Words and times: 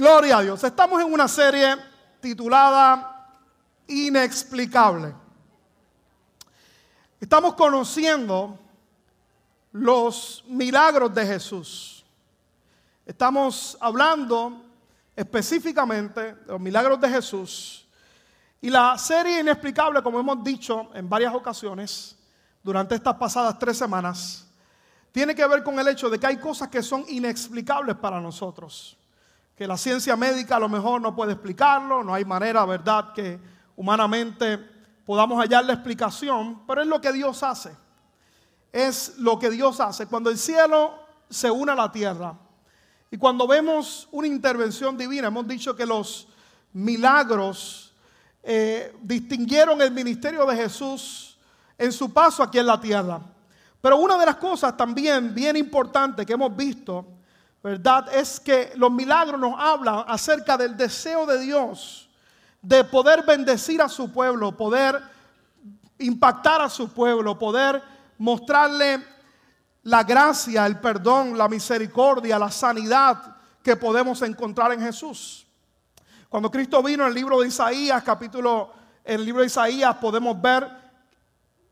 Gloria 0.00 0.38
a 0.38 0.40
Dios. 0.40 0.64
Estamos 0.64 0.98
en 1.02 1.12
una 1.12 1.28
serie 1.28 1.76
titulada 2.22 3.36
Inexplicable. 3.86 5.12
Estamos 7.20 7.52
conociendo 7.52 8.58
los 9.72 10.42
milagros 10.48 11.14
de 11.14 11.26
Jesús. 11.26 12.02
Estamos 13.04 13.76
hablando 13.78 14.64
específicamente 15.14 16.32
de 16.32 16.46
los 16.46 16.58
milagros 16.58 16.98
de 16.98 17.08
Jesús. 17.10 17.86
Y 18.62 18.70
la 18.70 18.96
serie 18.96 19.40
Inexplicable, 19.40 20.02
como 20.02 20.18
hemos 20.18 20.42
dicho 20.42 20.88
en 20.94 21.10
varias 21.10 21.34
ocasiones 21.34 22.16
durante 22.62 22.94
estas 22.94 23.16
pasadas 23.16 23.58
tres 23.58 23.76
semanas, 23.76 24.46
tiene 25.12 25.34
que 25.34 25.46
ver 25.46 25.62
con 25.62 25.78
el 25.78 25.88
hecho 25.88 26.08
de 26.08 26.18
que 26.18 26.26
hay 26.26 26.38
cosas 26.38 26.68
que 26.68 26.82
son 26.82 27.04
inexplicables 27.06 27.96
para 27.96 28.18
nosotros 28.18 28.96
que 29.60 29.66
la 29.66 29.76
ciencia 29.76 30.16
médica 30.16 30.56
a 30.56 30.58
lo 30.58 30.70
mejor 30.70 31.02
no 31.02 31.14
puede 31.14 31.32
explicarlo, 31.32 32.02
no 32.02 32.14
hay 32.14 32.24
manera, 32.24 32.64
¿verdad?, 32.64 33.12
que 33.12 33.38
humanamente 33.76 34.56
podamos 35.04 35.38
hallar 35.38 35.66
la 35.66 35.74
explicación, 35.74 36.62
pero 36.66 36.80
es 36.80 36.86
lo 36.86 36.98
que 36.98 37.12
Dios 37.12 37.42
hace. 37.42 37.76
Es 38.72 39.18
lo 39.18 39.38
que 39.38 39.50
Dios 39.50 39.78
hace. 39.78 40.06
Cuando 40.06 40.30
el 40.30 40.38
cielo 40.38 40.94
se 41.28 41.50
une 41.50 41.72
a 41.72 41.74
la 41.74 41.92
tierra 41.92 42.38
y 43.10 43.18
cuando 43.18 43.46
vemos 43.46 44.08
una 44.12 44.28
intervención 44.28 44.96
divina, 44.96 45.28
hemos 45.28 45.46
dicho 45.46 45.76
que 45.76 45.84
los 45.84 46.26
milagros 46.72 47.92
eh, 48.42 48.96
distinguieron 49.02 49.82
el 49.82 49.90
ministerio 49.90 50.46
de 50.46 50.56
Jesús 50.56 51.38
en 51.76 51.92
su 51.92 52.10
paso 52.14 52.42
aquí 52.42 52.58
en 52.58 52.66
la 52.66 52.80
tierra. 52.80 53.20
Pero 53.82 53.98
una 53.98 54.16
de 54.16 54.24
las 54.24 54.36
cosas 54.36 54.74
también 54.74 55.34
bien 55.34 55.54
importantes 55.54 56.24
que 56.24 56.32
hemos 56.32 56.56
visto 56.56 57.19
¿verdad? 57.62 58.14
Es 58.14 58.40
que 58.40 58.72
los 58.76 58.90
milagros 58.90 59.38
nos 59.38 59.54
hablan 59.58 60.04
acerca 60.08 60.56
del 60.56 60.76
deseo 60.76 61.26
de 61.26 61.38
Dios 61.40 62.08
de 62.62 62.84
poder 62.84 63.24
bendecir 63.24 63.80
a 63.80 63.88
su 63.88 64.10
pueblo, 64.12 64.56
poder 64.56 65.00
impactar 65.98 66.62
a 66.62 66.68
su 66.68 66.90
pueblo, 66.90 67.38
poder 67.38 67.82
mostrarle 68.18 69.02
la 69.82 70.04
gracia, 70.04 70.66
el 70.66 70.78
perdón, 70.78 71.36
la 71.36 71.48
misericordia, 71.48 72.38
la 72.38 72.50
sanidad 72.50 73.36
que 73.62 73.76
podemos 73.76 74.20
encontrar 74.22 74.72
en 74.72 74.80
Jesús. 74.80 75.46
Cuando 76.28 76.50
Cristo 76.50 76.82
vino 76.82 77.04
en 77.04 77.08
el 77.08 77.14
libro 77.14 77.40
de 77.40 77.48
Isaías, 77.48 78.02
capítulo, 78.02 78.72
en 79.04 79.20
el 79.20 79.24
libro 79.24 79.40
de 79.40 79.46
Isaías 79.46 79.96
podemos 79.96 80.40
ver 80.40 80.68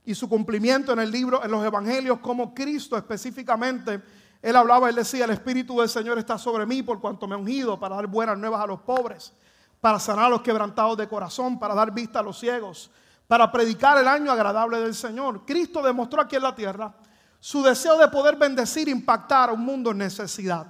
y 0.05 0.15
su 0.15 0.29
cumplimiento 0.29 0.93
en 0.93 1.01
el 1.01 1.11
libro, 1.11 1.45
en 1.45 1.51
los 1.51 1.65
evangelios, 1.65 2.19
como 2.19 2.55
Cristo 2.55 2.97
específicamente 2.97 4.01
él 4.41 4.55
hablaba, 4.55 4.89
él 4.89 4.95
decía, 4.95 5.25
el 5.25 5.33
Espíritu 5.33 5.81
del 5.81 5.89
Señor 5.89 6.19
está 6.19 6.39
sobre 6.39 6.65
mí 6.65 6.83
por 6.83 7.01
cuanto 7.01 7.27
me 7.27 7.35
ha 7.35 7.39
ungido 7.39 7.79
para 7.79 7.97
dar 7.97 8.07
buenas 8.07 8.39
nuevas 8.39 8.63
a 8.63 8.67
los 8.67 8.81
pobres, 8.81 9.33
para 9.81 9.99
sanar 9.99 10.27
a 10.27 10.29
los 10.29 10.43
quebrantados 10.43 10.97
de 10.97 11.09
corazón, 11.09 11.59
para 11.59 11.75
dar 11.75 11.93
vista 11.93 12.21
a 12.21 12.23
los 12.23 12.39
ciegos, 12.39 12.91
para 13.27 13.51
predicar 13.51 13.99
el 13.99 14.07
año 14.07 14.31
agradable 14.31 14.81
del 14.81 14.95
Señor. 14.95 15.45
Cristo 15.45 15.83
demostró 15.83 16.23
aquí 16.23 16.37
en 16.37 16.43
la 16.43 16.55
tierra 16.55 16.95
su 17.41 17.63
deseo 17.63 17.99
de 17.99 18.09
poder 18.09 18.37
bendecir, 18.37 18.89
impactar 18.89 19.51
a 19.51 19.53
un 19.53 19.65
mundo 19.65 19.91
en 19.91 19.99
necesidad. 19.99 20.67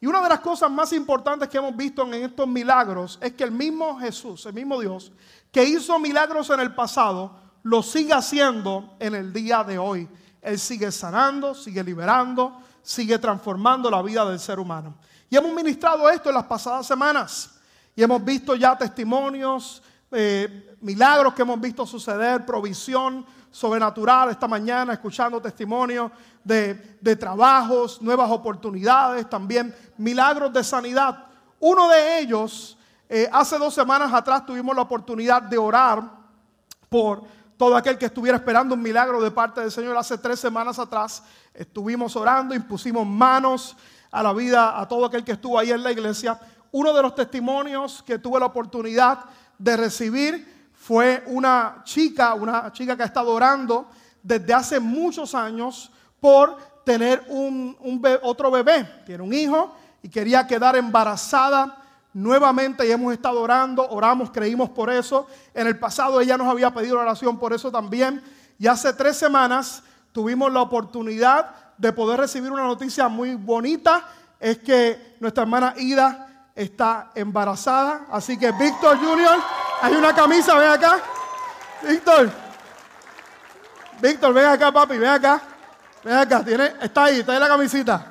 Y 0.00 0.06
una 0.06 0.22
de 0.22 0.28
las 0.28 0.40
cosas 0.40 0.70
más 0.70 0.92
importantes 0.92 1.48
que 1.48 1.56
hemos 1.58 1.74
visto 1.74 2.02
en 2.02 2.14
estos 2.14 2.46
milagros 2.46 3.18
es 3.22 3.32
que 3.32 3.44
el 3.44 3.50
mismo 3.50 3.98
Jesús, 3.98 4.44
el 4.46 4.52
mismo 4.52 4.80
Dios, 4.80 5.10
que 5.50 5.64
hizo 5.64 5.98
milagros 5.98 6.50
en 6.50 6.60
el 6.60 6.74
pasado, 6.74 7.34
lo 7.62 7.82
sigue 7.82 8.12
haciendo 8.12 8.96
en 9.00 9.14
el 9.14 9.32
día 9.32 9.64
de 9.64 9.78
hoy. 9.78 10.08
Él 10.42 10.58
sigue 10.58 10.92
sanando, 10.92 11.54
sigue 11.54 11.82
liberando, 11.82 12.60
sigue 12.86 13.18
transformando 13.18 13.90
la 13.90 14.00
vida 14.00 14.24
del 14.24 14.38
ser 14.38 14.60
humano. 14.60 14.94
Y 15.28 15.36
hemos 15.36 15.52
ministrado 15.52 16.08
esto 16.08 16.28
en 16.28 16.36
las 16.36 16.44
pasadas 16.44 16.86
semanas. 16.86 17.50
Y 17.96 18.02
hemos 18.02 18.24
visto 18.24 18.54
ya 18.54 18.78
testimonios, 18.78 19.82
eh, 20.12 20.76
milagros 20.80 21.34
que 21.34 21.42
hemos 21.42 21.60
visto 21.60 21.84
suceder, 21.84 22.46
provisión 22.46 23.26
sobrenatural 23.50 24.30
esta 24.30 24.46
mañana, 24.46 24.92
escuchando 24.92 25.42
testimonios 25.42 26.12
de, 26.44 26.96
de 27.00 27.16
trabajos, 27.16 28.00
nuevas 28.00 28.30
oportunidades, 28.30 29.28
también 29.28 29.74
milagros 29.98 30.52
de 30.52 30.62
sanidad. 30.62 31.24
Uno 31.58 31.88
de 31.88 32.20
ellos, 32.20 32.78
eh, 33.08 33.28
hace 33.32 33.58
dos 33.58 33.74
semanas 33.74 34.12
atrás 34.12 34.46
tuvimos 34.46 34.76
la 34.76 34.82
oportunidad 34.82 35.42
de 35.42 35.58
orar 35.58 36.04
por 36.88 37.24
todo 37.56 37.76
aquel 37.76 37.98
que 37.98 38.06
estuviera 38.06 38.36
esperando 38.36 38.74
un 38.74 38.82
milagro 38.82 39.20
de 39.20 39.30
parte 39.30 39.60
del 39.60 39.72
Señor. 39.72 39.96
Hace 39.96 40.18
tres 40.18 40.38
semanas 40.38 40.78
atrás 40.78 41.24
estuvimos 41.56 42.14
orando, 42.16 42.54
impusimos 42.54 43.06
manos 43.06 43.76
a 44.10 44.22
la 44.22 44.32
vida 44.32 44.80
a 44.80 44.86
todo 44.86 45.06
aquel 45.06 45.24
que 45.24 45.32
estuvo 45.32 45.58
ahí 45.58 45.70
en 45.70 45.82
la 45.82 45.92
iglesia. 45.92 46.38
Uno 46.72 46.92
de 46.92 47.02
los 47.02 47.14
testimonios 47.14 48.02
que 48.02 48.18
tuve 48.18 48.40
la 48.40 48.46
oportunidad 48.46 49.24
de 49.58 49.76
recibir 49.76 50.70
fue 50.74 51.24
una 51.26 51.82
chica, 51.84 52.34
una 52.34 52.70
chica 52.72 52.96
que 52.96 53.02
ha 53.02 53.06
estado 53.06 53.32
orando 53.32 53.88
desde 54.22 54.54
hace 54.54 54.80
muchos 54.80 55.34
años 55.34 55.90
por 56.20 56.56
tener 56.84 57.24
un, 57.28 57.76
otro 58.22 58.50
bebé. 58.50 59.02
Tiene 59.04 59.22
un 59.22 59.32
hijo 59.32 59.74
y 60.02 60.08
quería 60.08 60.46
quedar 60.46 60.76
embarazada 60.76 61.82
nuevamente 62.12 62.86
y 62.86 62.92
hemos 62.92 63.12
estado 63.12 63.40
orando, 63.40 63.88
oramos, 63.88 64.30
creímos 64.30 64.70
por 64.70 64.90
eso. 64.90 65.26
En 65.52 65.66
el 65.66 65.78
pasado 65.78 66.20
ella 66.20 66.36
nos 66.36 66.48
había 66.48 66.72
pedido 66.72 66.98
oración 66.98 67.38
por 67.38 67.52
eso 67.52 67.70
también. 67.70 68.22
Y 68.58 68.66
hace 68.66 68.92
tres 68.92 69.16
semanas 69.16 69.82
tuvimos 70.16 70.50
la 70.50 70.62
oportunidad 70.62 71.50
de 71.76 71.92
poder 71.92 72.18
recibir 72.18 72.50
una 72.50 72.62
noticia 72.62 73.06
muy 73.06 73.34
bonita. 73.34 74.02
Es 74.40 74.56
que 74.56 75.18
nuestra 75.20 75.42
hermana 75.42 75.74
Ida 75.76 76.48
está 76.54 77.10
embarazada. 77.14 78.06
Así 78.10 78.38
que 78.38 78.50
Víctor 78.52 78.96
Junior, 78.96 79.38
hay 79.82 79.94
una 79.94 80.14
camisa, 80.14 80.54
ven 80.54 80.70
acá. 80.70 81.00
Víctor, 81.86 82.30
Víctor, 84.00 84.32
ven 84.32 84.46
acá, 84.46 84.72
papi, 84.72 84.96
ven 84.96 85.10
acá. 85.10 85.38
Ven 86.02 86.14
acá, 86.14 86.42
tiene, 86.42 86.72
está 86.80 87.04
ahí, 87.04 87.20
está 87.20 87.32
ahí 87.32 87.38
la 87.38 87.48
camisita. 87.48 88.06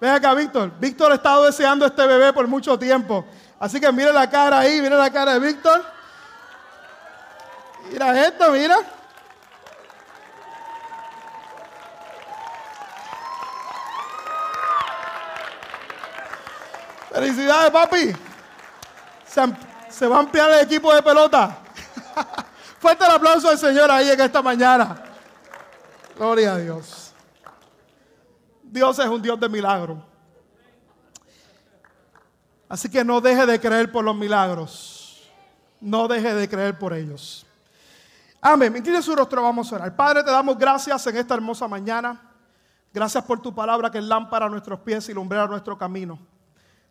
Ven 0.00 0.12
acá, 0.12 0.32
Víctor. 0.32 0.72
Víctor 0.80 1.12
ha 1.12 1.16
estado 1.16 1.44
deseando 1.44 1.84
este 1.84 2.06
bebé 2.06 2.32
por 2.32 2.48
mucho 2.48 2.78
tiempo. 2.78 3.26
Así 3.60 3.78
que 3.78 3.92
mire 3.92 4.10
la 4.10 4.30
cara 4.30 4.60
ahí, 4.60 4.80
mire 4.80 4.96
la 4.96 5.10
cara 5.10 5.34
de 5.34 5.40
Víctor. 5.40 5.84
Mira 7.92 8.26
esto, 8.26 8.50
mira. 8.52 8.95
Felicidades, 17.16 17.70
papi. 17.70 18.12
Se, 19.88 20.06
va 20.06 20.16
a 20.16 20.20
ampliar 20.20 20.50
el 20.50 20.60
equipo 20.60 20.94
de 20.94 21.02
pelota. 21.02 21.56
Fuerte 22.78 23.06
el 23.06 23.10
aplauso 23.10 23.48
al 23.48 23.56
Señor 23.56 23.90
ahí 23.90 24.10
en 24.10 24.20
esta 24.20 24.42
mañana. 24.42 25.02
Gloria 26.14 26.52
a 26.52 26.58
Dios. 26.58 27.14
Dios 28.62 28.98
es 28.98 29.06
un 29.06 29.22
Dios 29.22 29.40
de 29.40 29.48
milagros. 29.48 29.96
Así 32.68 32.90
que 32.90 33.02
no 33.02 33.22
deje 33.22 33.46
de 33.46 33.58
creer 33.58 33.90
por 33.90 34.04
los 34.04 34.14
milagros. 34.14 35.26
No 35.80 36.08
deje 36.08 36.34
de 36.34 36.46
creer 36.46 36.78
por 36.78 36.92
ellos. 36.92 37.46
Amén. 38.42 38.76
Incline 38.76 39.00
su 39.00 39.16
rostro, 39.16 39.42
vamos 39.42 39.72
a 39.72 39.76
orar. 39.76 39.96
Padre, 39.96 40.22
te 40.22 40.30
damos 40.30 40.58
gracias 40.58 41.06
en 41.06 41.16
esta 41.16 41.32
hermosa 41.32 41.66
mañana. 41.66 42.20
Gracias 42.92 43.24
por 43.24 43.40
tu 43.40 43.54
palabra 43.54 43.90
que 43.90 43.96
es 43.96 44.04
lámpara 44.04 44.44
a 44.44 44.50
nuestros 44.50 44.80
pies 44.80 45.08
y 45.08 45.14
lumbrera 45.14 45.46
nuestro 45.46 45.78
camino. 45.78 46.35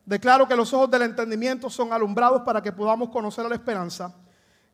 Declaro 0.05 0.47
que 0.47 0.55
los 0.55 0.71
ojos 0.73 0.91
del 0.91 1.01
entendimiento 1.01 1.69
son 1.69 1.91
alumbrados 1.91 2.43
para 2.43 2.61
que 2.61 2.71
podamos 2.71 3.09
conocer 3.09 3.45
la 3.45 3.55
esperanza 3.55 4.13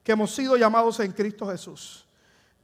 que 0.04 0.12
hemos 0.12 0.34
sido 0.34 0.58
llamados 0.58 1.00
en 1.00 1.12
Cristo 1.12 1.48
Jesús. 1.48 2.06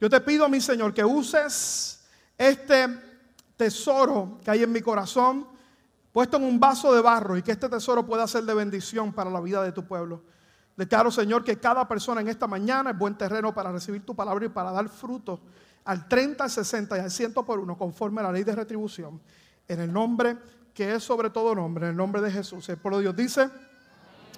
Yo 0.00 0.10
te 0.10 0.20
pido, 0.20 0.48
mi 0.48 0.60
Señor, 0.60 0.92
que 0.92 1.04
uses 1.04 2.04
este 2.36 2.88
tesoro 3.56 4.38
que 4.44 4.50
hay 4.50 4.62
en 4.62 4.72
mi 4.72 4.80
corazón 4.80 5.46
puesto 6.12 6.36
en 6.36 6.44
un 6.44 6.58
vaso 6.58 6.92
de 6.92 7.00
barro 7.00 7.36
y 7.36 7.42
que 7.42 7.52
este 7.52 7.68
tesoro 7.68 8.04
pueda 8.04 8.26
ser 8.26 8.44
de 8.44 8.54
bendición 8.54 9.12
para 9.12 9.30
la 9.30 9.40
vida 9.40 9.62
de 9.62 9.72
tu 9.72 9.84
pueblo. 9.84 10.22
Declaro, 10.76 11.10
Señor, 11.10 11.44
que 11.44 11.58
cada 11.58 11.86
persona 11.88 12.20
en 12.20 12.28
esta 12.28 12.46
mañana 12.46 12.90
es 12.90 12.98
buen 12.98 13.16
terreno 13.16 13.52
para 13.52 13.72
recibir 13.72 14.04
tu 14.04 14.14
palabra 14.14 14.46
y 14.46 14.48
para 14.48 14.70
dar 14.70 14.88
fruto 14.88 15.40
al 15.84 16.06
30, 16.06 16.44
al 16.44 16.50
60 16.50 16.96
y 16.96 17.00
al 17.00 17.10
100 17.10 17.32
por 17.34 17.58
uno, 17.58 17.76
conforme 17.76 18.20
a 18.20 18.24
la 18.24 18.32
ley 18.32 18.44
de 18.44 18.54
retribución. 18.54 19.20
En 19.66 19.80
el 19.80 19.92
nombre 19.92 20.36
que 20.78 20.94
es 20.94 21.02
sobre 21.02 21.28
todo 21.28 21.56
nombre, 21.56 21.86
en 21.86 21.90
el 21.90 21.96
nombre 21.96 22.22
de 22.22 22.30
Jesús. 22.30 22.68
El 22.68 22.76
pueblo 22.76 22.98
de 22.98 23.02
Dios 23.02 23.16
dice, 23.16 23.50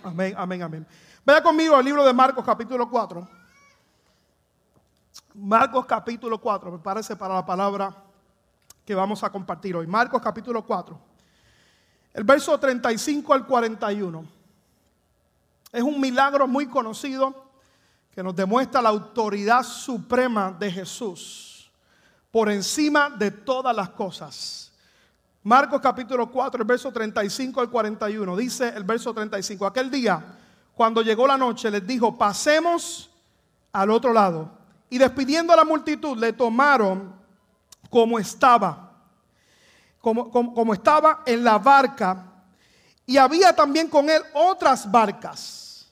amén, 0.03 0.33
amén, 0.39 0.63
amén. 0.63 0.87
Vea 1.23 1.43
conmigo 1.43 1.77
al 1.77 1.85
libro 1.85 2.03
de 2.03 2.15
Marcos 2.15 2.43
capítulo 2.43 2.89
4. 2.89 3.29
Marcos 5.35 5.85
capítulo 5.85 6.41
4, 6.41 6.73
me 6.73 6.79
parece 6.79 7.15
para 7.15 7.35
la 7.35 7.45
palabra 7.45 7.95
que 8.87 8.95
vamos 8.95 9.23
a 9.23 9.29
compartir 9.29 9.77
hoy. 9.77 9.87
Marcos 9.87 10.23
capítulo 10.23 10.65
4. 10.65 10.99
El 12.15 12.25
verso 12.25 12.59
35 12.59 13.35
al 13.35 13.47
41. 13.47 14.25
Es 15.73 15.83
un 15.83 16.01
milagro 16.01 16.49
muy 16.49 16.69
conocido 16.69 17.53
que 18.15 18.23
nos 18.23 18.35
demuestra 18.35 18.81
la 18.81 18.89
autoridad 18.89 19.63
suprema 19.63 20.57
de 20.59 20.73
Jesús 20.73 21.71
por 22.31 22.51
encima 22.51 23.11
de 23.11 23.31
todas 23.31 23.77
las 23.77 23.91
cosas. 23.91 24.70
Marcos 25.43 25.81
capítulo 25.81 26.31
4, 26.31 26.61
el 26.61 26.67
verso 26.67 26.93
35 26.93 27.61
al 27.63 27.71
41. 27.71 28.37
Dice 28.37 28.69
el 28.69 28.85
verso 28.85 29.15
35. 29.15 29.67
Aquel 29.67 29.91
día, 29.91 30.23
cuando 30.75 31.01
llegó 31.01 31.27
la 31.27 31.39
noche, 31.39 31.71
les 31.71 31.87
dijo, 31.87 32.17
pasemos 32.17 33.11
al 33.73 33.91
otro 33.91 34.13
lado. 34.13 34.51
Y 34.91 34.99
despidiendo 34.99 35.53
a 35.53 35.57
la 35.57 35.65
multitud, 35.65 36.19
le 36.19 36.35
tomaron 36.35 37.15
como 37.89 38.19
estaba, 38.19 38.93
como, 40.01 40.31
como, 40.31 40.75
estaba 40.75 41.23
en 41.25 41.43
la 41.43 41.59
barca. 41.59 42.27
Y 43.07 43.17
había 43.17 43.55
también 43.55 43.89
con 43.89 44.11
él 44.11 44.23
otras 44.35 44.91
barcas. 44.91 45.91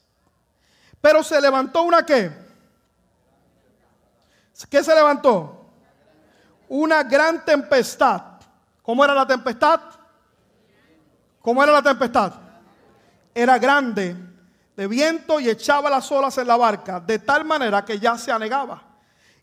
Pero 1.01 1.23
se 1.23 1.41
levantó 1.41 1.81
una 1.83 2.05
qué? 2.05 2.31
¿Qué 4.69 4.83
se 4.83 4.93
levantó? 4.93 5.65
Una 6.67 7.01
gran 7.03 7.43
tempestad 7.43 8.28
¿Cómo 8.89 9.03
era 9.03 9.13
la 9.13 9.27
tempestad? 9.27 9.81
¿Cómo 11.43 11.61
era 11.61 11.73
la 11.73 11.83
tempestad? 11.83 12.33
Era 13.35 13.59
grande 13.59 14.15
de 14.75 14.87
viento 14.87 15.39
y 15.39 15.47
echaba 15.47 15.91
las 15.91 16.11
olas 16.11 16.35
en 16.39 16.47
la 16.47 16.57
barca, 16.57 16.99
de 16.99 17.19
tal 17.19 17.45
manera 17.45 17.85
que 17.85 17.99
ya 17.99 18.17
se 18.17 18.31
anegaba. 18.31 18.81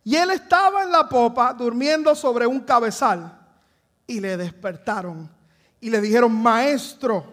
Y 0.03 0.17
él 0.17 0.33
estaba 0.33 0.83
en 0.83 0.91
la 0.91 1.09
popa 1.09 1.53
durmiendo 1.53 2.17
sobre 2.17 2.45
un 2.45 2.59
cabezal. 2.59 3.39
Y 4.05 4.19
le 4.19 4.37
despertaron 4.37 5.31
y 5.79 5.91
le 5.91 6.01
dijeron, 6.01 6.33
maestro, 6.33 7.25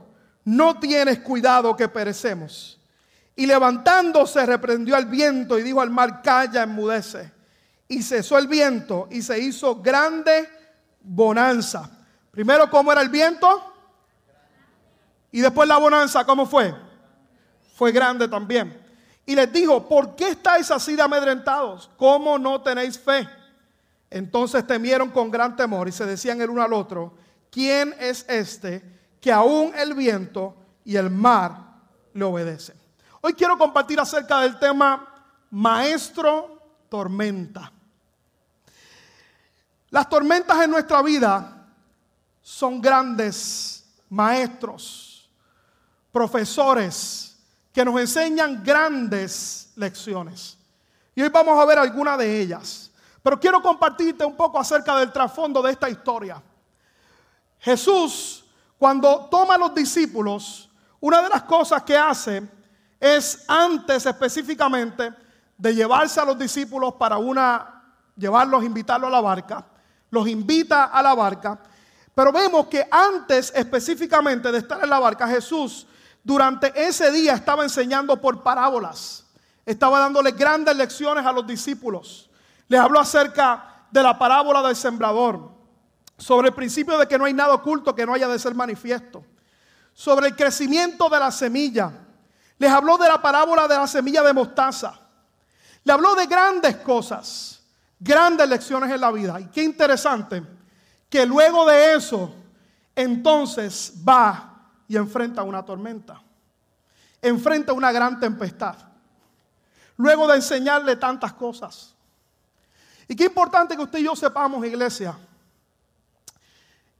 no 0.43 0.79
tienes 0.79 1.17
cuidado 1.17 1.75
que 1.75 1.87
perecemos. 1.87 2.79
Y 3.35 3.47
levantándose 3.47 4.45
reprendió 4.45 4.95
al 4.95 5.07
viento 5.07 5.57
y 5.57 5.63
dijo 5.63 5.81
al 5.81 5.89
mar, 5.89 6.21
calla, 6.21 6.61
enmudece. 6.61 7.31
Y 7.87 8.03
cesó 8.03 8.37
el 8.37 8.47
viento 8.47 9.07
y 9.09 9.23
se 9.23 9.39
hizo 9.39 9.81
grande 9.81 10.47
bonanza. 11.01 11.89
Primero, 12.33 12.67
¿cómo 12.67 12.91
era 12.91 13.03
el 13.03 13.09
viento? 13.09 13.47
Y 15.31 15.39
después 15.39 15.69
la 15.69 15.77
bonanza, 15.77 16.25
¿cómo 16.25 16.47
fue? 16.47 16.73
Fue 17.75 17.91
grande 17.91 18.27
también. 18.27 18.75
Y 19.23 19.35
les 19.35 19.53
dijo, 19.53 19.87
¿por 19.87 20.15
qué 20.15 20.29
estáis 20.29 20.71
así 20.71 20.95
de 20.95 21.03
amedrentados? 21.03 21.91
¿Cómo 21.95 22.39
no 22.39 22.59
tenéis 22.59 22.97
fe? 22.97 23.29
Entonces 24.09 24.65
temieron 24.65 25.11
con 25.11 25.29
gran 25.29 25.55
temor 25.55 25.87
y 25.87 25.91
se 25.91 26.07
decían 26.07 26.41
el 26.41 26.49
uno 26.49 26.63
al 26.63 26.73
otro, 26.73 27.13
¿quién 27.51 27.95
es 27.99 28.25
este 28.27 28.83
que 29.21 29.31
aún 29.31 29.71
el 29.75 29.93
viento 29.93 30.55
y 30.83 30.95
el 30.95 31.11
mar 31.11 31.55
le 32.13 32.23
obedecen? 32.23 32.75
Hoy 33.21 33.33
quiero 33.33 33.59
compartir 33.59 33.99
acerca 33.99 34.39
del 34.39 34.57
tema 34.57 35.07
maestro 35.51 36.59
tormenta. 36.89 37.71
Las 39.91 40.09
tormentas 40.09 40.59
en 40.63 40.71
nuestra 40.71 41.03
vida 41.03 41.62
son 42.43 42.81
grandes 42.81 43.85
maestros, 44.09 45.29
profesores 46.11 47.35
que 47.71 47.85
nos 47.85 47.99
enseñan 47.99 48.61
grandes 48.63 49.71
lecciones. 49.77 50.57
Y 51.15 51.21
hoy 51.21 51.29
vamos 51.29 51.59
a 51.59 51.65
ver 51.65 51.79
alguna 51.79 52.17
de 52.17 52.41
ellas. 52.41 52.91
Pero 53.23 53.39
quiero 53.39 53.61
compartirte 53.61 54.25
un 54.25 54.35
poco 54.35 54.59
acerca 54.59 54.97
del 54.97 55.11
trasfondo 55.11 55.61
de 55.61 55.71
esta 55.71 55.89
historia. 55.89 56.43
Jesús, 57.59 58.45
cuando 58.77 59.27
toma 59.31 59.55
a 59.55 59.57
los 59.57 59.73
discípulos, 59.73 60.69
una 60.99 61.21
de 61.21 61.29
las 61.29 61.43
cosas 61.43 61.83
que 61.83 61.97
hace 61.97 62.43
es 62.99 63.45
antes 63.47 64.05
específicamente 64.05 65.13
de 65.57 65.73
llevarse 65.73 66.19
a 66.19 66.25
los 66.25 66.37
discípulos 66.37 66.95
para 66.95 67.17
una, 67.17 67.83
llevarlos, 68.17 68.65
invitarlos 68.65 69.07
a 69.07 69.11
la 69.11 69.21
barca, 69.21 69.65
los 70.09 70.27
invita 70.27 70.85
a 70.85 71.01
la 71.01 71.15
barca 71.15 71.57
pero 72.15 72.31
vemos 72.31 72.67
que 72.67 72.87
antes 72.91 73.51
específicamente 73.55 74.51
de 74.51 74.59
estar 74.59 74.83
en 74.83 74.89
la 74.89 74.99
barca, 74.99 75.27
Jesús 75.27 75.87
durante 76.23 76.71
ese 76.75 77.11
día 77.11 77.33
estaba 77.33 77.63
enseñando 77.63 78.19
por 78.21 78.43
parábolas. 78.43 79.25
Estaba 79.65 79.99
dándole 79.99 80.31
grandes 80.31 80.75
lecciones 80.75 81.25
a 81.25 81.31
los 81.31 81.47
discípulos. 81.47 82.29
Les 82.67 82.79
habló 82.79 82.99
acerca 82.99 83.85
de 83.89 84.03
la 84.03 84.17
parábola 84.17 84.61
del 84.61 84.75
sembrador, 84.75 85.51
sobre 86.17 86.49
el 86.49 86.53
principio 86.53 86.97
de 86.97 87.07
que 87.07 87.17
no 87.17 87.25
hay 87.25 87.33
nada 87.33 87.53
oculto 87.53 87.95
que 87.95 88.05
no 88.05 88.13
haya 88.13 88.27
de 88.27 88.39
ser 88.39 88.53
manifiesto, 88.55 89.23
sobre 89.93 90.27
el 90.27 90.35
crecimiento 90.35 91.09
de 91.09 91.19
la 91.19 91.31
semilla. 91.31 91.91
Les 92.57 92.71
habló 92.71 92.97
de 92.97 93.07
la 93.07 93.21
parábola 93.21 93.67
de 93.67 93.75
la 93.75 93.87
semilla 93.87 94.21
de 94.23 94.33
mostaza. 94.33 94.99
Le 95.83 95.91
habló 95.91 96.15
de 96.15 96.25
grandes 96.27 96.77
cosas, 96.77 97.61
grandes 97.99 98.47
lecciones 98.47 98.91
en 98.91 99.01
la 99.01 99.11
vida. 99.11 99.39
Y 99.39 99.47
qué 99.47 99.63
interesante 99.63 100.43
que 101.13 101.27
luego 101.27 101.63
de 101.67 101.93
eso, 101.93 102.33
entonces 102.95 103.93
va 104.03 104.71
y 104.87 104.97
enfrenta 104.97 105.43
una 105.43 105.63
tormenta, 105.63 106.19
enfrenta 107.21 107.71
una 107.71 107.91
gran 107.91 108.19
tempestad, 108.19 108.75
luego 109.95 110.27
de 110.27 110.37
enseñarle 110.37 110.95
tantas 110.95 111.33
cosas. 111.33 111.93
Y 113.07 113.15
qué 113.15 113.25
importante 113.25 113.75
que 113.75 113.83
usted 113.83 113.99
y 113.99 114.05
yo 114.05 114.15
sepamos, 114.15 114.65
iglesia, 114.65 115.15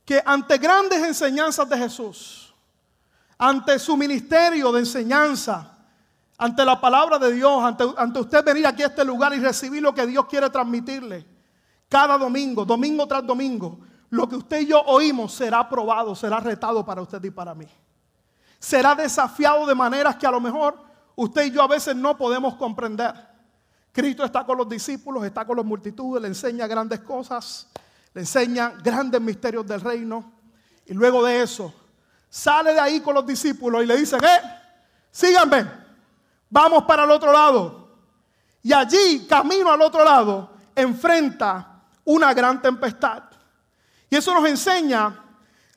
que 0.05 0.21
ante 0.23 0.59
grandes 0.59 1.01
enseñanzas 1.01 1.67
de 1.67 1.77
Jesús, 1.79 2.53
ante 3.39 3.79
su 3.79 3.97
ministerio 3.97 4.71
de 4.73 4.81
enseñanza, 4.81 5.75
ante 6.37 6.63
la 6.63 6.79
palabra 6.79 7.17
de 7.17 7.33
Dios, 7.33 7.63
ante, 7.63 7.83
ante, 7.97 8.19
usted 8.19 8.45
venir 8.45 8.67
aquí 8.67 8.83
a 8.83 8.87
este 8.87 9.03
lugar 9.03 9.33
y 9.33 9.39
recibir 9.39 9.81
lo 9.81 9.91
que 9.91 10.05
Dios 10.05 10.27
quiere 10.27 10.51
transmitirle, 10.51 11.25
cada 11.89 12.15
domingo, 12.19 12.63
domingo 12.63 13.07
tras 13.07 13.25
domingo, 13.25 13.79
lo 14.13 14.29
que 14.29 14.35
usted 14.35 14.59
y 14.59 14.67
yo 14.67 14.79
oímos 14.79 15.33
será 15.33 15.67
probado, 15.67 16.13
será 16.13 16.39
retado 16.39 16.85
para 16.85 17.01
usted 17.01 17.23
y 17.23 17.31
para 17.31 17.55
mí. 17.55 17.65
Será 18.59 18.93
desafiado 18.93 19.65
de 19.65 19.73
maneras 19.73 20.17
que 20.17 20.27
a 20.27 20.31
lo 20.31 20.39
mejor 20.39 20.77
usted 21.15 21.45
y 21.45 21.51
yo 21.51 21.63
a 21.63 21.67
veces 21.67 21.95
no 21.95 22.15
podemos 22.15 22.53
comprender. 22.53 23.11
Cristo 23.91 24.23
está 24.23 24.45
con 24.45 24.59
los 24.59 24.69
discípulos, 24.69 25.25
está 25.25 25.45
con 25.45 25.57
las 25.57 25.65
multitudes, 25.65 26.21
le 26.21 26.27
enseña 26.27 26.67
grandes 26.67 26.99
cosas, 26.99 27.67
le 28.13 28.21
enseña 28.21 28.73
grandes 28.83 29.19
misterios 29.19 29.65
del 29.65 29.81
reino. 29.81 30.31
Y 30.85 30.93
luego 30.93 31.25
de 31.25 31.41
eso, 31.41 31.73
sale 32.29 32.71
de 32.71 32.81
ahí 32.81 33.01
con 33.01 33.15
los 33.15 33.25
discípulos 33.25 33.83
y 33.83 33.87
le 33.87 33.97
dice, 33.97 34.17
eh, 34.17 34.41
síganme, 35.09 35.65
vamos 36.51 36.83
para 36.83 37.05
el 37.05 37.09
otro 37.09 37.33
lado. 37.33 37.97
Y 38.61 38.73
allí, 38.73 39.25
camino 39.27 39.71
al 39.71 39.81
otro 39.81 40.05
lado, 40.05 40.51
enfrenta 40.75 41.81
una 42.05 42.31
gran 42.31 42.61
tempestad. 42.61 43.32
Y 44.13 44.15
eso 44.15 44.31
nos 44.31 44.47
enseña 44.47 45.23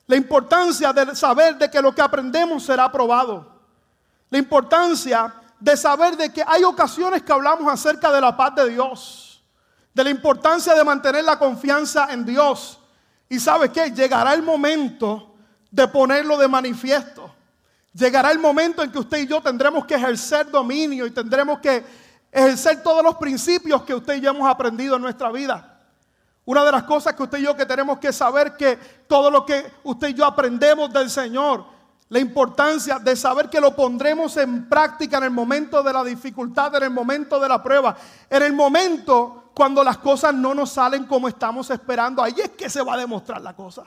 la 0.05 0.15
importancia 0.15 0.93
de 0.93 1.15
saber 1.15 1.57
de 1.57 1.71
que 1.71 1.81
lo 1.81 1.91
que 1.91 2.03
aprendemos 2.03 2.61
será 2.61 2.83
aprobado. 2.83 3.51
La 4.29 4.37
importancia 4.37 5.33
de 5.59 5.75
saber 5.75 6.15
de 6.15 6.31
que 6.31 6.43
hay 6.45 6.63
ocasiones 6.63 7.23
que 7.23 7.33
hablamos 7.33 7.67
acerca 7.73 8.11
de 8.11 8.21
la 8.21 8.37
paz 8.37 8.53
de 8.53 8.69
Dios. 8.69 9.43
De 9.91 10.03
la 10.03 10.11
importancia 10.11 10.75
de 10.75 10.83
mantener 10.83 11.23
la 11.23 11.39
confianza 11.39 12.09
en 12.11 12.25
Dios. 12.25 12.79
Y 13.27 13.39
sabes 13.39 13.71
qué, 13.71 13.89
llegará 13.89 14.35
el 14.35 14.43
momento 14.43 15.33
de 15.71 15.87
ponerlo 15.87 16.37
de 16.37 16.47
manifiesto. 16.47 17.33
Llegará 17.91 18.29
el 18.29 18.37
momento 18.37 18.83
en 18.83 18.91
que 18.91 18.99
usted 18.99 19.17
y 19.17 19.25
yo 19.25 19.41
tendremos 19.41 19.83
que 19.87 19.95
ejercer 19.95 20.51
dominio 20.51 21.07
y 21.07 21.09
tendremos 21.09 21.57
que 21.57 21.83
ejercer 22.31 22.83
todos 22.83 23.03
los 23.03 23.15
principios 23.15 23.81
que 23.81 23.95
usted 23.95 24.17
y 24.17 24.21
yo 24.21 24.29
hemos 24.29 24.47
aprendido 24.47 24.95
en 24.95 25.01
nuestra 25.01 25.31
vida. 25.31 25.76
Una 26.47 26.63
de 26.63 26.71
las 26.71 26.83
cosas 26.83 27.13
que 27.13 27.23
usted 27.23 27.39
y 27.39 27.43
yo 27.43 27.57
que 27.57 27.65
tenemos 27.65 27.99
que 27.99 28.13
saber 28.13 28.55
que 28.55 28.77
todo 29.05 29.29
lo 29.29 29.45
que 29.45 29.69
usted 29.83 30.07
y 30.07 30.13
yo 30.13 30.23
aprendemos 30.23 30.93
del 30.93 31.09
Señor, 31.09 31.65
la 32.07 32.19
importancia 32.19 32.99
de 32.99 33.17
saber 33.17 33.49
que 33.49 33.59
lo 33.59 33.75
pondremos 33.75 34.37
en 34.37 34.69
práctica 34.69 35.17
en 35.17 35.25
el 35.25 35.31
momento 35.31 35.83
de 35.83 35.91
la 35.91 36.05
dificultad, 36.05 36.73
en 36.75 36.83
el 36.83 36.89
momento 36.89 37.37
de 37.37 37.49
la 37.49 37.61
prueba, 37.61 37.97
en 38.29 38.43
el 38.43 38.53
momento 38.53 39.51
cuando 39.53 39.83
las 39.83 39.97
cosas 39.97 40.33
no 40.33 40.55
nos 40.55 40.69
salen 40.69 41.05
como 41.05 41.27
estamos 41.27 41.69
esperando, 41.69 42.23
ahí 42.23 42.35
es 42.41 42.51
que 42.51 42.69
se 42.69 42.81
va 42.81 42.93
a 42.93 42.97
demostrar 42.97 43.41
la 43.41 43.53
cosa. 43.53 43.83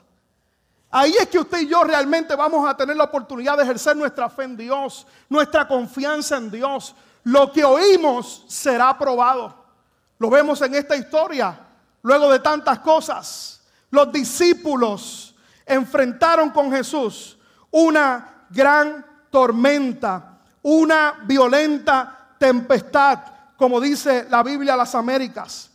Ahí 0.90 1.14
es 1.18 1.28
que 1.28 1.38
usted 1.38 1.60
y 1.60 1.68
yo 1.68 1.82
realmente 1.82 2.36
vamos 2.36 2.68
a 2.68 2.76
tener 2.76 2.94
la 2.94 3.04
oportunidad 3.04 3.56
de 3.56 3.62
ejercer 3.62 3.96
nuestra 3.96 4.28
fe 4.28 4.42
en 4.42 4.58
Dios, 4.58 5.06
nuestra 5.30 5.66
confianza 5.66 6.36
en 6.36 6.50
Dios. 6.50 6.94
Lo 7.24 7.50
que 7.50 7.64
oímos 7.64 8.44
será 8.48 8.98
probado. 8.98 9.54
Lo 10.18 10.28
vemos 10.28 10.60
en 10.60 10.74
esta 10.74 10.94
historia. 10.94 11.68
Luego 12.02 12.30
de 12.30 12.38
tantas 12.38 12.78
cosas, 12.80 13.61
los 13.90 14.11
discípulos 14.12 15.35
enfrentaron 15.66 16.50
con 16.50 16.73
Jesús 16.73 17.38
una 17.71 18.47
gran 18.50 19.04
tormenta, 19.30 20.38
una 20.62 21.21
violenta 21.25 22.35
tempestad, 22.38 23.21
como 23.57 23.80
dice 23.80 24.26
la 24.30 24.42
Biblia 24.42 24.76
las 24.76 24.95
Américas. 24.95 25.71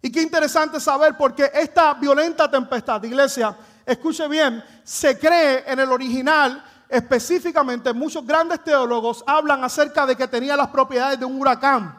Y 0.00 0.10
qué 0.12 0.22
interesante 0.22 0.78
saber 0.80 1.16
porque 1.16 1.50
esta 1.52 1.94
violenta 1.94 2.50
tempestad, 2.50 3.02
iglesia, 3.02 3.56
escuche 3.84 4.28
bien, 4.28 4.62
se 4.82 5.18
cree 5.18 5.64
en 5.66 5.80
el 5.80 5.90
original, 5.90 6.62
específicamente 6.88 7.92
muchos 7.92 8.26
grandes 8.26 8.62
teólogos 8.62 9.24
hablan 9.26 9.64
acerca 9.64 10.06
de 10.06 10.14
que 10.14 10.28
tenía 10.28 10.56
las 10.56 10.68
propiedades 10.68 11.18
de 11.18 11.24
un 11.24 11.40
huracán. 11.40 11.98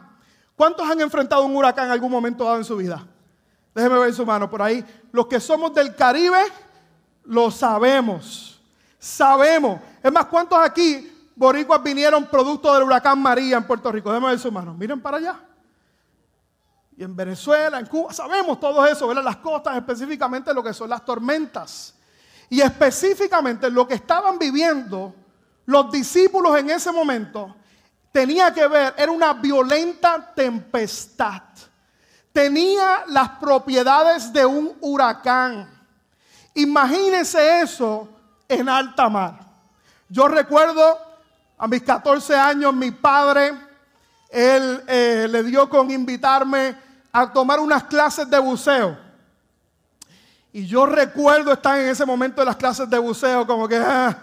¿Cuántos 0.56 0.88
han 0.88 1.00
enfrentado 1.00 1.44
un 1.44 1.54
huracán 1.54 1.86
en 1.86 1.92
algún 1.92 2.10
momento 2.10 2.44
dado 2.44 2.56
en 2.56 2.64
su 2.64 2.76
vida? 2.76 3.04
Déjeme 3.76 3.98
ver 3.98 4.14
su 4.14 4.24
mano 4.24 4.48
por 4.48 4.62
ahí. 4.62 4.82
Los 5.12 5.26
que 5.26 5.38
somos 5.38 5.74
del 5.74 5.94
Caribe, 5.94 6.40
Lo 7.24 7.50
sabemos. 7.50 8.58
Sabemos. 8.98 9.80
Es 10.02 10.10
más, 10.10 10.24
¿cuántos 10.26 10.58
aquí 10.58 11.12
boricuas 11.34 11.82
vinieron 11.82 12.24
producto 12.24 12.72
del 12.72 12.84
huracán 12.84 13.20
María 13.20 13.58
en 13.58 13.64
Puerto 13.64 13.92
Rico? 13.92 14.08
Déjenme 14.08 14.30
ver 14.30 14.38
su 14.38 14.50
mano. 14.50 14.72
Miren 14.72 14.98
para 15.02 15.18
allá. 15.18 15.40
Y 16.96 17.02
en 17.02 17.14
Venezuela, 17.14 17.78
en 17.78 17.84
Cuba, 17.84 18.14
sabemos 18.14 18.58
todo 18.58 18.86
eso, 18.86 19.06
¿verdad? 19.08 19.22
Las 19.22 19.36
costas, 19.36 19.76
específicamente 19.76 20.54
lo 20.54 20.62
que 20.62 20.72
son 20.72 20.88
las 20.88 21.04
tormentas. 21.04 21.94
Y 22.48 22.62
específicamente 22.62 23.68
lo 23.68 23.86
que 23.86 23.94
estaban 23.94 24.38
viviendo 24.38 25.14
los 25.66 25.90
discípulos 25.90 26.56
en 26.58 26.70
ese 26.70 26.90
momento 26.92 27.54
tenía 28.10 28.54
que 28.54 28.66
ver, 28.68 28.94
era 28.96 29.12
una 29.12 29.34
violenta 29.34 30.32
tempestad. 30.34 31.42
Tenía 32.36 33.04
las 33.06 33.30
propiedades 33.30 34.30
de 34.30 34.44
un 34.44 34.76
huracán. 34.82 35.70
Imagínense 36.52 37.62
eso 37.62 38.06
en 38.46 38.68
alta 38.68 39.08
mar. 39.08 39.40
Yo 40.06 40.28
recuerdo 40.28 40.98
a 41.56 41.66
mis 41.66 41.82
14 41.82 42.36
años, 42.36 42.74
mi 42.74 42.90
padre, 42.90 43.54
él 44.28 44.84
eh, 44.86 45.26
le 45.30 45.44
dio 45.44 45.66
con 45.70 45.90
invitarme 45.90 46.76
a 47.10 47.32
tomar 47.32 47.58
unas 47.58 47.84
clases 47.84 48.28
de 48.28 48.38
buceo. 48.38 48.98
Y 50.52 50.66
yo 50.66 50.84
recuerdo 50.84 51.54
estar 51.54 51.80
en 51.80 51.88
ese 51.88 52.04
momento 52.04 52.42
de 52.42 52.44
las 52.44 52.56
clases 52.56 52.90
de 52.90 52.98
buceo 52.98 53.46
como 53.46 53.66
que 53.66 53.78
ah, 53.78 54.14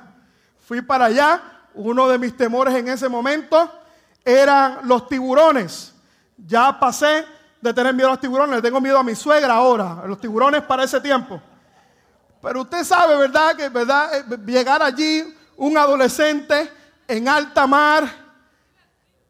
fui 0.68 0.84
para 0.84 1.06
allá. 1.06 1.42
Uno 1.74 2.08
de 2.08 2.20
mis 2.20 2.38
temores 2.38 2.76
en 2.76 2.90
ese 2.90 3.10
momento 3.10 3.72
eran 4.24 4.82
los 4.84 5.08
tiburones. 5.08 5.96
Ya 6.38 6.80
pasé 6.80 7.26
de 7.64 7.74
tener 7.74 7.94
miedo 7.94 8.10
a 8.10 8.12
los 8.12 8.20
tiburones, 8.20 8.58
le 8.58 8.62
tengo 8.62 8.82
miedo 8.82 9.00
a 9.00 9.04
mi 9.04 9.16
suegra 9.16 9.54
ahora, 9.54 10.02
a 10.04 10.08
los 10.08 10.20
tiburones 10.20 10.62
para 10.64 10.84
ese 10.84 11.00
tiempo. 11.00 11.42
Pero 12.42 12.64
usted 12.64 12.84
sabe, 12.84 13.16
¿verdad? 13.16 13.56
Que, 13.56 13.70
¿verdad? 13.70 14.18
Eh, 14.18 14.38
llegar 14.46 14.84
allí 14.84 15.34
un 15.56 15.78
adolescente 15.78 16.70
en 17.08 17.30
alta 17.30 17.66
mar, 17.66 18.04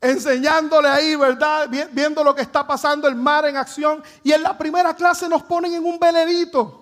enseñándole 0.01 0.87
ahí, 0.89 1.15
¿verdad? 1.15 1.69
Viendo 1.91 2.23
lo 2.23 2.33
que 2.33 2.41
está 2.41 2.65
pasando, 2.65 3.07
el 3.07 3.15
mar 3.15 3.45
en 3.45 3.55
acción. 3.55 4.03
Y 4.23 4.31
en 4.31 4.41
la 4.41 4.57
primera 4.57 4.95
clase 4.95 5.29
nos 5.29 5.43
ponen 5.43 5.75
en 5.75 5.85
un 5.85 5.99
velerito. 5.99 6.79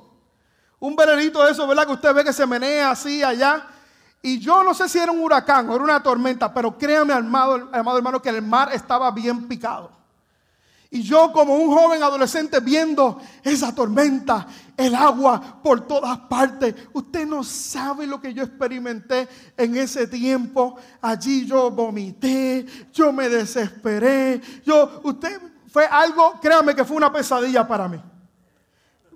Un 0.80 0.96
velerito 0.96 1.44
de 1.44 1.52
eso, 1.52 1.68
¿verdad? 1.68 1.86
Que 1.86 1.94
usted 1.94 2.14
ve 2.14 2.24
que 2.24 2.32
se 2.32 2.48
menea 2.48 2.92
así 2.92 3.22
allá. 3.22 3.68
Y 4.22 4.40
yo 4.40 4.64
no 4.64 4.74
sé 4.74 4.88
si 4.88 5.00
era 5.00 5.12
un 5.12 5.20
huracán 5.20 5.70
o 5.70 5.76
era 5.76 5.84
una 5.84 6.02
tormenta, 6.02 6.54
pero 6.54 6.78
créame, 6.78 7.12
amado, 7.12 7.70
amado 7.74 7.98
hermano, 7.98 8.22
que 8.22 8.30
el 8.30 8.42
mar 8.42 8.70
estaba 8.72 9.12
bien 9.12 9.50
picado. 9.50 10.01
Y 10.94 11.04
yo 11.04 11.32
como 11.32 11.56
un 11.56 11.74
joven 11.74 12.04
adolescente 12.04 12.60
viendo 12.60 13.18
esa 13.44 13.74
tormenta, 13.74 14.46
el 14.76 14.94
agua 14.94 15.62
por 15.64 15.88
todas 15.88 16.18
partes. 16.20 16.76
Usted 16.92 17.26
no 17.26 17.46
sabe 17.46 18.06
lo 18.06 18.20
que 18.20 18.34
yo 18.34 18.44
experimenté 18.44 19.26
en 19.56 19.78
ese 19.78 20.06
tiempo. 20.06 20.76
Allí 21.02 21.46
yo 21.46 21.72
vomité, 21.72 22.66
yo 22.92 23.14
me 23.14 23.30
desesperé. 23.30 24.42
Yo, 24.66 25.00
usted 25.04 25.40
fue 25.70 25.86
algo, 25.86 26.38
créame 26.42 26.76
que 26.76 26.84
fue 26.84 26.98
una 26.98 27.14
pesadilla 27.14 27.66
para 27.66 27.88
mí. 27.88 28.02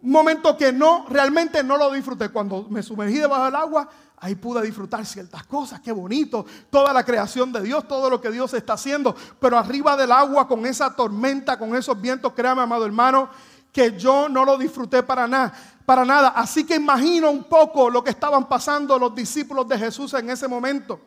Un 0.02 0.12
momento 0.12 0.56
que 0.56 0.72
no, 0.72 1.06
realmente 1.10 1.62
no 1.62 1.76
lo 1.76 1.92
disfruté. 1.92 2.30
Cuando 2.30 2.68
me 2.70 2.84
sumergí 2.84 3.18
debajo 3.18 3.44
del 3.44 3.56
agua, 3.56 3.90
Ahí 4.26 4.34
pude 4.34 4.60
disfrutar 4.64 5.06
ciertas 5.06 5.46
cosas, 5.46 5.82
qué 5.82 5.92
bonito, 5.92 6.48
toda 6.72 6.92
la 6.92 7.04
creación 7.04 7.54
de 7.54 7.62
Dios, 7.62 7.88
todo 7.88 8.10
lo 8.10 8.20
que 8.20 8.32
Dios 8.32 8.52
está 8.56 8.74
haciendo. 8.74 9.16
Pero 9.40 9.56
arriba 9.56 9.96
del 9.96 10.12
agua, 10.12 10.48
con 10.48 10.66
esa 10.66 10.96
tormenta, 10.96 11.60
con 11.60 11.76
esos 11.76 12.02
vientos, 12.02 12.34
créame, 12.34 12.64
amado 12.64 12.88
hermano, 12.88 13.30
que 13.72 13.96
yo 13.96 14.28
no 14.28 14.44
lo 14.44 14.58
disfruté 14.58 15.04
para 15.04 15.28
nada, 15.28 15.54
para 15.86 16.04
nada. 16.04 16.30
Así 16.30 16.66
que 16.66 16.74
imagino 16.74 17.30
un 17.30 17.44
poco 17.44 17.88
lo 17.88 18.04
que 18.04 18.10
estaban 18.10 18.50
pasando 18.50 18.98
los 18.98 19.14
discípulos 19.14 19.68
de 19.68 19.78
Jesús 19.78 20.12
en 20.16 20.28
ese 20.32 20.48
momento. 20.48 21.00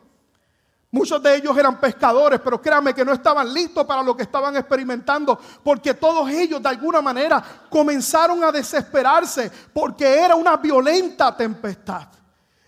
Muchos 0.89 1.21
de 1.21 1.35
ellos 1.35 1.57
eran 1.57 1.77
pescadores, 1.77 2.39
pero 2.41 2.61
créanme 2.61 2.93
que 2.93 3.03
no 3.03 3.11
estaban 3.11 3.53
listos 3.53 3.83
para 3.83 4.01
lo 4.01 4.15
que 4.15 4.23
estaban 4.23 4.55
experimentando, 4.55 5.37
porque 5.61 5.93
todos 5.93 6.29
ellos 6.29 6.63
de 6.63 6.69
alguna 6.69 7.01
manera 7.01 7.43
comenzaron 7.69 8.41
a 8.45 8.51
desesperarse, 8.53 9.51
porque 9.73 10.05
era 10.07 10.35
una 10.35 10.55
violenta 10.55 11.35
tempestad. 11.35 12.18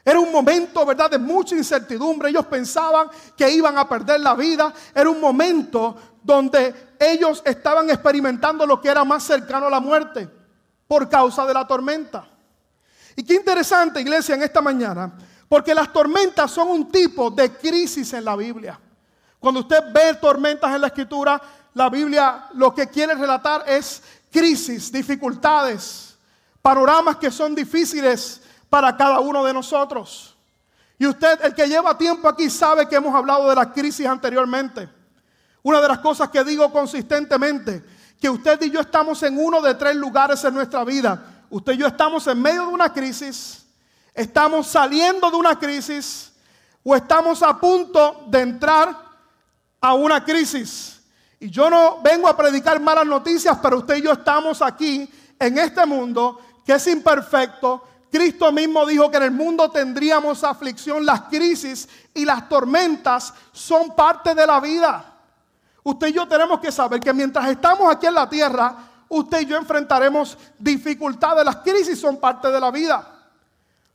Era 0.03 0.19
un 0.19 0.31
momento, 0.31 0.85
¿verdad?, 0.85 1.11
de 1.11 1.19
mucha 1.19 1.55
incertidumbre. 1.55 2.29
Ellos 2.29 2.45
pensaban 2.47 3.09
que 3.37 3.49
iban 3.49 3.77
a 3.77 3.87
perder 3.87 4.19
la 4.19 4.33
vida. 4.33 4.73
Era 4.93 5.09
un 5.09 5.19
momento 5.19 5.95
donde 6.23 6.95
ellos 6.99 7.41
estaban 7.45 7.89
experimentando 7.89 8.65
lo 8.65 8.81
que 8.81 8.89
era 8.89 9.03
más 9.03 9.23
cercano 9.23 9.67
a 9.67 9.69
la 9.69 9.79
muerte 9.79 10.27
por 10.87 11.07
causa 11.07 11.45
de 11.45 11.53
la 11.53 11.65
tormenta. 11.65 12.27
Y 13.15 13.23
qué 13.23 13.35
interesante, 13.35 14.01
iglesia, 14.01 14.35
en 14.35 14.43
esta 14.43 14.61
mañana, 14.61 15.11
porque 15.47 15.75
las 15.75 15.91
tormentas 15.91 16.49
son 16.51 16.69
un 16.69 16.91
tipo 16.91 17.29
de 17.29 17.51
crisis 17.51 18.13
en 18.13 18.25
la 18.25 18.35
Biblia. 18.35 18.79
Cuando 19.39 19.61
usted 19.61 19.83
ve 19.91 20.15
tormentas 20.15 20.73
en 20.73 20.81
la 20.81 20.87
escritura, 20.87 21.41
la 21.73 21.89
Biblia 21.89 22.47
lo 22.53 22.73
que 22.73 22.87
quiere 22.87 23.15
relatar 23.15 23.63
es 23.67 24.01
crisis, 24.31 24.91
dificultades, 24.91 26.15
panoramas 26.61 27.17
que 27.17 27.31
son 27.31 27.55
difíciles 27.55 28.41
para 28.71 28.95
cada 28.95 29.19
uno 29.19 29.43
de 29.43 29.53
nosotros. 29.53 30.33
Y 30.97 31.05
usted, 31.05 31.43
el 31.43 31.53
que 31.53 31.67
lleva 31.67 31.97
tiempo 31.97 32.29
aquí, 32.29 32.49
sabe 32.49 32.87
que 32.87 32.95
hemos 32.95 33.13
hablado 33.13 33.49
de 33.49 33.55
la 33.55 33.69
crisis 33.69 34.05
anteriormente. 34.07 34.87
Una 35.61 35.81
de 35.81 35.89
las 35.89 35.99
cosas 35.99 36.29
que 36.29 36.41
digo 36.45 36.71
consistentemente, 36.71 37.83
que 38.17 38.29
usted 38.29 38.61
y 38.61 38.71
yo 38.71 38.79
estamos 38.79 39.21
en 39.23 39.37
uno 39.37 39.61
de 39.61 39.75
tres 39.75 39.93
lugares 39.97 40.41
en 40.45 40.53
nuestra 40.53 40.85
vida. 40.85 41.43
Usted 41.49 41.73
y 41.73 41.77
yo 41.79 41.87
estamos 41.87 42.25
en 42.27 42.41
medio 42.41 42.61
de 42.61 42.69
una 42.69 42.93
crisis, 42.93 43.65
estamos 44.13 44.67
saliendo 44.67 45.29
de 45.29 45.35
una 45.35 45.59
crisis 45.59 46.31
o 46.81 46.95
estamos 46.95 47.43
a 47.43 47.59
punto 47.59 48.23
de 48.27 48.39
entrar 48.39 48.95
a 49.81 49.93
una 49.95 50.23
crisis. 50.23 51.01
Y 51.41 51.49
yo 51.49 51.69
no 51.69 51.99
vengo 52.01 52.29
a 52.29 52.37
predicar 52.37 52.79
malas 52.79 53.05
noticias, 53.05 53.57
pero 53.61 53.79
usted 53.79 53.97
y 53.97 54.03
yo 54.03 54.13
estamos 54.13 54.61
aquí 54.61 55.11
en 55.37 55.57
este 55.57 55.85
mundo 55.85 56.39
que 56.65 56.73
es 56.73 56.87
imperfecto, 56.87 57.83
Cristo 58.11 58.51
mismo 58.51 58.85
dijo 58.85 59.09
que 59.09 59.17
en 59.17 59.23
el 59.23 59.31
mundo 59.31 59.71
tendríamos 59.71 60.43
aflicción, 60.43 61.05
las 61.05 61.21
crisis 61.21 61.87
y 62.13 62.25
las 62.25 62.49
tormentas 62.49 63.33
son 63.53 63.95
parte 63.95 64.35
de 64.35 64.45
la 64.45 64.59
vida. 64.59 65.05
Usted 65.83 66.07
y 66.07 66.13
yo 66.13 66.27
tenemos 66.27 66.59
que 66.59 66.71
saber 66.71 66.99
que 66.99 67.13
mientras 67.13 67.49
estamos 67.49 67.89
aquí 67.89 68.07
en 68.07 68.13
la 68.13 68.29
tierra, 68.29 68.75
usted 69.07 69.41
y 69.41 69.45
yo 69.45 69.55
enfrentaremos 69.55 70.37
dificultades. 70.59 71.45
Las 71.45 71.57
crisis 71.57 71.99
son 71.99 72.17
parte 72.17 72.51
de 72.51 72.59
la 72.59 72.69
vida. 72.69 73.07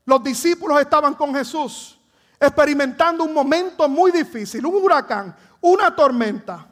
Los 0.06 0.22
discípulos 0.22 0.80
estaban 0.80 1.14
con 1.14 1.34
Jesús, 1.34 1.98
experimentando 2.40 3.22
un 3.22 3.34
momento 3.34 3.88
muy 3.88 4.10
difícil, 4.10 4.64
un 4.64 4.82
huracán, 4.82 5.36
una 5.60 5.94
tormenta. 5.94 6.66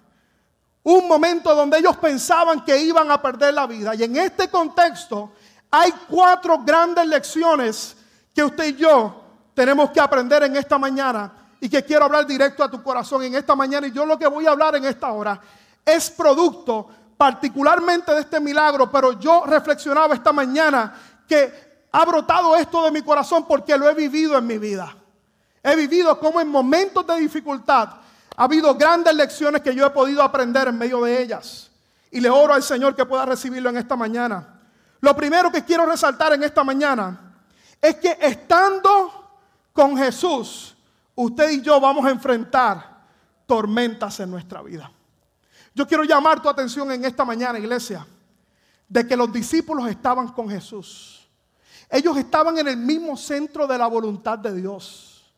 Un 0.82 1.08
momento 1.08 1.54
donde 1.54 1.78
ellos 1.78 1.96
pensaban 1.96 2.62
que 2.62 2.76
iban 2.78 3.10
a 3.10 3.20
perder 3.20 3.54
la 3.54 3.66
vida. 3.66 3.94
Y 3.94 4.02
en 4.02 4.16
este 4.16 4.48
contexto, 4.48 5.32
hay 5.76 5.92
cuatro 6.08 6.58
grandes 6.58 7.04
lecciones 7.04 7.96
que 8.32 8.44
usted 8.44 8.66
y 8.66 8.76
yo 8.76 9.24
tenemos 9.54 9.90
que 9.90 9.98
aprender 9.98 10.44
en 10.44 10.54
esta 10.54 10.78
mañana 10.78 11.32
y 11.60 11.68
que 11.68 11.82
quiero 11.82 12.04
hablar 12.04 12.24
directo 12.28 12.62
a 12.62 12.70
tu 12.70 12.80
corazón 12.80 13.24
en 13.24 13.34
esta 13.34 13.56
mañana. 13.56 13.88
Y 13.88 13.90
yo 13.90 14.06
lo 14.06 14.16
que 14.16 14.28
voy 14.28 14.46
a 14.46 14.52
hablar 14.52 14.76
en 14.76 14.84
esta 14.84 15.10
hora 15.10 15.40
es 15.84 16.10
producto 16.10 16.88
particularmente 17.16 18.14
de 18.14 18.20
este 18.20 18.38
milagro, 18.38 18.88
pero 18.88 19.18
yo 19.18 19.42
reflexionaba 19.46 20.14
esta 20.14 20.32
mañana 20.32 20.94
que 21.26 21.86
ha 21.90 22.04
brotado 22.04 22.54
esto 22.54 22.84
de 22.84 22.92
mi 22.92 23.02
corazón 23.02 23.44
porque 23.44 23.76
lo 23.76 23.90
he 23.90 23.94
vivido 23.94 24.38
en 24.38 24.46
mi 24.46 24.58
vida. 24.58 24.94
He 25.60 25.74
vivido 25.74 26.20
como 26.20 26.40
en 26.40 26.48
momentos 26.48 27.04
de 27.04 27.16
dificultad 27.16 27.88
ha 28.36 28.44
habido 28.44 28.76
grandes 28.76 29.12
lecciones 29.16 29.60
que 29.60 29.74
yo 29.74 29.84
he 29.84 29.90
podido 29.90 30.22
aprender 30.22 30.68
en 30.68 30.78
medio 30.78 31.02
de 31.02 31.20
ellas. 31.20 31.68
Y 32.12 32.20
le 32.20 32.30
oro 32.30 32.54
al 32.54 32.62
Señor 32.62 32.94
que 32.94 33.04
pueda 33.04 33.26
recibirlo 33.26 33.70
en 33.70 33.78
esta 33.78 33.96
mañana. 33.96 34.53
Lo 35.04 35.14
primero 35.14 35.52
que 35.52 35.62
quiero 35.62 35.84
resaltar 35.84 36.32
en 36.32 36.44
esta 36.44 36.64
mañana 36.64 37.36
es 37.78 37.96
que 37.96 38.16
estando 38.22 39.12
con 39.70 39.98
Jesús, 39.98 40.74
usted 41.14 41.50
y 41.50 41.60
yo 41.60 41.78
vamos 41.78 42.06
a 42.06 42.10
enfrentar 42.10 43.04
tormentas 43.44 44.18
en 44.20 44.30
nuestra 44.30 44.62
vida. 44.62 44.90
Yo 45.74 45.86
quiero 45.86 46.04
llamar 46.04 46.40
tu 46.40 46.48
atención 46.48 46.90
en 46.90 47.04
esta 47.04 47.22
mañana, 47.22 47.58
iglesia, 47.58 48.06
de 48.88 49.06
que 49.06 49.14
los 49.14 49.30
discípulos 49.30 49.86
estaban 49.90 50.28
con 50.28 50.48
Jesús. 50.48 51.28
Ellos 51.90 52.16
estaban 52.16 52.56
en 52.56 52.68
el 52.68 52.78
mismo 52.78 53.14
centro 53.14 53.66
de 53.66 53.76
la 53.76 53.86
voluntad 53.88 54.38
de 54.38 54.54
Dios. 54.54 55.30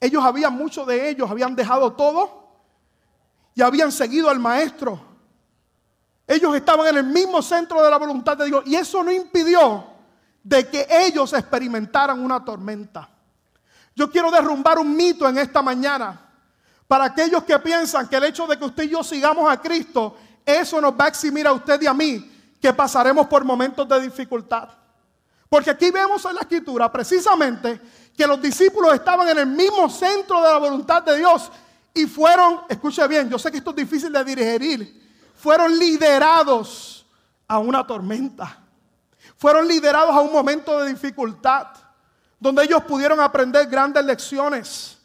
Ellos 0.00 0.24
habían, 0.24 0.56
muchos 0.56 0.86
de 0.86 1.10
ellos 1.10 1.30
habían 1.30 1.54
dejado 1.54 1.92
todo 1.92 2.48
y 3.54 3.60
habían 3.60 3.92
seguido 3.92 4.30
al 4.30 4.38
maestro 4.38 5.11
ellos 6.26 6.54
estaban 6.54 6.86
en 6.88 6.98
el 6.98 7.04
mismo 7.04 7.42
centro 7.42 7.82
de 7.82 7.90
la 7.90 7.98
voluntad 7.98 8.36
de 8.36 8.46
Dios 8.46 8.62
y 8.66 8.76
eso 8.76 9.02
no 9.02 9.10
impidió 9.10 9.84
de 10.42 10.68
que 10.68 10.86
ellos 10.88 11.32
experimentaran 11.32 12.22
una 12.22 12.44
tormenta. 12.44 13.08
Yo 13.94 14.10
quiero 14.10 14.30
derrumbar 14.30 14.78
un 14.78 14.96
mito 14.96 15.28
en 15.28 15.38
esta 15.38 15.62
mañana 15.62 16.20
para 16.88 17.04
aquellos 17.04 17.44
que 17.44 17.58
piensan 17.58 18.08
que 18.08 18.16
el 18.16 18.24
hecho 18.24 18.46
de 18.46 18.58
que 18.58 18.64
usted 18.64 18.84
y 18.84 18.90
yo 18.90 19.02
sigamos 19.02 19.50
a 19.50 19.60
Cristo, 19.60 20.16
eso 20.44 20.80
nos 20.80 20.92
va 20.92 21.06
a 21.06 21.08
eximir 21.08 21.46
a 21.46 21.52
usted 21.52 21.80
y 21.82 21.86
a 21.86 21.94
mí 21.94 22.30
que 22.60 22.72
pasaremos 22.72 23.26
por 23.26 23.44
momentos 23.44 23.88
de 23.88 24.00
dificultad. 24.00 24.68
Porque 25.48 25.70
aquí 25.70 25.90
vemos 25.90 26.24
en 26.24 26.34
la 26.34 26.42
escritura 26.42 26.90
precisamente 26.90 27.80
que 28.16 28.26
los 28.26 28.40
discípulos 28.40 28.94
estaban 28.94 29.28
en 29.28 29.38
el 29.38 29.46
mismo 29.46 29.88
centro 29.88 30.40
de 30.40 30.48
la 30.48 30.58
voluntad 30.58 31.02
de 31.02 31.16
Dios 31.18 31.50
y 31.92 32.06
fueron, 32.06 32.60
escuche 32.68 33.06
bien, 33.06 33.28
yo 33.28 33.38
sé 33.38 33.50
que 33.50 33.58
esto 33.58 33.70
es 33.70 33.76
difícil 33.76 34.12
de 34.12 34.24
digerir, 34.24 35.01
fueron 35.42 35.76
liderados 35.76 37.04
a 37.48 37.58
una 37.58 37.84
tormenta. 37.84 38.58
Fueron 39.36 39.66
liderados 39.66 40.14
a 40.14 40.20
un 40.20 40.32
momento 40.32 40.80
de 40.80 40.90
dificultad, 40.90 41.66
donde 42.38 42.62
ellos 42.62 42.84
pudieron 42.84 43.18
aprender 43.18 43.66
grandes 43.66 44.04
lecciones. 44.04 44.98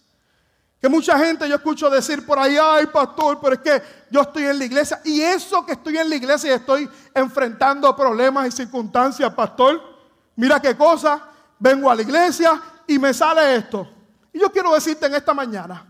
Que 0.80 0.88
mucha 0.88 1.18
gente 1.18 1.50
yo 1.50 1.56
escucho 1.56 1.90
decir 1.90 2.24
por 2.24 2.38
ahí, 2.38 2.56
ay 2.62 2.86
pastor, 2.86 3.40
pero 3.42 3.56
es 3.56 3.62
que 3.62 3.82
yo 4.12 4.22
estoy 4.22 4.44
en 4.44 4.60
la 4.60 4.66
iglesia. 4.66 5.02
Y 5.04 5.22
eso 5.22 5.66
que 5.66 5.72
estoy 5.72 5.98
en 5.98 6.08
la 6.08 6.16
iglesia 6.16 6.52
y 6.52 6.54
estoy 6.54 6.88
enfrentando 7.16 7.96
problemas 7.96 8.48
y 8.48 8.52
circunstancias, 8.52 9.34
pastor, 9.34 9.82
mira 10.36 10.60
qué 10.60 10.78
cosa, 10.78 11.30
vengo 11.58 11.90
a 11.90 11.96
la 11.96 12.04
iglesia 12.04 12.62
y 12.86 13.00
me 13.00 13.12
sale 13.12 13.56
esto. 13.56 13.90
Y 14.32 14.40
yo 14.40 14.52
quiero 14.52 14.72
decirte 14.76 15.08
en 15.08 15.16
esta 15.16 15.34
mañana 15.34 15.84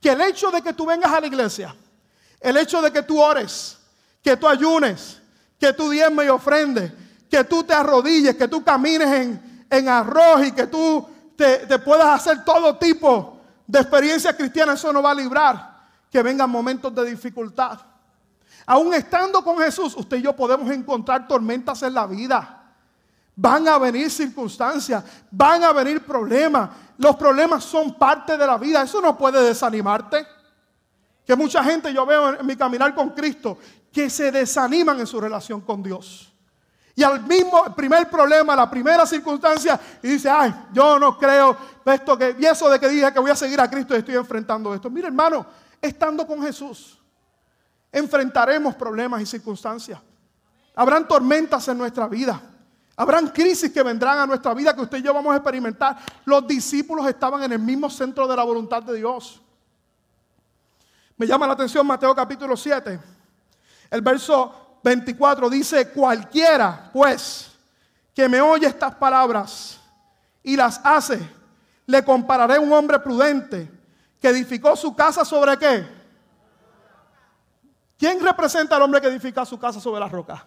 que 0.00 0.08
el 0.08 0.22
hecho 0.22 0.50
de 0.50 0.62
que 0.62 0.72
tú 0.72 0.86
vengas 0.86 1.12
a 1.12 1.20
la 1.20 1.26
iglesia, 1.26 1.76
el 2.40 2.56
hecho 2.56 2.80
de 2.80 2.90
que 2.90 3.02
tú 3.02 3.20
ores, 3.20 3.76
que 4.22 4.36
tú 4.36 4.48
ayunes, 4.48 5.20
que 5.58 5.72
tú 5.72 5.90
diezmes 5.90 6.26
y 6.26 6.28
ofrendes, 6.28 6.92
que 7.30 7.44
tú 7.44 7.62
te 7.64 7.72
arrodilles, 7.72 8.36
que 8.36 8.48
tú 8.48 8.62
camines 8.62 9.08
en, 9.08 9.66
en 9.70 9.88
arroz 9.88 10.46
y 10.46 10.52
que 10.52 10.66
tú 10.66 11.06
te, 11.36 11.66
te 11.66 11.78
puedas 11.78 12.06
hacer 12.06 12.44
todo 12.44 12.76
tipo 12.76 13.38
de 13.66 13.80
experiencia 13.80 14.36
cristiana, 14.36 14.74
eso 14.74 14.92
no 14.92 15.02
va 15.02 15.12
a 15.12 15.14
librar 15.14 15.70
que 16.10 16.22
vengan 16.22 16.50
momentos 16.50 16.94
de 16.94 17.04
dificultad. 17.06 17.78
Aún 18.66 18.92
estando 18.94 19.42
con 19.42 19.58
Jesús, 19.58 19.94
usted 19.96 20.18
y 20.18 20.22
yo 20.22 20.34
podemos 20.34 20.70
encontrar 20.70 21.26
tormentas 21.26 21.82
en 21.82 21.94
la 21.94 22.06
vida. 22.06 22.56
Van 23.36 23.66
a 23.68 23.78
venir 23.78 24.10
circunstancias, 24.10 25.02
van 25.30 25.64
a 25.64 25.72
venir 25.72 26.04
problemas. 26.04 26.70
Los 26.98 27.16
problemas 27.16 27.64
son 27.64 27.94
parte 27.94 28.36
de 28.36 28.46
la 28.46 28.58
vida. 28.58 28.82
Eso 28.82 29.00
no 29.00 29.16
puede 29.16 29.42
desanimarte. 29.42 30.26
Que 31.24 31.36
mucha 31.36 31.62
gente 31.62 31.92
yo 31.94 32.04
veo 32.04 32.40
en 32.40 32.46
mi 32.46 32.56
caminar 32.56 32.94
con 32.94 33.10
Cristo 33.10 33.58
que 33.92 34.08
se 34.08 34.30
desaniman 34.30 35.00
en 35.00 35.06
su 35.06 35.20
relación 35.20 35.60
con 35.60 35.82
Dios. 35.82 36.32
Y 36.94 37.02
al 37.02 37.22
mismo 37.24 37.74
primer 37.74 38.10
problema, 38.10 38.54
la 38.54 38.68
primera 38.68 39.06
circunstancia, 39.06 39.80
y 40.02 40.08
dice, 40.08 40.28
ay, 40.28 40.54
yo 40.72 40.98
no 40.98 41.16
creo 41.16 41.56
esto 41.84 42.18
que, 42.18 42.36
y 42.38 42.44
eso 42.44 42.68
de 42.68 42.78
que 42.78 42.88
dije 42.88 43.12
que 43.12 43.20
voy 43.20 43.30
a 43.30 43.36
seguir 43.36 43.60
a 43.60 43.70
Cristo 43.70 43.94
y 43.94 43.98
estoy 43.98 44.16
enfrentando 44.16 44.74
esto. 44.74 44.90
Mire, 44.90 45.06
hermano, 45.06 45.46
estando 45.80 46.26
con 46.26 46.42
Jesús, 46.42 46.98
enfrentaremos 47.90 48.74
problemas 48.74 49.22
y 49.22 49.26
circunstancias. 49.26 49.98
Habrán 50.74 51.08
tormentas 51.08 51.66
en 51.68 51.78
nuestra 51.78 52.06
vida. 52.06 52.40
Habrán 52.96 53.28
crisis 53.28 53.72
que 53.72 53.82
vendrán 53.82 54.18
a 54.18 54.26
nuestra 54.26 54.52
vida 54.52 54.74
que 54.74 54.82
usted 54.82 54.98
y 54.98 55.02
yo 55.02 55.14
vamos 55.14 55.32
a 55.32 55.36
experimentar. 55.36 55.96
Los 56.26 56.46
discípulos 56.46 57.06
estaban 57.06 57.42
en 57.42 57.52
el 57.52 57.58
mismo 57.58 57.88
centro 57.88 58.26
de 58.26 58.36
la 58.36 58.44
voluntad 58.44 58.82
de 58.82 58.94
Dios. 58.96 59.40
Me 61.16 61.26
llama 61.26 61.46
la 61.46 61.54
atención 61.54 61.86
Mateo 61.86 62.14
capítulo 62.14 62.56
7. 62.56 63.00
El 63.90 64.02
verso 64.02 64.78
24 64.82 65.50
dice, 65.50 65.90
cualquiera 65.90 66.90
pues 66.92 67.50
que 68.14 68.28
me 68.28 68.40
oye 68.40 68.66
estas 68.66 68.94
palabras 68.94 69.80
y 70.42 70.56
las 70.56 70.80
hace, 70.84 71.20
le 71.86 72.04
compararé 72.04 72.56
a 72.56 72.60
un 72.60 72.72
hombre 72.72 72.98
prudente 73.00 73.70
que 74.20 74.28
edificó 74.28 74.76
su 74.76 74.94
casa 74.94 75.24
sobre 75.24 75.56
qué? 75.58 76.00
¿Quién 77.98 78.20
representa 78.20 78.76
al 78.76 78.82
hombre 78.82 79.00
que 79.00 79.08
edifica 79.08 79.44
su 79.44 79.58
casa 79.58 79.80
sobre 79.80 80.00
la 80.00 80.08
roca? 80.08 80.46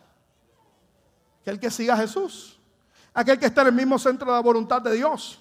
Aquel 1.41 1.59
que 1.59 1.69
siga 1.69 1.93
a 1.93 1.97
Jesús, 1.97 2.57
aquel 3.13 3.37
que 3.37 3.47
está 3.47 3.61
en 3.61 3.67
el 3.67 3.73
mismo 3.73 3.99
centro 3.99 4.27
de 4.27 4.37
la 4.37 4.41
voluntad 4.41 4.81
de 4.81 4.93
Dios. 4.93 5.39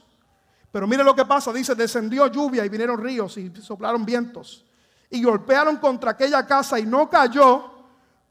Pero 0.70 0.86
mire 0.86 1.04
lo 1.04 1.14
que 1.14 1.24
pasa, 1.24 1.52
dice, 1.52 1.74
descendió 1.74 2.26
lluvia 2.26 2.64
y 2.64 2.68
vinieron 2.68 3.00
ríos 3.00 3.36
y 3.38 3.52
soplaron 3.62 4.04
vientos 4.04 4.64
y 5.12 5.22
golpearon 5.22 5.76
contra 5.76 6.12
aquella 6.12 6.44
casa 6.46 6.78
y 6.78 6.86
no 6.86 7.08
cayó 7.08 7.71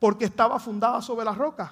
porque 0.02 0.26
estaba 0.26 0.60
fundada 0.60 1.00
sobre 1.00 1.24
la 1.24 1.32
roca. 1.32 1.72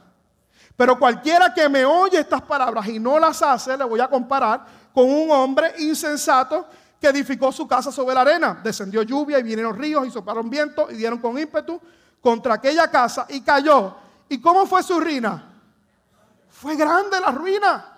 Pero 0.78 1.00
cualquiera 1.00 1.52
que 1.52 1.68
me 1.68 1.84
oye 1.84 2.20
estas 2.20 2.44
palabras 2.44 2.88
y 2.88 3.00
no 3.00 3.18
las 3.18 3.42
hace, 3.42 3.76
le 3.76 3.84
voy 3.84 4.00
a 4.00 4.08
comparar 4.08 4.68
con 4.94 5.10
un 5.10 5.32
hombre 5.32 5.74
insensato 5.80 6.68
que 7.02 7.08
edificó 7.08 7.52
su 7.52 7.68
casa 7.68 7.92
sobre 7.92 8.14
la 8.14 8.22
arena. 8.22 8.62
Descendió 8.64 9.02
lluvia 9.02 9.40
y 9.40 9.44
vinieron 9.44 9.76
ríos 9.76 10.06
y 10.06 10.12
soplaron 10.12 10.48
viento 10.48 10.92
y 10.92 10.94
dieron 10.94 11.18
con 11.18 11.40
ímpetu 11.40 11.82
contra 12.22 12.54
aquella 12.54 12.92
casa 12.92 13.26
y 13.30 13.42
cayó. 13.42 13.96
¿Y 14.30 14.40
cómo 14.40 14.68
fue 14.68 14.84
su 14.84 15.00
ruina? 15.00 15.52
Fue 16.50 16.76
grande 16.76 17.20
la 17.20 17.32
ruina 17.32 17.98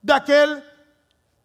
de 0.00 0.12
aquel 0.14 0.64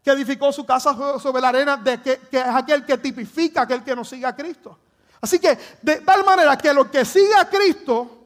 que 0.02 0.12
edificó 0.12 0.54
su 0.54 0.65
casa 0.65 1.19
sobre 1.19 1.41
la 1.41 1.50
arena, 1.50 1.76
de 1.76 2.02
que, 2.02 2.19
que 2.32 2.39
es 2.39 2.48
aquel 2.48 2.86
que 2.86 2.98
tipifica 2.98 3.63
aquel 3.63 3.84
que 3.84 3.93
no 3.93 4.06
sigue 4.06 4.26
a 4.26 4.34
Cristo. 4.34 4.80
Así 5.23 5.39
que 5.39 5.57
de 5.81 6.01
tal 6.01 6.25
manera 6.25 6.57
que 6.57 6.73
lo 6.73 6.91
que 6.91 7.05
sigue 7.05 7.33
a 7.33 7.47
Cristo 7.47 8.25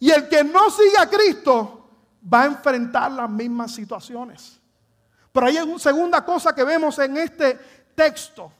y 0.00 0.10
el 0.10 0.28
que 0.28 0.42
no 0.42 0.68
sigue 0.68 0.98
a 0.98 1.08
Cristo 1.08 1.88
va 2.32 2.42
a 2.42 2.46
enfrentar 2.46 3.12
las 3.12 3.30
mismas 3.30 3.72
situaciones. 3.72 4.60
Pero 5.30 5.46
hay 5.46 5.58
una 5.58 5.78
segunda 5.78 6.24
cosa 6.24 6.52
que 6.52 6.64
vemos 6.64 6.98
en 6.98 7.18
este 7.18 7.56
texto. 7.94 8.50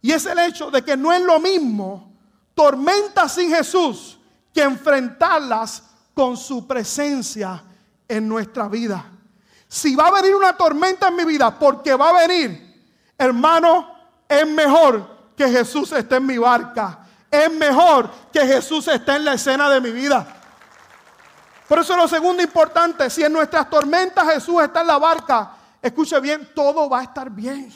Y 0.00 0.12
es 0.12 0.24
el 0.24 0.38
hecho 0.38 0.70
de 0.70 0.80
que 0.80 0.96
no 0.96 1.12
es 1.12 1.20
lo 1.20 1.38
mismo 1.40 2.10
tormentas 2.54 3.32
sin 3.32 3.54
Jesús 3.54 4.18
que 4.54 4.62
enfrentarlas 4.62 5.82
con 6.14 6.38
su 6.38 6.66
presencia 6.66 7.62
en 8.08 8.26
nuestra 8.26 8.66
vida. 8.66 9.12
Si 9.68 9.94
va 9.94 10.06
a 10.06 10.22
venir 10.22 10.34
una 10.34 10.56
tormenta 10.56 11.08
en 11.08 11.16
mi 11.16 11.26
vida, 11.26 11.58
porque 11.58 11.94
va 11.96 12.08
a 12.08 12.26
venir, 12.26 12.82
hermano, 13.18 13.94
es 14.26 14.48
mejor 14.48 15.13
que 15.36 15.48
Jesús 15.48 15.92
esté 15.92 16.16
en 16.16 16.26
mi 16.26 16.38
barca. 16.38 17.00
Es 17.30 17.52
mejor 17.52 18.10
que 18.32 18.46
Jesús 18.46 18.86
esté 18.88 19.16
en 19.16 19.24
la 19.24 19.34
escena 19.34 19.68
de 19.68 19.80
mi 19.80 19.90
vida. 19.90 20.26
Por 21.68 21.78
eso 21.78 21.96
lo 21.96 22.06
segundo 22.06 22.42
importante, 22.42 23.08
si 23.08 23.24
en 23.24 23.32
nuestras 23.32 23.68
tormentas 23.70 24.32
Jesús 24.34 24.62
está 24.62 24.82
en 24.82 24.86
la 24.86 24.98
barca, 24.98 25.52
escuche 25.80 26.20
bien, 26.20 26.50
todo 26.54 26.88
va 26.88 27.00
a 27.00 27.02
estar 27.04 27.30
bien. 27.30 27.72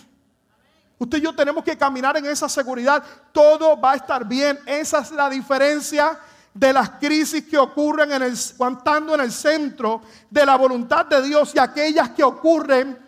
Usted 0.99 1.19
y 1.19 1.21
yo 1.23 1.35
tenemos 1.35 1.65
que 1.65 1.79
caminar 1.79 2.17
en 2.17 2.27
esa 2.27 2.49
seguridad, 2.49 3.03
todo 3.33 3.81
va 3.81 3.93
a 3.93 3.97
estar 3.97 4.27
bien. 4.27 4.59
Esa 4.67 4.99
es 5.01 5.11
la 5.13 5.31
diferencia 5.31 6.19
de 6.53 6.73
las 6.73 6.91
crisis 6.91 7.45
que 7.45 7.57
ocurren 7.57 8.11
en 8.13 8.23
en 8.23 9.21
el 9.21 9.33
centro 9.33 10.03
de 10.29 10.45
la 10.45 10.57
voluntad 10.57 11.07
de 11.07 11.23
Dios 11.23 11.53
y 11.55 11.59
aquellas 11.59 12.11
que 12.11 12.25
ocurren 12.25 12.99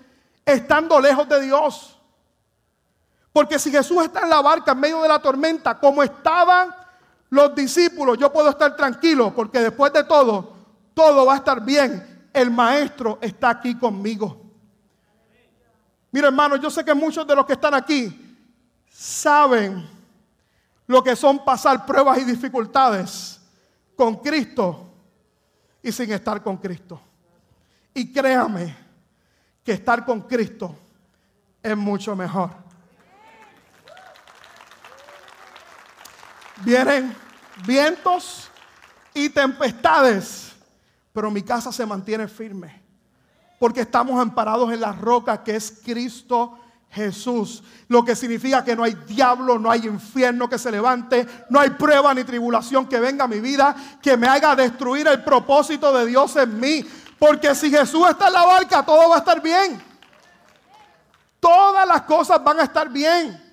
estando 0.45 1.01
lejos 1.01 1.29
de 1.29 1.41
Dios. 1.43 2.00
Porque 3.33 3.59
si 3.59 3.71
Jesús 3.71 4.03
está 4.03 4.21
en 4.21 4.31
la 4.31 4.41
barca 4.41 4.73
en 4.73 4.81
medio 4.81 5.01
de 5.03 5.09
la 5.09 5.21
tormenta, 5.21 5.79
como 5.79 6.03
estaban 6.03 6.75
los 7.29 7.55
discípulos, 7.55 8.19
yo 8.19 8.33
puedo 8.33 8.51
estar 8.51 8.77
tranquilo, 8.77 9.33
porque 9.35 9.61
después 9.61 9.93
de 9.93 10.05
todo, 10.05 10.53
todo 10.95 11.27
va 11.27 11.35
a 11.35 11.37
estar 11.37 11.65
bien. 11.65 12.29
El 12.33 12.51
maestro 12.51 13.19
está 13.21 13.51
aquí 13.51 13.77
conmigo. 13.79 14.41
Mira, 16.11 16.27
hermano, 16.27 16.57
yo 16.57 16.71
sé 16.71 16.85
que 16.85 16.95
muchos 16.95 17.27
de 17.27 17.37
los 17.37 17.47
que 17.47 17.53
están 17.53 17.75
aquí 17.75 18.37
saben 18.91 19.89
lo 20.87 21.05
que 21.05 21.15
son 21.15 21.45
pasar 21.45 21.87
pruebas 21.87 22.19
y 22.19 22.25
dificultades 22.25 23.41
con 23.95 24.17
Cristo 24.17 24.93
y 25.83 25.93
sin 25.93 26.11
estar 26.11 26.43
con 26.43 26.57
Cristo. 26.57 27.01
Y 27.95 28.13
créame 28.13 28.77
que 29.63 29.73
estar 29.73 30.05
con 30.05 30.23
Cristo 30.23 30.75
es 31.63 31.77
mucho 31.77 32.17
mejor. 32.17 32.70
Vienen 36.65 37.17
vientos 37.67 38.51
y 39.15 39.29
tempestades, 39.29 40.53
pero 41.13 41.31
mi 41.31 41.43
casa 41.43 41.73
se 41.73 41.87
mantiene 41.87 42.29
firme. 42.29 42.81
Porque 43.59 43.83
estamos 43.83 44.21
amparados 44.21 44.73
en 44.73 44.81
la 44.81 44.93
roca 44.93 45.43
que 45.43 45.57
es 45.57 45.81
Cristo 45.85 46.59
Jesús. 46.91 47.63
Lo 47.89 48.05
que 48.05 48.17
significa 48.17 48.65
que 48.65 48.75
no 48.75 48.83
hay 48.83 48.95
diablo, 48.95 49.59
no 49.59 49.71
hay 49.71 49.87
infierno 49.87 50.49
que 50.49 50.59
se 50.59 50.71
levante, 50.71 51.27
no 51.49 51.61
hay 51.61 51.71
prueba 51.71 52.13
ni 52.15 52.25
tribulación 52.25 52.87
que 52.87 52.99
venga 52.99 53.25
a 53.25 53.29
mi 53.29 53.41
vida 53.41 53.75
que 54.03 54.17
me 54.17 54.27
haga 54.27 54.57
destruir 54.57 55.07
el 55.07 55.23
propósito 55.23 55.93
de 55.93 56.07
Dios 56.07 56.35
en 56.37 56.59
mí. 56.59 56.85
Porque 57.19 57.55
si 57.55 57.71
Jesús 57.71 58.09
está 58.09 58.29
en 58.29 58.33
la 58.33 58.45
barca, 58.45 58.85
todo 58.85 59.09
va 59.09 59.17
a 59.17 59.19
estar 59.19 59.41
bien. 59.41 59.81
Todas 61.39 61.87
las 61.87 62.03
cosas 62.03 62.43
van 62.43 62.61
a 62.61 62.65
estar 62.65 62.89
bien. 62.89 63.50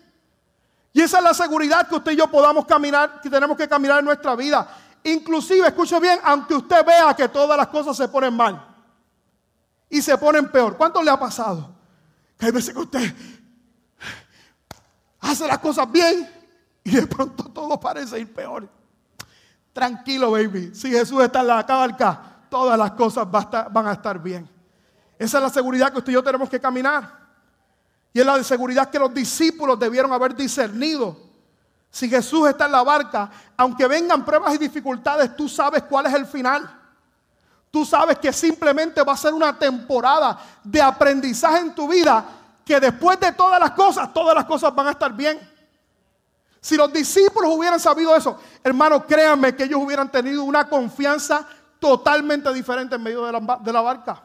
Y 0.93 1.01
esa 1.01 1.17
es 1.19 1.23
la 1.23 1.33
seguridad 1.33 1.87
que 1.87 1.95
usted 1.95 2.11
y 2.13 2.17
yo 2.17 2.27
podamos 2.27 2.65
caminar, 2.65 3.21
que 3.21 3.29
tenemos 3.29 3.55
que 3.55 3.67
caminar 3.67 3.99
en 3.99 4.05
nuestra 4.05 4.35
vida. 4.35 4.67
Inclusive, 5.03 5.67
escuche 5.67 5.99
bien, 5.99 6.19
aunque 6.23 6.55
usted 6.55 6.85
vea 6.85 7.15
que 7.15 7.29
todas 7.29 7.57
las 7.57 7.67
cosas 7.67 7.95
se 7.95 8.07
ponen 8.07 8.33
mal 8.33 8.65
y 9.89 10.01
se 10.01 10.17
ponen 10.17 10.49
peor. 10.49 10.75
¿Cuánto 10.75 11.01
le 11.01 11.11
ha 11.11 11.19
pasado? 11.19 11.69
Que 12.37 12.47
hay 12.47 12.51
veces 12.51 12.73
que 12.73 12.79
usted 12.79 13.15
hace 15.19 15.47
las 15.47 15.59
cosas 15.59 15.91
bien 15.91 16.29
y 16.83 16.91
de 16.91 17.07
pronto 17.07 17.45
todo 17.51 17.79
parece 17.79 18.19
ir 18.19 18.33
peor. 18.33 18.67
Tranquilo, 19.73 20.31
baby. 20.31 20.73
Si 20.73 20.89
Jesús 20.89 21.21
está 21.23 21.41
en 21.41 21.47
la 21.47 21.65
cabalca, 21.65 22.21
todas 22.49 22.77
las 22.77 22.91
cosas 22.91 23.27
van 23.29 23.87
a 23.87 23.93
estar 23.93 24.19
bien. 24.19 24.49
Esa 25.19 25.37
es 25.37 25.43
la 25.43 25.49
seguridad 25.49 25.91
que 25.91 25.99
usted 25.99 26.11
y 26.11 26.15
yo 26.15 26.23
tenemos 26.23 26.49
que 26.49 26.59
caminar. 26.59 27.16
Y 28.13 28.19
es 28.19 28.25
la 28.25 28.43
seguridad 28.43 28.89
que 28.89 28.99
los 28.99 29.13
discípulos 29.13 29.77
debieron 29.77 30.11
haber 30.11 30.35
discernido. 30.35 31.17
Si 31.89 32.09
Jesús 32.09 32.47
está 32.47 32.65
en 32.65 32.71
la 32.73 32.83
barca, 32.83 33.29
aunque 33.55 33.87
vengan 33.87 34.23
pruebas 34.23 34.53
y 34.55 34.57
dificultades, 34.57 35.35
tú 35.35 35.47
sabes 35.49 35.83
cuál 35.83 36.05
es 36.05 36.13
el 36.13 36.25
final. 36.25 36.69
Tú 37.71 37.85
sabes 37.85 38.17
que 38.17 38.31
simplemente 38.31 39.03
va 39.03 39.13
a 39.13 39.17
ser 39.17 39.33
una 39.33 39.57
temporada 39.57 40.39
de 40.63 40.81
aprendizaje 40.81 41.59
en 41.59 41.75
tu 41.75 41.87
vida, 41.87 42.25
que 42.65 42.79
después 42.79 43.19
de 43.19 43.31
todas 43.33 43.59
las 43.59 43.71
cosas, 43.71 44.13
todas 44.13 44.35
las 44.35 44.45
cosas 44.45 44.73
van 44.73 44.87
a 44.87 44.91
estar 44.91 45.13
bien. 45.13 45.39
Si 46.59 46.75
los 46.75 46.91
discípulos 46.91 47.51
hubieran 47.53 47.79
sabido 47.79 48.15
eso, 48.15 48.39
hermano, 48.63 49.05
créanme 49.05 49.55
que 49.55 49.63
ellos 49.63 49.79
hubieran 49.81 50.11
tenido 50.11 50.43
una 50.43 50.67
confianza 50.67 51.47
totalmente 51.79 52.51
diferente 52.53 52.95
en 52.95 53.03
medio 53.03 53.25
de 53.25 53.31
la, 53.31 53.59
de 53.61 53.73
la 53.73 53.81
barca. 53.81 54.21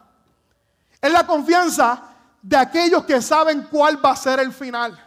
Es 1.01 1.13
la 1.13 1.27
confianza 1.27 2.03
de 2.43 2.57
aquellos 2.57 3.05
que 3.05 3.23
saben 3.23 3.63
cuál 3.71 4.05
va 4.05 4.11
a 4.11 4.17
ser 4.17 4.41
el 4.41 4.53
final 4.53 4.99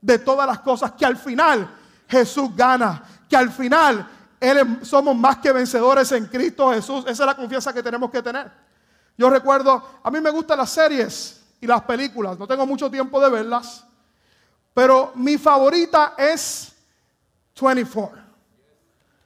de 0.00 0.18
todas 0.20 0.46
las 0.46 0.60
cosas, 0.60 0.92
que 0.92 1.04
al 1.04 1.16
final 1.16 1.68
Jesús 2.08 2.54
gana, 2.54 3.02
que 3.28 3.36
al 3.36 3.50
final 3.50 4.08
somos 4.82 5.16
más 5.16 5.38
que 5.38 5.50
vencedores 5.50 6.12
en 6.12 6.26
Cristo 6.26 6.70
Jesús. 6.70 7.04
Esa 7.08 7.24
es 7.24 7.26
la 7.26 7.34
confianza 7.34 7.72
que 7.72 7.82
tenemos 7.82 8.10
que 8.10 8.22
tener. 8.22 8.50
Yo 9.18 9.28
recuerdo, 9.28 10.00
a 10.02 10.10
mí 10.10 10.20
me 10.20 10.30
gustan 10.30 10.58
las 10.58 10.70
series 10.70 11.42
y 11.60 11.66
las 11.66 11.82
películas, 11.82 12.38
no 12.38 12.46
tengo 12.46 12.64
mucho 12.64 12.90
tiempo 12.90 13.20
de 13.20 13.30
verlas, 13.30 13.84
pero 14.72 15.12
mi 15.16 15.38
favorita 15.38 16.14
es 16.16 16.72
24. 17.60 18.22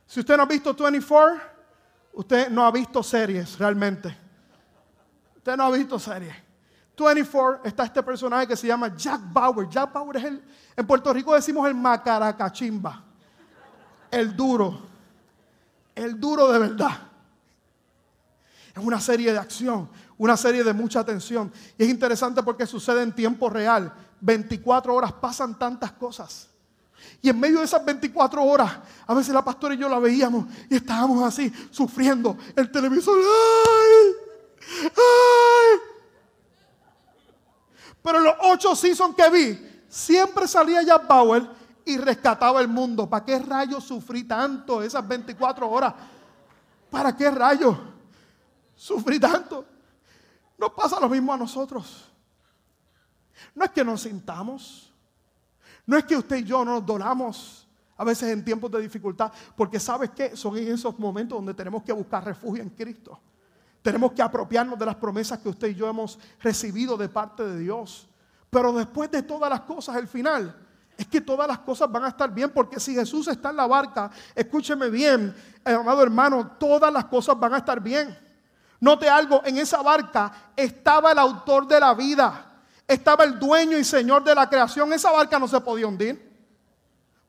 Si 0.07 0.21
usted 0.21 0.37
no 0.37 0.45
ha 0.45 0.47
visto 0.47 0.73
24, 0.73 1.41
usted 2.15 2.49
no 2.49 2.65
ha 2.65 2.71
visto 2.71 3.03
series 3.03 3.59
realmente. 3.59 4.17
Usted 5.37 5.57
no 5.57 5.65
ha 5.65 5.71
visto 5.71 5.99
series. 5.99 6.50
24 7.05 7.61
está 7.65 7.85
este 7.85 8.03
personaje 8.03 8.47
que 8.47 8.57
se 8.57 8.67
llama 8.67 8.95
Jack 8.97 9.21
Bauer. 9.33 9.69
Jack 9.69 9.93
Bauer 9.93 10.17
es 10.17 10.25
el, 10.25 10.43
en 10.77 10.87
Puerto 10.87 11.13
Rico 11.13 11.35
decimos 11.35 11.67
el 11.69 11.75
macaracachimba, 11.75 13.03
el 14.11 14.37
duro, 14.37 14.81
el 15.95 16.19
duro 16.19 16.51
de 16.53 16.59
verdad. 16.59 17.11
Es 18.75 18.83
una 18.85 19.01
serie 19.01 19.33
de 19.33 19.39
acción, 19.39 19.89
una 20.17 20.37
serie 20.37 20.63
de 20.63 20.73
mucha 20.73 21.01
atención. 21.01 21.53
Y 21.77 21.85
es 21.85 21.89
interesante 21.91 22.43
porque 22.43 22.67
sucede 22.67 23.03
en 23.03 23.13
tiempo 23.13 23.51
real. 23.51 23.93
24 24.21 24.95
horas 24.95 25.13
pasan 25.13 25.59
tantas 25.59 25.93
cosas. 25.93 26.49
Y 27.23 27.29
en 27.29 27.39
medio 27.39 27.59
de 27.59 27.65
esas 27.65 27.85
24 27.85 28.43
horas, 28.43 28.79
a 29.07 29.15
veces 29.15 29.35
la 29.35 29.45
pastora 29.45 29.75
y 29.75 29.79
yo 29.79 29.89
la 29.89 29.99
veíamos 29.99 30.47
y 30.69 30.77
estábamos 30.77 31.23
así, 31.25 31.53
sufriendo. 31.71 32.37
El 32.55 32.71
televisor, 32.71 33.19
¡ay! 33.19 34.15
¡ay! 34.85 34.91
Pero 38.03 38.21
los 38.21 38.35
ocho 38.43 38.75
seasons 38.75 39.15
que 39.15 39.31
vi, 39.31 39.85
siempre 39.89 40.47
salía 40.47 40.83
Jack 40.83 41.07
Bauer 41.07 41.49
y 41.85 41.97
rescataba 41.99 42.61
el 42.61 42.69
mundo. 42.69 43.09
¿Para 43.09 43.25
qué 43.25 43.39
rayos 43.39 43.85
sufrí 43.85 44.25
tanto 44.25 44.83
esas 44.83 45.07
24 45.07 45.69
horas? 45.69 45.95
¿Para 46.91 47.17
qué 47.17 47.31
rayos 47.31 47.77
sufrí 48.75 49.19
tanto? 49.19 49.65
No 50.59 50.75
pasa 50.75 51.01
lo 51.01 51.09
mismo 51.09 51.33
a 51.33 51.37
nosotros. 51.37 52.11
No 53.55 53.65
es 53.65 53.71
que 53.71 53.85
nos 53.85 54.03
sintamos. 54.03 54.93
No 55.87 55.97
es 55.97 56.05
que 56.05 56.17
usted 56.17 56.37
y 56.37 56.45
yo 56.45 56.65
nos 56.65 56.85
dolamos 56.85 57.67
a 57.97 58.05
veces 58.05 58.31
en 58.31 58.43
tiempos 58.43 58.71
de 58.71 58.81
dificultad, 58.81 59.31
porque 59.55 59.79
sabes 59.79 60.11
que 60.11 60.35
son 60.35 60.57
en 60.57 60.73
esos 60.73 60.99
momentos 60.99 61.37
donde 61.37 61.53
tenemos 61.53 61.83
que 61.83 61.93
buscar 61.93 62.25
refugio 62.25 62.63
en 62.63 62.71
Cristo. 62.71 63.21
Tenemos 63.83 64.13
que 64.13 64.23
apropiarnos 64.23 64.79
de 64.79 64.87
las 64.87 64.97
promesas 64.97 65.39
que 65.39 65.49
usted 65.49 65.69
y 65.69 65.75
yo 65.75 65.89
hemos 65.89 66.19
recibido 66.41 66.97
de 66.97 67.09
parte 67.09 67.43
de 67.45 67.59
Dios. 67.59 68.09
Pero 68.51 68.73
después 68.73 69.11
de 69.11 69.23
todas 69.23 69.49
las 69.49 69.61
cosas, 69.61 69.97
el 69.97 70.09
final 70.09 70.55
es 71.01 71.07
que 71.07 71.23
todas 71.23 71.49
las 71.49 71.61
cosas 71.61 71.91
van 71.91 72.05
a 72.05 72.09
estar 72.09 72.31
bien, 72.31 72.51
porque 72.51 72.79
si 72.79 72.95
Jesús 72.95 73.27
está 73.29 73.51
en 73.51 73.57
la 73.57 73.67
barca, 73.67 74.11
escúcheme 74.35 74.91
bien, 74.91 75.35
eh, 75.65 75.73
amado 75.73 76.03
hermano, 76.03 76.47
todas 76.59 76.93
las 76.93 77.07
cosas 77.07 77.39
van 77.41 77.55
a 77.55 77.59
estar 77.59 77.81
bien. 77.81 78.19
Note 78.81 79.09
algo, 79.09 79.41
en 79.45 79.57
esa 79.57 79.81
barca 79.83 80.31
estaba 80.55 81.13
el 81.13 81.19
autor 81.19 81.67
de 81.67 81.81
la 81.81 81.95
vida, 81.95 82.63
estaba 82.87 83.25
el 83.25 83.39
dueño 83.39 83.79
y 83.79 83.85
señor 83.85 84.25
de 84.25 84.35
la 84.35 84.51
creación, 84.51 84.93
esa 84.93 85.11
barca 85.11 85.39
no 85.39 85.49
se 85.49 85.61
podía 85.61 85.87
hundir. 85.87 86.29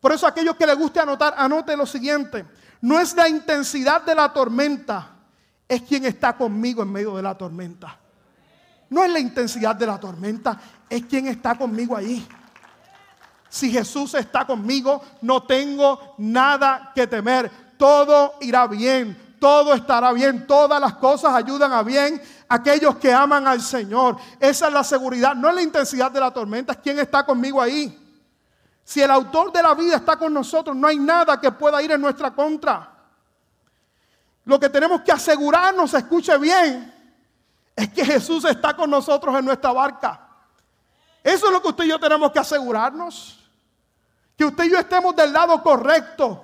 Por 0.01 0.11
eso 0.11 0.27
aquellos 0.27 0.57
que 0.57 0.65
les 0.65 0.77
guste 0.77 0.99
anotar, 0.99 1.33
anote 1.37 1.77
lo 1.77 1.85
siguiente, 1.85 2.45
no 2.81 2.99
es 2.99 3.15
la 3.15 3.29
intensidad 3.29 4.01
de 4.01 4.15
la 4.15 4.33
tormenta, 4.33 5.15
es 5.71 5.83
quien 5.83 6.03
está 6.03 6.35
conmigo 6.35 6.83
en 6.83 6.91
medio 6.91 7.15
de 7.15 7.23
la 7.23 7.33
tormenta. 7.33 7.97
No 8.89 9.05
es 9.05 9.09
la 9.09 9.19
intensidad 9.19 9.73
de 9.73 9.87
la 9.87 9.97
tormenta, 9.97 10.59
es 10.89 11.05
quien 11.05 11.27
está 11.27 11.57
conmigo 11.57 11.95
ahí. 11.95 12.27
Si 13.47 13.71
Jesús 13.71 14.13
está 14.15 14.45
conmigo, 14.45 15.01
no 15.21 15.43
tengo 15.43 16.15
nada 16.17 16.91
que 16.93 17.07
temer. 17.07 17.49
Todo 17.77 18.33
irá 18.41 18.67
bien, 18.67 19.37
todo 19.39 19.73
estará 19.73 20.11
bien, 20.11 20.45
todas 20.45 20.81
las 20.81 20.95
cosas 20.95 21.33
ayudan 21.33 21.71
a 21.71 21.83
bien 21.83 22.21
aquellos 22.49 22.97
que 22.97 23.13
aman 23.13 23.47
al 23.47 23.61
Señor. 23.61 24.17
Esa 24.41 24.67
es 24.67 24.73
la 24.73 24.83
seguridad, 24.83 25.33
no 25.35 25.47
es 25.47 25.55
la 25.55 25.61
intensidad 25.61 26.11
de 26.11 26.19
la 26.19 26.33
tormenta, 26.33 26.73
es 26.73 26.79
quien 26.79 26.99
está 26.99 27.25
conmigo 27.25 27.61
ahí. 27.61 27.97
Si 28.83 29.01
el 29.01 29.09
autor 29.09 29.53
de 29.53 29.63
la 29.63 29.73
vida 29.73 29.95
está 29.95 30.17
con 30.17 30.33
nosotros, 30.33 30.75
no 30.75 30.85
hay 30.89 30.99
nada 30.99 31.39
que 31.39 31.49
pueda 31.49 31.81
ir 31.81 31.93
en 31.93 32.01
nuestra 32.01 32.31
contra. 32.31 32.90
Lo 34.45 34.59
que 34.59 34.69
tenemos 34.69 35.01
que 35.01 35.11
asegurarnos, 35.11 35.93
escuche 35.93 36.37
bien, 36.37 36.93
es 37.75 37.89
que 37.89 38.05
Jesús 38.05 38.43
está 38.45 38.75
con 38.75 38.89
nosotros 38.89 39.37
en 39.37 39.45
nuestra 39.45 39.71
barca. 39.71 40.27
Eso 41.23 41.47
es 41.47 41.51
lo 41.51 41.61
que 41.61 41.69
usted 41.69 41.83
y 41.83 41.89
yo 41.89 41.99
tenemos 41.99 42.31
que 42.31 42.39
asegurarnos. 42.39 43.39
Que 44.35 44.45
usted 44.45 44.63
y 44.65 44.71
yo 44.71 44.79
estemos 44.79 45.15
del 45.15 45.31
lado 45.31 45.61
correcto. 45.61 46.43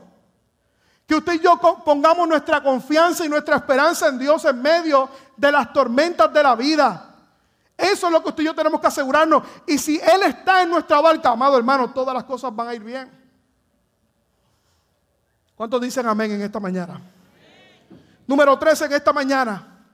Que 1.07 1.15
usted 1.15 1.33
y 1.33 1.39
yo 1.39 1.57
pongamos 1.83 2.27
nuestra 2.27 2.61
confianza 2.61 3.25
y 3.25 3.29
nuestra 3.29 3.55
esperanza 3.55 4.07
en 4.07 4.19
Dios 4.19 4.45
en 4.45 4.61
medio 4.61 5.09
de 5.35 5.51
las 5.51 5.73
tormentas 5.73 6.31
de 6.31 6.43
la 6.43 6.55
vida. 6.55 7.15
Eso 7.75 8.07
es 8.07 8.13
lo 8.13 8.21
que 8.21 8.29
usted 8.29 8.43
y 8.43 8.45
yo 8.47 8.55
tenemos 8.55 8.79
que 8.79 8.87
asegurarnos. 8.87 9.43
Y 9.65 9.77
si 9.77 9.97
Él 9.99 10.23
está 10.23 10.61
en 10.61 10.69
nuestra 10.69 11.01
barca, 11.01 11.29
amado 11.29 11.57
hermano, 11.57 11.91
todas 11.91 12.13
las 12.13 12.23
cosas 12.23 12.55
van 12.55 12.67
a 12.67 12.75
ir 12.75 12.83
bien. 12.83 13.11
¿Cuántos 15.55 15.81
dicen 15.81 16.05
amén 16.05 16.31
en 16.31 16.41
esta 16.41 16.59
mañana? 16.59 17.01
Número 18.27 18.59
13 18.59 18.85
en 18.85 18.93
esta 18.93 19.13
mañana. 19.13 19.85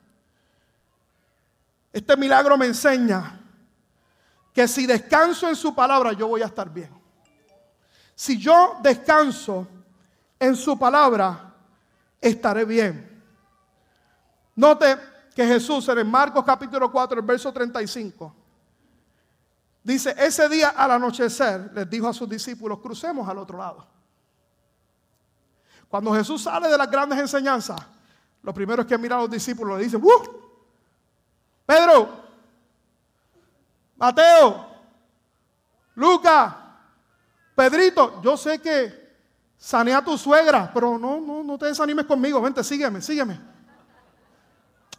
Este 1.94 2.18
milagro 2.18 2.58
me 2.58 2.66
enseña 2.66 3.40
que 4.52 4.68
si 4.68 4.88
descanso 4.88 5.48
en 5.48 5.56
su 5.56 5.74
palabra, 5.76 6.14
yo 6.14 6.28
voy 6.28 6.42
a 6.42 6.48
estar 6.48 6.68
bien. 6.70 6.90
Si 8.16 8.40
yo 8.40 8.78
descanso 8.82 9.68
en 10.40 10.56
su 10.56 10.78
palabra, 10.78 11.54
estaré 12.20 12.66
bien. 12.66 13.24
Note 14.56 14.98
que 15.36 15.46
Jesús 15.46 15.88
en 15.90 16.10
Marcos 16.10 16.44
capítulo 16.44 16.92
4, 16.92 17.20
el 17.20 17.26
verso 17.26 17.52
35, 17.52 18.36
dice, 19.84 20.16
ese 20.18 20.50
día 20.50 20.70
al 20.70 20.92
anochecer 20.92 21.72
les 21.74 21.90
dijo 21.90 22.08
a 22.08 22.14
sus 22.14 22.30
discípulos, 22.30 22.80
crucemos 22.80 23.28
al 23.28 23.38
otro 23.38 23.58
lado. 23.60 23.88
Cuando 25.88 26.14
Jesús 26.14 26.42
sale 26.42 26.68
de 26.68 26.78
las 26.78 26.90
grandes 26.90 27.20
enseñanzas, 27.20 27.80
lo 28.44 28.54
primero 28.54 28.82
es 28.82 28.88
que 28.88 28.98
mira 28.98 29.16
a 29.16 29.22
los 29.22 29.32
discípulos 29.32 29.78
le 29.78 29.86
dicen, 29.86 30.04
¡Uh! 30.04 30.44
Pedro, 31.66 32.10
Mateo, 33.96 34.68
Lucas, 35.96 36.54
Pedrito, 37.56 38.22
yo 38.22 38.36
sé 38.36 38.60
que 38.60 39.16
sané 39.58 39.94
a 39.94 40.04
tu 40.04 40.18
suegra, 40.18 40.70
pero 40.74 40.98
no, 40.98 41.22
no, 41.22 41.42
no 41.42 41.58
te 41.58 41.68
desanimes 41.68 42.06
conmigo, 42.06 42.42
vente, 42.42 42.64
sígueme, 42.64 43.02
sígueme. 43.02 43.40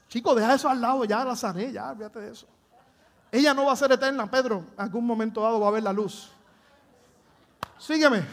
Chico, 0.09 0.35
deja 0.35 0.55
eso 0.55 0.69
al 0.69 0.81
lado, 0.81 1.05
ya 1.05 1.25
la 1.25 1.37
sané, 1.37 1.71
ya, 1.71 1.95
fíjate 1.95 2.21
de 2.21 2.33
eso. 2.33 2.47
Ella 3.31 3.53
no 3.53 3.67
va 3.67 3.73
a 3.73 3.77
ser 3.77 3.93
eterna, 3.93 4.31
Pedro, 4.31 4.65
en 4.75 4.81
algún 4.81 5.05
momento 5.05 5.43
dado 5.43 5.61
va 5.61 5.69
a 5.69 5.73
ver 5.73 5.83
la 5.83 5.93
luz. 5.93 6.31
Sígueme. 7.79 8.23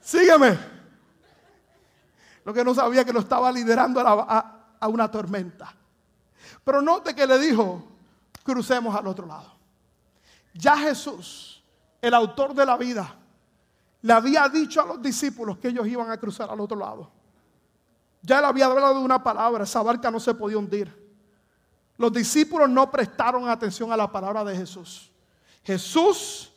sígueme. 0.00 0.71
Lo 2.44 2.52
que 2.52 2.64
no 2.64 2.74
sabía 2.74 3.04
que 3.04 3.12
lo 3.12 3.20
estaba 3.20 3.50
liderando 3.52 4.00
a, 4.00 4.88
una 4.88 5.10
tormenta. 5.10 5.72
Pero 6.64 6.82
note 6.82 7.14
que 7.14 7.26
le 7.26 7.38
dijo, 7.38 7.84
crucemos 8.42 8.94
al 8.94 9.06
otro 9.06 9.26
lado. 9.26 9.52
Ya 10.54 10.76
Jesús, 10.76 11.62
el 12.00 12.14
autor 12.14 12.54
de 12.54 12.66
la 12.66 12.76
vida, 12.76 13.14
le 14.02 14.12
había 14.12 14.48
dicho 14.48 14.80
a 14.80 14.86
los 14.86 15.00
discípulos 15.00 15.58
que 15.58 15.68
ellos 15.68 15.86
iban 15.86 16.10
a 16.10 16.18
cruzar 16.18 16.50
al 16.50 16.60
otro 16.60 16.76
lado. 16.76 17.10
Ya 18.22 18.38
él 18.38 18.44
había 18.44 18.66
hablado 18.66 18.98
de 18.98 19.04
una 19.04 19.22
palabra, 19.22 19.64
esa 19.64 19.82
barca 19.82 20.10
no 20.10 20.18
se 20.18 20.34
podía 20.34 20.58
hundir. 20.58 21.02
Los 21.96 22.12
discípulos 22.12 22.68
no 22.68 22.90
prestaron 22.90 23.48
atención 23.48 23.92
a 23.92 23.96
la 23.96 24.10
palabra 24.10 24.44
de 24.44 24.56
Jesús. 24.56 25.12
Jesús 25.62 26.52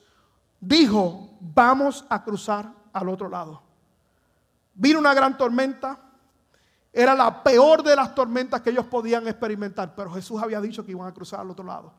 dijo, 0.60 1.30
vamos 1.39 2.06
a 2.10 2.24
cruzar 2.24 2.71
al 2.91 3.10
otro 3.10 3.30
lado. 3.30 3.64
Vino 4.75 4.99
una 4.99 5.13
gran 5.13 5.38
tormenta. 5.38 5.99
Era 6.93 7.15
la 7.15 7.43
peor 7.43 7.83
de 7.83 7.95
las 7.95 8.13
tormentas 8.13 8.61
que 8.61 8.69
ellos 8.69 8.85
podían 8.85 9.27
experimentar, 9.27 9.93
pero 9.95 10.11
Jesús 10.13 10.41
había 10.41 10.61
dicho 10.61 10.85
que 10.85 10.91
iban 10.91 11.07
a 11.07 11.13
cruzar 11.13 11.41
al 11.41 11.49
otro 11.49 11.65
lado. 11.65 11.93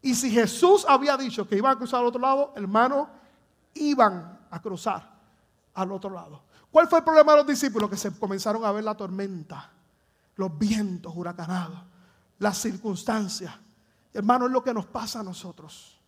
Y 0.00 0.14
si 0.14 0.30
Jesús 0.30 0.86
había 0.88 1.16
dicho 1.16 1.46
que 1.46 1.56
iban 1.56 1.72
a 1.72 1.76
cruzar 1.76 2.00
al 2.00 2.06
otro 2.06 2.20
lado, 2.20 2.52
hermano, 2.56 3.10
iban 3.74 4.38
a 4.50 4.60
cruzar 4.62 5.10
al 5.74 5.92
otro 5.92 6.10
lado. 6.10 6.42
¿Cuál 6.70 6.88
fue 6.88 7.00
el 7.00 7.04
problema 7.04 7.32
de 7.32 7.38
los 7.38 7.46
discípulos? 7.46 7.90
Que 7.90 7.96
se 7.96 8.16
comenzaron 8.18 8.64
a 8.64 8.72
ver 8.72 8.84
la 8.84 8.94
tormenta, 8.94 9.70
los 10.36 10.56
vientos 10.56 11.12
huracanados, 11.14 11.78
las 12.38 12.56
circunstancias. 12.58 13.52
Hermano, 14.14 14.46
es 14.46 14.52
lo 14.52 14.62
que 14.62 14.72
nos 14.72 14.86
pasa 14.86 15.20
a 15.20 15.22
nosotros. 15.22 16.00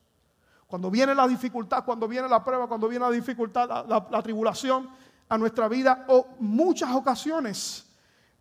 Cuando 0.66 0.90
viene 0.90 1.14
la 1.14 1.28
dificultad, 1.28 1.84
cuando 1.84 2.08
viene 2.08 2.28
la 2.28 2.42
prueba, 2.42 2.66
cuando 2.66 2.88
viene 2.88 3.04
la 3.04 3.10
dificultad, 3.10 3.86
la, 3.86 4.22
tribulación 4.22 4.88
a 5.32 5.38
nuestra 5.38 5.66
vida, 5.66 6.04
o 6.08 6.26
muchas 6.40 6.90
ocasiones, 6.90 7.86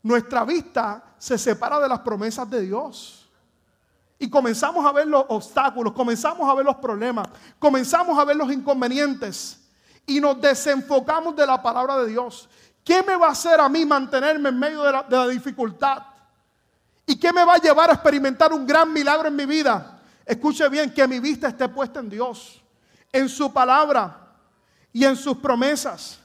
nuestra 0.04 0.43
vista 0.43 1.01
se 1.17 1.38
separa 1.38 1.80
de 1.80 1.88
las 1.88 1.99
promesas 1.99 2.49
de 2.49 2.63
Dios. 2.63 3.30
Y 4.19 4.30
comenzamos 4.30 4.86
a 4.86 4.91
ver 4.91 5.08
los 5.08 5.23
obstáculos, 5.30 5.93
comenzamos 5.93 6.49
a 6.49 6.54
ver 6.54 6.65
los 6.65 6.75
problemas, 6.75 7.30
comenzamos 7.58 8.19
a 8.19 8.25
ver 8.25 8.36
los 8.36 8.51
inconvenientes 8.51 9.58
y 10.06 10.19
nos 10.19 10.41
desenfocamos 10.41 11.34
de 11.34 11.47
la 11.47 11.62
palabra 11.62 11.95
de 11.99 12.08
Dios. 12.10 12.49
¿Qué 12.84 13.01
me 13.04 13.15
va 13.15 13.27
a 13.27 13.32
hacer 13.32 13.62
a 13.62 13.69
mí 13.69 13.86
mantenerme 13.86 14.49
en 14.49 14.60
medio 14.60 14.84
de 14.84 14.91
la, 14.91 15.27
dificultad? 15.30 16.04
¿Y 17.06 17.17
qué 17.17 17.32
me 17.32 17.45
va 17.45 17.54
a 17.54 17.58
llevar 17.58 17.89
a 17.89 17.93
experimentar 17.93 18.51
un 18.51 18.67
gran 18.67 18.91
milagro 18.91 19.30
en 19.30 19.36
mi 19.38 19.45
vida? 19.45 20.01
Escuche 20.25 20.67
bien, 20.67 20.93
que 20.93 21.08
mi 21.08 21.21
vista 21.21 21.47
esté 21.47 21.69
puesta 21.69 22.01
en 22.01 22.10
Dios, 22.10 22.62
en 23.13 23.30
su 23.30 23.54
palabra 23.54 24.36
y 24.91 25.06
en 25.06 25.15
sus 25.15 25.38
promesas. 25.38 26.20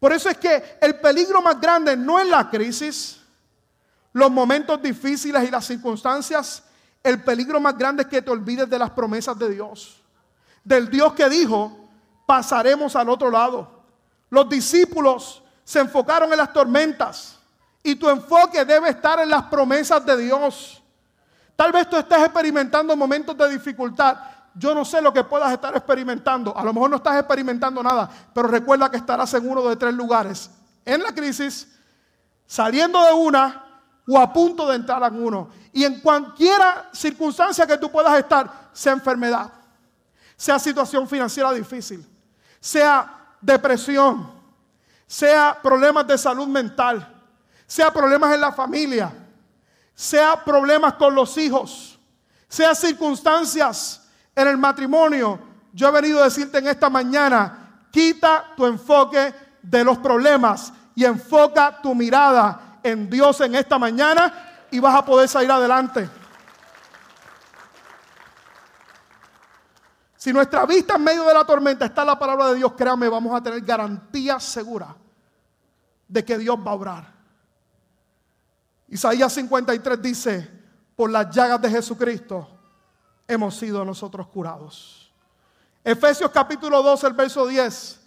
Por 0.00 0.12
eso 0.12 0.30
es 0.30 0.38
que 0.38 0.78
el 0.80 0.98
peligro 0.98 1.42
más 1.42 1.60
grande 1.60 1.96
no 1.96 2.18
es 2.18 2.26
la 2.26 2.48
crisis, 2.48 3.20
los 4.12 4.30
momentos 4.30 4.80
difíciles 4.82 5.46
y 5.46 5.50
las 5.50 5.66
circunstancias. 5.66 6.64
El 7.02 7.22
peligro 7.22 7.60
más 7.60 7.76
grande 7.76 8.02
es 8.02 8.08
que 8.08 8.22
te 8.22 8.30
olvides 8.30 8.68
de 8.68 8.78
las 8.78 8.90
promesas 8.90 9.38
de 9.38 9.50
Dios. 9.50 10.00
Del 10.64 10.90
Dios 10.90 11.12
que 11.12 11.28
dijo, 11.28 11.88
pasaremos 12.26 12.96
al 12.96 13.10
otro 13.10 13.30
lado. 13.30 13.84
Los 14.30 14.48
discípulos 14.48 15.42
se 15.64 15.80
enfocaron 15.80 16.32
en 16.32 16.38
las 16.38 16.52
tormentas 16.52 17.38
y 17.82 17.94
tu 17.94 18.08
enfoque 18.08 18.64
debe 18.64 18.90
estar 18.90 19.20
en 19.20 19.28
las 19.28 19.44
promesas 19.44 20.04
de 20.04 20.16
Dios. 20.16 20.82
Tal 21.56 21.72
vez 21.72 21.88
tú 21.90 21.96
estés 21.96 22.20
experimentando 22.20 22.96
momentos 22.96 23.36
de 23.36 23.50
dificultad. 23.50 24.16
Yo 24.54 24.74
no 24.74 24.84
sé 24.84 25.00
lo 25.00 25.12
que 25.12 25.24
puedas 25.24 25.52
estar 25.52 25.74
experimentando. 25.76 26.56
A 26.56 26.64
lo 26.64 26.72
mejor 26.72 26.90
no 26.90 26.96
estás 26.96 27.18
experimentando 27.18 27.82
nada, 27.82 28.10
pero 28.34 28.48
recuerda 28.48 28.90
que 28.90 28.96
estarás 28.96 29.32
en 29.34 29.48
uno 29.48 29.68
de 29.68 29.76
tres 29.76 29.94
lugares. 29.94 30.50
En 30.84 31.02
la 31.02 31.14
crisis, 31.14 31.68
saliendo 32.46 33.02
de 33.04 33.12
una 33.12 33.64
o 34.08 34.18
a 34.18 34.32
punto 34.32 34.68
de 34.68 34.76
entrar 34.76 35.02
en 35.04 35.22
uno. 35.22 35.50
Y 35.72 35.84
en 35.84 36.00
cualquiera 36.00 36.88
circunstancia 36.92 37.66
que 37.66 37.78
tú 37.78 37.90
puedas 37.90 38.18
estar, 38.18 38.70
sea 38.72 38.92
enfermedad, 38.92 39.52
sea 40.36 40.58
situación 40.58 41.06
financiera 41.06 41.52
difícil, 41.52 42.04
sea 42.58 43.36
depresión, 43.40 44.32
sea 45.06 45.56
problemas 45.62 46.06
de 46.06 46.18
salud 46.18 46.48
mental, 46.48 47.06
sea 47.66 47.92
problemas 47.92 48.34
en 48.34 48.40
la 48.40 48.50
familia, 48.50 49.12
sea 49.94 50.42
problemas 50.44 50.94
con 50.94 51.14
los 51.14 51.36
hijos, 51.38 51.98
sea 52.48 52.74
circunstancias 52.74 53.99
en 54.34 54.48
el 54.48 54.58
matrimonio. 54.58 55.38
Yo 55.72 55.88
he 55.88 55.92
venido 55.92 56.20
a 56.20 56.24
decirte 56.24 56.58
en 56.58 56.68
esta 56.68 56.90
mañana, 56.90 57.86
quita 57.90 58.52
tu 58.56 58.66
enfoque 58.66 59.34
de 59.62 59.84
los 59.84 59.98
problemas 59.98 60.72
y 60.94 61.04
enfoca 61.04 61.80
tu 61.80 61.94
mirada 61.94 62.78
en 62.82 63.08
Dios 63.08 63.40
en 63.40 63.54
esta 63.54 63.78
mañana 63.78 64.66
y 64.70 64.78
vas 64.78 64.96
a 64.96 65.04
poder 65.04 65.28
salir 65.28 65.50
adelante. 65.50 66.08
Si 70.16 70.32
nuestra 70.32 70.66
vista 70.66 70.96
en 70.96 71.04
medio 71.04 71.24
de 71.24 71.32
la 71.32 71.44
tormenta 71.44 71.86
está 71.86 72.04
la 72.04 72.18
palabra 72.18 72.48
de 72.48 72.56
Dios, 72.56 72.72
créame, 72.76 73.08
vamos 73.08 73.34
a 73.34 73.42
tener 73.42 73.62
garantía 73.62 74.38
segura 74.38 74.94
de 76.06 76.24
que 76.24 76.36
Dios 76.36 76.58
va 76.58 76.72
a 76.72 76.74
obrar. 76.74 77.12
Isaías 78.88 79.32
53 79.32 80.02
dice, 80.02 80.50
por 80.94 81.10
las 81.10 81.34
llagas 81.34 81.62
de 81.62 81.70
Jesucristo 81.70 82.59
hemos 83.30 83.56
sido 83.56 83.84
nosotros 83.84 84.26
curados. 84.26 85.10
Efesios 85.84 86.30
capítulo 86.30 86.82
2, 86.82 87.04
el 87.04 87.12
verso 87.12 87.46
10, 87.46 88.00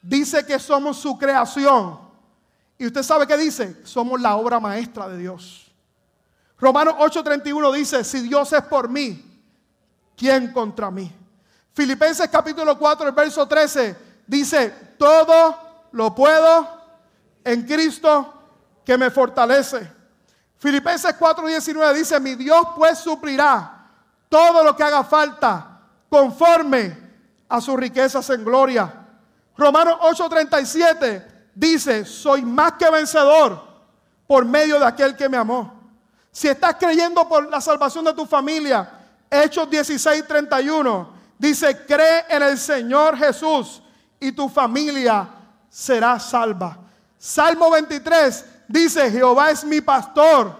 dice 0.00 0.46
que 0.46 0.58
somos 0.58 0.96
su 0.96 1.18
creación. 1.18 1.98
Y 2.78 2.86
usted 2.86 3.02
sabe 3.02 3.26
qué 3.26 3.36
dice, 3.36 3.84
somos 3.84 4.20
la 4.20 4.36
obra 4.36 4.60
maestra 4.60 5.08
de 5.08 5.18
Dios. 5.18 5.70
Romanos 6.58 6.94
8:31 6.98 7.72
dice, 7.72 8.04
si 8.04 8.20
Dios 8.20 8.52
es 8.52 8.62
por 8.62 8.88
mí, 8.88 9.42
¿quién 10.16 10.52
contra 10.52 10.90
mí? 10.90 11.12
Filipenses 11.74 12.28
capítulo 12.28 12.78
4, 12.78 13.08
el 13.08 13.14
verso 13.14 13.46
13 13.46 13.96
dice, 14.26 14.94
todo 14.98 15.58
lo 15.92 16.14
puedo 16.14 16.68
en 17.42 17.66
Cristo 17.66 18.34
que 18.84 18.96
me 18.96 19.10
fortalece. 19.10 19.90
Filipenses 20.58 21.18
4:19 21.18 21.92
dice, 21.92 22.20
mi 22.20 22.34
Dios 22.36 22.62
pues 22.76 22.98
suplirá 22.98 23.79
todo 24.30 24.64
lo 24.64 24.74
que 24.74 24.82
haga 24.82 25.04
falta 25.04 25.82
conforme 26.08 26.96
a 27.46 27.60
sus 27.60 27.76
riquezas 27.76 28.30
en 28.30 28.42
gloria. 28.42 28.90
Romanos 29.58 29.98
8:37 30.00 31.26
dice, 31.54 32.06
soy 32.06 32.40
más 32.40 32.72
que 32.72 32.90
vencedor 32.90 33.62
por 34.26 34.46
medio 34.46 34.78
de 34.78 34.86
aquel 34.86 35.14
que 35.14 35.28
me 35.28 35.36
amó. 35.36 35.78
Si 36.32 36.48
estás 36.48 36.76
creyendo 36.76 37.28
por 37.28 37.50
la 37.50 37.60
salvación 37.60 38.06
de 38.06 38.14
tu 38.14 38.24
familia, 38.24 38.90
Hechos 39.30 39.68
16:31 39.68 41.20
Dice, 41.40 41.86
cree 41.86 42.26
en 42.28 42.42
el 42.42 42.58
Señor 42.58 43.16
Jesús 43.16 43.80
y 44.20 44.30
tu 44.30 44.46
familia 44.50 45.26
será 45.70 46.20
salva. 46.20 46.76
Salmo 47.16 47.70
23 47.70 48.44
dice, 48.68 49.10
Jehová 49.10 49.50
es 49.50 49.64
mi 49.64 49.80
pastor 49.80 50.54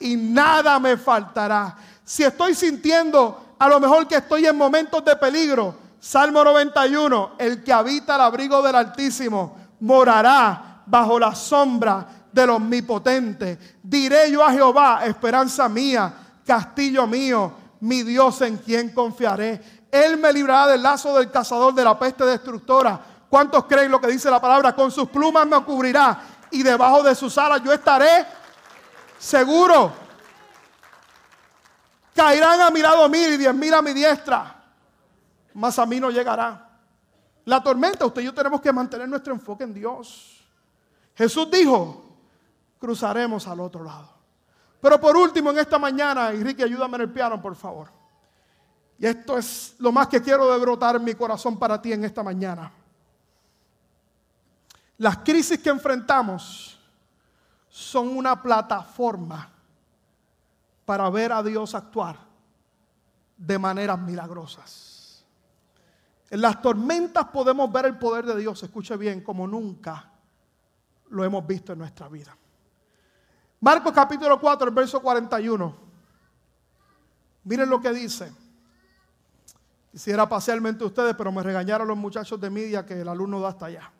y 0.00 0.16
nada 0.16 0.80
me 0.80 0.96
faltará. 0.96 1.76
Si 2.04 2.22
estoy 2.22 2.54
sintiendo 2.54 3.54
a 3.58 3.68
lo 3.68 3.80
mejor 3.80 4.06
que 4.06 4.16
estoy 4.16 4.46
en 4.46 4.56
momentos 4.56 5.04
de 5.04 5.16
peligro, 5.16 5.74
Salmo 5.98 6.44
91, 6.44 7.32
el 7.38 7.64
que 7.64 7.72
habita 7.72 8.16
el 8.16 8.20
abrigo 8.20 8.60
del 8.60 8.76
Altísimo 8.76 9.56
morará 9.80 10.82
bajo 10.84 11.18
la 11.18 11.34
sombra 11.34 12.06
del 12.30 12.50
Omnipotente. 12.50 13.58
Diré 13.82 14.30
yo 14.30 14.44
a 14.44 14.52
Jehová, 14.52 15.06
esperanza 15.06 15.66
mía, 15.66 16.12
castillo 16.46 17.06
mío, 17.06 17.52
mi 17.80 18.02
Dios 18.02 18.42
en 18.42 18.58
quien 18.58 18.90
confiaré. 18.90 19.86
Él 19.90 20.18
me 20.18 20.30
librará 20.30 20.72
del 20.72 20.82
lazo 20.82 21.16
del 21.16 21.30
cazador 21.30 21.72
de 21.72 21.84
la 21.84 21.98
peste 21.98 22.24
destructora. 22.24 23.00
¿Cuántos 23.30 23.64
creen 23.64 23.90
lo 23.90 24.00
que 24.00 24.08
dice 24.08 24.30
la 24.30 24.40
palabra? 24.40 24.74
Con 24.74 24.90
sus 24.90 25.08
plumas 25.08 25.46
me 25.46 25.62
cubrirá 25.64 26.20
y 26.50 26.62
debajo 26.62 27.02
de 27.02 27.14
sus 27.14 27.38
alas 27.38 27.62
yo 27.64 27.72
estaré 27.72 28.26
seguro. 29.18 30.03
Caerán 32.14 32.60
a 32.60 32.70
mi 32.70 32.80
lado 32.80 33.08
mil 33.08 33.32
y 33.32 33.36
diez 33.36 33.54
mil 33.54 33.74
a 33.74 33.82
mi 33.82 33.92
diestra, 33.92 34.62
mas 35.54 35.78
a 35.78 35.86
mí 35.86 35.98
no 35.98 36.10
llegará. 36.10 36.70
La 37.44 37.62
tormenta, 37.62 38.06
usted 38.06 38.22
y 38.22 38.26
yo 38.26 38.34
tenemos 38.34 38.60
que 38.60 38.72
mantener 38.72 39.08
nuestro 39.08 39.34
enfoque 39.34 39.64
en 39.64 39.74
Dios. 39.74 40.42
Jesús 41.14 41.50
dijo, 41.50 42.16
cruzaremos 42.78 43.46
al 43.48 43.60
otro 43.60 43.84
lado. 43.84 44.08
Pero 44.80 45.00
por 45.00 45.16
último, 45.16 45.50
en 45.50 45.58
esta 45.58 45.78
mañana, 45.78 46.30
Enrique, 46.30 46.62
ayúdame 46.62 46.96
en 46.96 47.02
el 47.02 47.12
piano, 47.12 47.40
por 47.40 47.56
favor. 47.56 47.88
Y 48.98 49.06
esto 49.06 49.36
es 49.36 49.74
lo 49.78 49.90
más 49.90 50.08
que 50.08 50.22
quiero 50.22 50.50
de 50.52 50.58
brotar 50.58 50.96
en 50.96 51.04
mi 51.04 51.14
corazón 51.14 51.58
para 51.58 51.80
ti 51.80 51.92
en 51.92 52.04
esta 52.04 52.22
mañana. 52.22 52.70
Las 54.98 55.18
crisis 55.18 55.58
que 55.58 55.70
enfrentamos 55.70 56.78
son 57.68 58.16
una 58.16 58.40
plataforma 58.40 59.53
para 60.84 61.08
ver 61.10 61.32
a 61.32 61.42
Dios 61.42 61.74
actuar 61.74 62.18
de 63.36 63.58
maneras 63.58 63.98
milagrosas. 63.98 65.24
En 66.30 66.40
las 66.40 66.60
tormentas 66.60 67.26
podemos 67.26 67.70
ver 67.70 67.86
el 67.86 67.98
poder 67.98 68.26
de 68.26 68.36
Dios, 68.36 68.62
escuche 68.62 68.96
bien, 68.96 69.22
como 69.22 69.46
nunca 69.46 70.10
lo 71.10 71.24
hemos 71.24 71.46
visto 71.46 71.72
en 71.72 71.78
nuestra 71.78 72.08
vida. 72.08 72.36
Marcos 73.60 73.92
capítulo 73.92 74.40
4, 74.40 74.68
el 74.68 74.74
verso 74.74 75.00
41. 75.00 75.76
Miren 77.44 77.68
lo 77.68 77.80
que 77.80 77.92
dice. 77.92 78.32
Quisiera 79.92 80.28
parcialmente 80.28 80.84
ustedes, 80.84 81.14
pero 81.14 81.30
me 81.30 81.42
regañaron 81.42 81.86
los 81.86 81.96
muchachos 81.96 82.40
de 82.40 82.50
media 82.50 82.84
que 82.84 83.00
el 83.00 83.08
alumno 83.08 83.40
da 83.40 83.50
hasta 83.50 83.66
allá. 83.66 83.92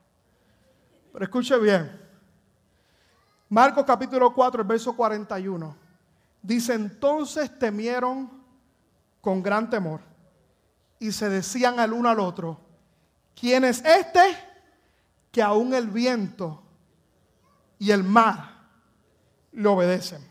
Pero 1.12 1.25
escuche 1.25 1.57
bien. 1.59 2.01
Marcos 3.49 3.85
capítulo 3.85 4.35
4, 4.35 4.62
el 4.62 4.66
verso 4.66 4.97
41. 4.97 5.84
Dice, 6.44 6.74
entonces 6.74 7.59
temieron 7.59 8.30
con 9.20 9.42
gran 9.42 9.68
temor 9.68 10.00
y 11.00 11.11
se 11.11 11.28
decían 11.28 11.80
al 11.80 11.92
uno 11.92 12.09
al 12.09 12.20
otro, 12.20 12.61
¿quién 13.35 13.64
es 13.64 13.85
este 13.85 14.20
que 15.33 15.42
aún 15.42 15.74
el 15.74 15.88
viento 15.88 16.62
y 17.76 17.90
el 17.90 18.04
mar 18.04 18.54
le 19.50 19.68
obedecen. 19.68 20.24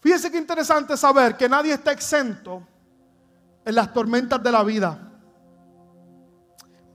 Fíjense 0.00 0.30
qué 0.30 0.38
interesante 0.38 0.96
saber 0.96 1.36
que 1.36 1.48
nadie 1.48 1.72
está 1.72 1.92
exento 1.92 2.66
en 3.64 3.74
las 3.74 3.92
tormentas 3.92 4.42
de 4.42 4.52
la 4.52 4.62
vida. 4.62 5.12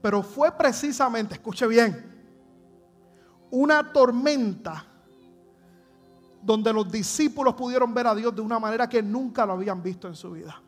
Pero 0.00 0.22
fue 0.22 0.52
precisamente, 0.52 1.34
escuche 1.34 1.66
bien, 1.66 2.10
una 3.50 3.92
tormenta 3.92 4.86
donde 6.42 6.72
los 6.72 6.90
discípulos 6.90 7.54
pudieron 7.54 7.94
ver 7.94 8.06
a 8.08 8.14
Dios 8.14 8.34
de 8.34 8.42
una 8.42 8.58
manera 8.58 8.88
que 8.88 9.02
nunca 9.02 9.46
lo 9.46 9.52
habían 9.52 9.82
visto 9.82 10.08
en 10.08 10.16
su 10.16 10.32
vida. 10.32 10.60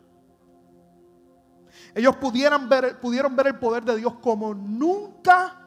Ellos 1.94 2.16
pudieron 2.16 2.68
ver, 2.68 2.98
el 3.02 3.58
poder 3.58 3.84
de 3.84 3.96
Dios 3.96 4.14
como 4.20 4.54
nunca 4.54 5.60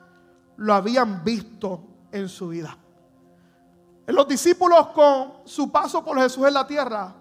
lo 0.57 0.73
habían 0.73 1.23
visto 1.23 1.81
en 2.11 2.27
su 2.27 2.49
vida. 2.49 2.77
Los 4.07 4.27
discípulos 4.27 4.87
con 4.87 5.45
su 5.45 5.69
paso 5.69 6.03
por 6.03 6.17
Jesús 6.17 6.47
en 6.47 6.53
la 6.53 6.65
tierra 6.65 7.13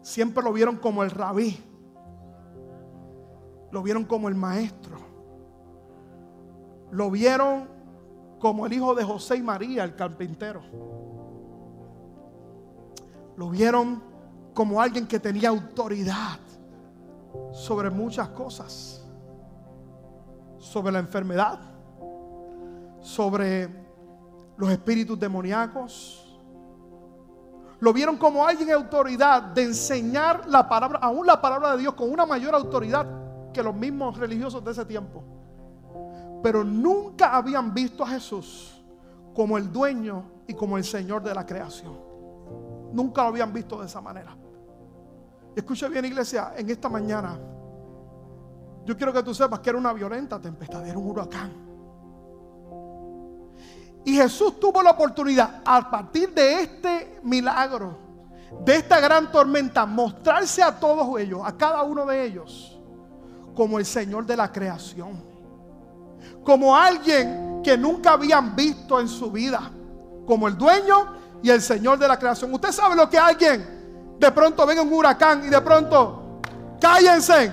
siempre 0.00 0.42
lo 0.42 0.52
vieron 0.52 0.76
como 0.76 1.02
el 1.02 1.10
rabí. 1.10 1.58
Lo 3.72 3.82
vieron 3.82 4.04
como 4.04 4.28
el 4.28 4.34
maestro. 4.34 4.98
Lo 6.92 7.10
vieron 7.10 7.68
como 8.38 8.66
el 8.66 8.72
hijo 8.72 8.94
de 8.94 9.04
José 9.04 9.36
y 9.36 9.42
María, 9.42 9.84
el 9.84 9.94
carpintero. 9.94 10.62
Lo 13.40 13.48
vieron 13.48 14.02
como 14.52 14.82
alguien 14.82 15.06
que 15.08 15.18
tenía 15.18 15.48
autoridad 15.48 16.38
sobre 17.50 17.88
muchas 17.88 18.28
cosas. 18.28 19.02
Sobre 20.58 20.92
la 20.92 20.98
enfermedad, 20.98 21.58
sobre 23.00 23.66
los 24.58 24.70
espíritus 24.70 25.18
demoníacos. 25.18 26.38
Lo 27.78 27.94
vieron 27.94 28.18
como 28.18 28.46
alguien 28.46 28.68
de 28.68 28.74
autoridad 28.74 29.42
de 29.42 29.62
enseñar 29.62 30.46
la 30.46 30.68
palabra, 30.68 30.98
aún 31.00 31.26
la 31.26 31.40
palabra 31.40 31.72
de 31.72 31.78
Dios, 31.78 31.94
con 31.94 32.12
una 32.12 32.26
mayor 32.26 32.54
autoridad 32.54 33.06
que 33.54 33.62
los 33.62 33.74
mismos 33.74 34.18
religiosos 34.18 34.62
de 34.62 34.72
ese 34.72 34.84
tiempo 34.84 35.24
pero 36.42 36.64
nunca 36.64 37.36
habían 37.36 37.74
visto 37.74 38.02
a 38.02 38.08
Jesús 38.08 38.82
como 39.34 39.58
el 39.58 39.70
dueño 39.70 40.24
y 40.46 40.54
como 40.54 40.76
el 40.76 40.84
Señor 40.84 41.22
de 41.22 41.34
la 41.34 41.44
creación. 41.44 42.09
Nunca 42.92 43.22
lo 43.22 43.28
habían 43.28 43.52
visto 43.52 43.80
de 43.80 43.86
esa 43.86 44.00
manera. 44.00 44.36
Escucha 45.54 45.88
bien, 45.88 46.04
iglesia, 46.04 46.54
en 46.56 46.70
esta 46.70 46.88
mañana, 46.88 47.38
yo 48.84 48.96
quiero 48.96 49.12
que 49.12 49.22
tú 49.22 49.34
sepas 49.34 49.60
que 49.60 49.70
era 49.70 49.78
una 49.78 49.92
violenta 49.92 50.40
tempestad, 50.40 50.86
era 50.86 50.98
un 50.98 51.06
huracán. 51.10 51.52
Y 54.04 54.14
Jesús 54.14 54.58
tuvo 54.58 54.82
la 54.82 54.92
oportunidad, 54.92 55.60
a 55.64 55.90
partir 55.90 56.32
de 56.32 56.62
este 56.62 57.20
milagro, 57.22 57.98
de 58.64 58.76
esta 58.76 58.98
gran 59.00 59.30
tormenta, 59.30 59.84
mostrarse 59.86 60.62
a 60.62 60.78
todos 60.78 61.20
ellos, 61.20 61.40
a 61.44 61.56
cada 61.56 61.82
uno 61.82 62.06
de 62.06 62.24
ellos, 62.24 62.80
como 63.54 63.78
el 63.78 63.84
Señor 63.84 64.24
de 64.24 64.36
la 64.36 64.50
creación 64.50 65.30
como 66.44 66.76
alguien 66.76 67.60
que 67.62 67.76
nunca 67.76 68.12
habían 68.12 68.56
visto 68.56 69.00
en 69.00 69.08
su 69.08 69.30
vida, 69.30 69.70
como 70.26 70.48
el 70.48 70.56
dueño 70.56 71.19
y 71.42 71.50
el 71.50 71.62
Señor 71.62 71.98
de 71.98 72.08
la 72.08 72.18
creación. 72.18 72.52
Usted 72.52 72.72
sabe 72.72 72.96
lo 72.96 73.08
que 73.08 73.18
alguien 73.18 74.16
de 74.18 74.30
pronto 74.32 74.66
venga 74.66 74.82
un 74.82 74.92
huracán 74.92 75.44
y 75.44 75.48
de 75.48 75.60
pronto 75.60 76.40
cállense, 76.80 77.52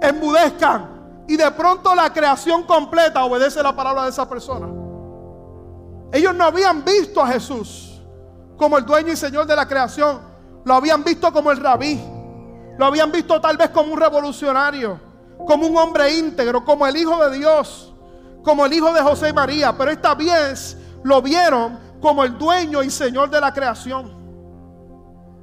enmudezcan 0.00 1.24
y 1.28 1.36
de 1.36 1.50
pronto 1.52 1.94
la 1.94 2.12
creación 2.12 2.64
completa 2.64 3.24
obedece 3.24 3.62
la 3.62 3.74
palabra 3.74 4.04
de 4.04 4.10
esa 4.10 4.28
persona. 4.28 4.68
Ellos 6.12 6.34
no 6.34 6.44
habían 6.44 6.84
visto 6.84 7.20
a 7.22 7.28
Jesús 7.28 8.02
como 8.56 8.78
el 8.78 8.84
dueño 8.84 9.12
y 9.12 9.16
Señor 9.16 9.46
de 9.46 9.56
la 9.56 9.66
creación, 9.66 10.20
lo 10.64 10.74
habían 10.74 11.02
visto 11.02 11.32
como 11.32 11.50
el 11.50 11.58
rabí, 11.58 12.00
lo 12.78 12.84
habían 12.84 13.10
visto 13.10 13.40
tal 13.40 13.56
vez 13.56 13.70
como 13.70 13.92
un 13.92 14.00
revolucionario 14.00 15.12
como 15.46 15.66
un 15.66 15.76
hombre 15.76 16.14
íntegro, 16.14 16.64
como 16.64 16.86
el 16.86 16.96
Hijo 16.96 17.28
de 17.28 17.38
Dios, 17.38 17.92
como 18.42 18.64
el 18.66 18.72
Hijo 18.72 18.92
de 18.92 19.00
José 19.00 19.30
y 19.30 19.32
María, 19.32 19.76
pero 19.76 19.90
esta 19.90 20.14
vez 20.14 20.76
lo 21.02 21.20
vieron 21.22 21.78
como 22.02 22.24
el 22.24 22.36
dueño 22.36 22.82
y 22.82 22.90
Señor 22.90 23.30
de 23.30 23.40
la 23.40 23.54
creación. 23.54 24.20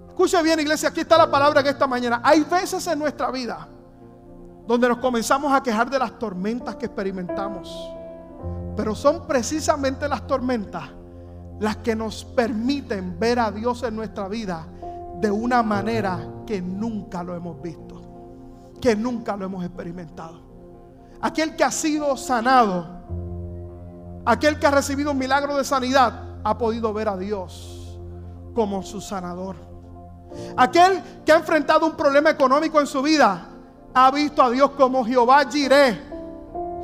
Escuche 0.10 0.44
bien, 0.44 0.60
iglesia, 0.60 0.90
aquí 0.90 1.00
está 1.00 1.18
la 1.18 1.32
palabra 1.32 1.64
que 1.64 1.70
esta 1.70 1.88
mañana. 1.88 2.22
Hay 2.24 2.42
veces 2.42 2.86
en 2.86 3.00
nuestra 3.00 3.32
vida 3.32 3.68
donde 4.68 4.88
nos 4.88 5.00
comenzamos 5.00 5.52
a 5.52 5.64
quejar 5.64 5.90
de 5.90 5.98
las 5.98 6.20
tormentas 6.20 6.76
que 6.76 6.86
experimentamos, 6.86 7.74
pero 8.78 8.94
son 8.94 9.26
precisamente 9.26 10.08
las 10.08 10.28
tormentas 10.28 10.84
las 11.60 11.78
que 11.78 11.96
nos 11.96 12.24
permiten 12.24 13.18
ver 13.20 13.40
a 13.40 13.52
Dios 13.52 13.82
en 13.82 13.96
nuestra 13.96 14.28
vida 14.28 14.68
de 15.20 15.32
una 15.32 15.64
manera 15.64 16.20
que 16.46 16.62
nunca 16.62 17.24
lo 17.24 17.36
hemos 17.36 17.60
visto 17.62 17.90
que 18.80 18.96
nunca 18.96 19.36
lo 19.36 19.46
hemos 19.46 19.64
experimentado. 19.64 20.42
Aquel 21.22 21.56
que 21.56 21.64
ha 21.64 21.72
sido 21.72 22.16
sanado, 22.16 22.88
aquel 24.26 24.58
que 24.58 24.68
ha 24.68 24.72
recibido 24.72 25.12
un 25.12 25.18
milagro 25.18 25.58
de 25.58 25.64
sanidad, 25.64 26.29
ha 26.44 26.58
podido 26.58 26.94
ver 26.94 27.10
a 27.10 27.18
Dios 27.18 27.98
como 28.54 28.84
su 28.84 29.02
sanador. 29.02 29.56
Aquel 30.58 31.02
que 31.26 31.32
ha 31.32 31.38
enfrentado 31.38 31.86
un 31.86 31.94
problema 31.94 32.30
económico 32.30 32.80
en 32.80 32.88
su 32.88 33.02
vida, 33.02 33.48
ha 33.94 34.12
visto 34.12 34.44
a 34.44 34.50
Dios 34.50 34.72
como 34.72 35.04
Jehová 35.06 35.44
Jireh, 35.50 36.00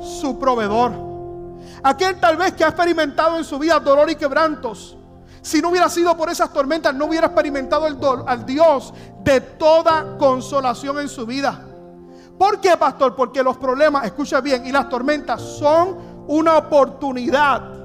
su 0.00 0.38
proveedor. 0.38 0.92
Aquel 1.82 2.18
tal 2.18 2.36
vez 2.36 2.54
que 2.54 2.64
ha 2.64 2.68
experimentado 2.68 3.36
en 3.36 3.44
su 3.44 3.58
vida 3.58 3.78
dolor 3.78 4.10
y 4.10 4.16
quebrantos, 4.16 4.96
si 5.42 5.62
no 5.62 5.70
hubiera 5.70 5.88
sido 5.88 6.16
por 6.16 6.28
esas 6.28 6.52
tormentas, 6.52 6.94
no 6.94 7.04
hubiera 7.04 7.28
experimentado 7.28 7.86
el 7.86 7.96
al 8.26 8.44
Dios 8.44 8.92
de 9.22 9.40
toda 9.40 10.16
consolación 10.18 10.98
en 10.98 11.08
su 11.08 11.24
vida. 11.24 11.64
¿Por 12.36 12.60
qué, 12.60 12.76
pastor? 12.76 13.14
Porque 13.14 13.42
los 13.42 13.56
problemas, 13.56 14.04
escucha 14.04 14.40
bien, 14.40 14.66
y 14.66 14.72
las 14.72 14.88
tormentas 14.88 15.40
son 15.40 15.96
una 16.26 16.58
oportunidad 16.58 17.75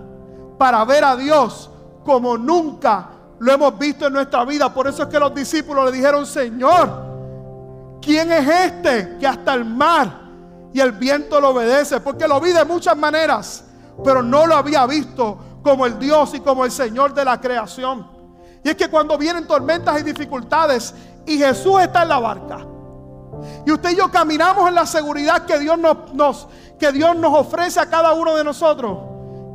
para 0.62 0.86
ver 0.86 1.04
a 1.04 1.16
Dios 1.16 1.72
como 2.06 2.38
nunca 2.38 3.10
lo 3.40 3.52
hemos 3.52 3.80
visto 3.80 4.06
en 4.06 4.14
nuestra 4.14 4.46
vida. 4.46 4.72
Por 4.72 4.88
eso 4.88 5.02
es 5.02 5.10
que 5.10 5.20
los 5.20 5.34
discípulos 5.34 5.86
le 5.86 5.92
dijeron, 5.92 6.24
Señor, 6.24 7.98
¿quién 8.00 8.32
es 8.32 8.48
este 8.48 9.18
que 9.20 9.26
hasta 9.26 9.56
el 9.56 9.66
mar 9.66 10.22
y 10.72 10.80
el 10.80 10.92
viento 10.92 11.42
lo 11.42 11.50
obedece? 11.50 12.00
Porque 12.00 12.28
lo 12.28 12.40
vi 12.40 12.52
de 12.52 12.64
muchas 12.64 12.96
maneras, 12.96 13.64
pero 14.04 14.22
no 14.22 14.46
lo 14.46 14.56
había 14.56 14.86
visto 14.86 15.36
como 15.64 15.88
el 15.88 15.98
Dios 15.98 16.36
y 16.36 16.42
como 16.42 16.64
el 16.64 16.72
Señor 16.72 17.16
de 17.16 17.26
la 17.26 17.42
creación. 17.42 18.08
Y 18.64 18.70
es 18.70 18.76
que 18.76 18.88
cuando 18.88 19.18
vienen 19.18 19.48
tormentas 19.48 20.00
y 20.00 20.04
dificultades 20.04 20.94
y 21.26 21.40
Jesús 21.40 21.82
está 21.82 22.04
en 22.04 22.10
la 22.10 22.20
barca, 22.20 22.60
y 23.66 23.72
usted 23.72 23.90
y 23.90 23.96
yo 23.96 24.12
caminamos 24.12 24.70
en 24.70 24.76
la 24.76 24.86
seguridad 24.86 25.44
que 25.44 25.58
Dios 25.58 25.80
nos, 25.80 26.48
que 26.78 26.92
Dios 26.92 27.16
nos 27.16 27.34
ofrece 27.34 27.80
a 27.80 27.90
cada 27.90 28.14
uno 28.14 28.36
de 28.36 28.44
nosotros. 28.44 29.11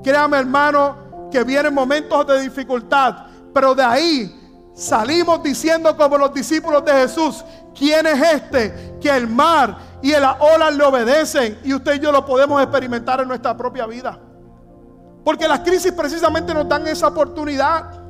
Créame, 0.06 0.36
hermano, 0.36 1.28
que 1.32 1.42
vienen 1.42 1.74
momentos 1.74 2.24
de 2.28 2.38
dificultad, 2.42 3.26
pero 3.52 3.74
de 3.74 3.82
ahí 3.82 4.70
salimos 4.72 5.42
diciendo 5.42 5.96
como 5.96 6.16
los 6.16 6.32
discípulos 6.32 6.84
de 6.84 6.92
Jesús, 6.92 7.44
¿quién 7.76 8.06
es 8.06 8.34
este 8.34 8.98
que 9.00 9.10
el 9.10 9.26
mar 9.26 9.76
y 10.00 10.12
las 10.12 10.36
olas 10.38 10.76
le 10.76 10.84
obedecen? 10.84 11.58
Y 11.64 11.74
usted 11.74 11.94
y 11.94 11.98
yo 11.98 12.12
lo 12.12 12.24
podemos 12.24 12.62
experimentar 12.62 13.20
en 13.20 13.26
nuestra 13.26 13.56
propia 13.56 13.84
vida. 13.86 14.16
Porque 15.24 15.48
las 15.48 15.58
crisis 15.58 15.90
precisamente 15.90 16.54
nos 16.54 16.68
dan 16.68 16.86
esa 16.86 17.08
oportunidad 17.08 18.00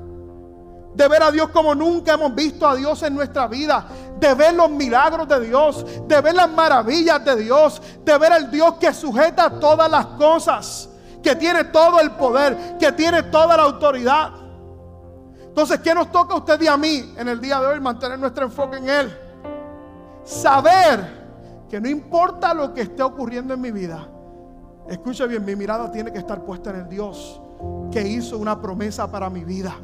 de 0.95 1.09
ver 1.09 1.23
a 1.23 1.31
Dios 1.31 1.49
como 1.49 1.75
nunca 1.75 2.13
hemos 2.13 2.35
visto 2.35 2.69
a 2.69 2.77
Dios 2.77 3.03
en 3.05 3.15
nuestra 3.15 3.47
vida, 3.47 3.89
de 4.21 4.35
ver 4.35 4.53
los 4.53 4.69
milagros 4.69 5.27
de 5.27 5.41
Dios, 5.41 5.87
de 6.07 6.21
ver 6.21 6.35
las 6.35 6.51
maravillas 6.51 7.25
de 7.25 7.37
Dios, 7.37 7.81
de 8.05 8.19
ver 8.19 8.35
al 8.35 8.51
Dios 8.51 8.75
que 8.75 8.93
sujeta 8.93 9.49
todas 9.49 9.91
las 9.91 10.05
cosas, 10.19 10.91
que 11.27 11.35
tiene 11.35 11.65
todo 11.65 11.99
el 11.99 12.13
poder, 12.13 12.79
que 12.79 12.93
tiene 12.93 13.25
toda 13.25 13.57
la 13.57 13.65
autoridad. 13.65 14.31
Entonces, 15.41 15.81
¿qué 15.81 15.93
nos 15.93 16.13
toca 16.13 16.35
a 16.35 16.37
usted 16.37 16.61
y 16.61 16.69
a 16.69 16.77
mí 16.77 17.15
en 17.17 17.27
el 17.27 17.41
día 17.41 17.59
de 17.59 17.67
hoy? 17.67 17.81
Mantener 17.81 18.17
nuestro 18.17 18.45
enfoque 18.45 18.77
en 18.77 18.89
Él. 18.89 19.19
Saber 20.23 21.65
que 21.69 21.81
no 21.81 21.89
importa 21.89 22.55
lo 22.55 22.73
que 22.73 22.83
esté 22.83 23.03
ocurriendo 23.03 23.55
en 23.55 23.61
mi 23.61 23.73
vida, 23.73 24.09
escuche 24.89 25.27
bien, 25.27 25.45
mi 25.45 25.57
mirada 25.57 25.91
tiene 25.91 26.13
que 26.13 26.19
estar 26.19 26.45
puesta 26.45 26.71
en 26.71 26.77
el 26.77 26.89
Dios 26.89 27.41
que 27.91 28.07
hizo 28.07 28.39
una 28.39 28.61
promesa 28.63 29.11
para 29.11 29.29
mi 29.29 29.43
vida. 29.43 29.75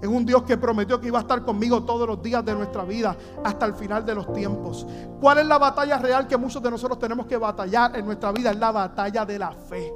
Es 0.00 0.08
un 0.08 0.24
Dios 0.24 0.44
que 0.44 0.56
prometió 0.56 1.00
que 1.00 1.08
iba 1.08 1.18
a 1.18 1.22
estar 1.22 1.44
conmigo 1.44 1.82
todos 1.82 2.06
los 2.06 2.22
días 2.22 2.44
de 2.44 2.54
nuestra 2.54 2.84
vida 2.84 3.16
hasta 3.42 3.66
el 3.66 3.74
final 3.74 4.06
de 4.06 4.14
los 4.14 4.32
tiempos. 4.32 4.86
¿Cuál 5.20 5.38
es 5.38 5.46
la 5.46 5.58
batalla 5.58 5.98
real 5.98 6.28
que 6.28 6.36
muchos 6.36 6.62
de 6.62 6.70
nosotros 6.70 6.98
tenemos 7.00 7.26
que 7.26 7.36
batallar 7.36 7.96
en 7.96 8.06
nuestra 8.06 8.30
vida? 8.30 8.50
Es 8.50 8.58
la 8.58 8.70
batalla 8.70 9.24
de 9.24 9.38
la 9.38 9.50
fe. 9.50 9.92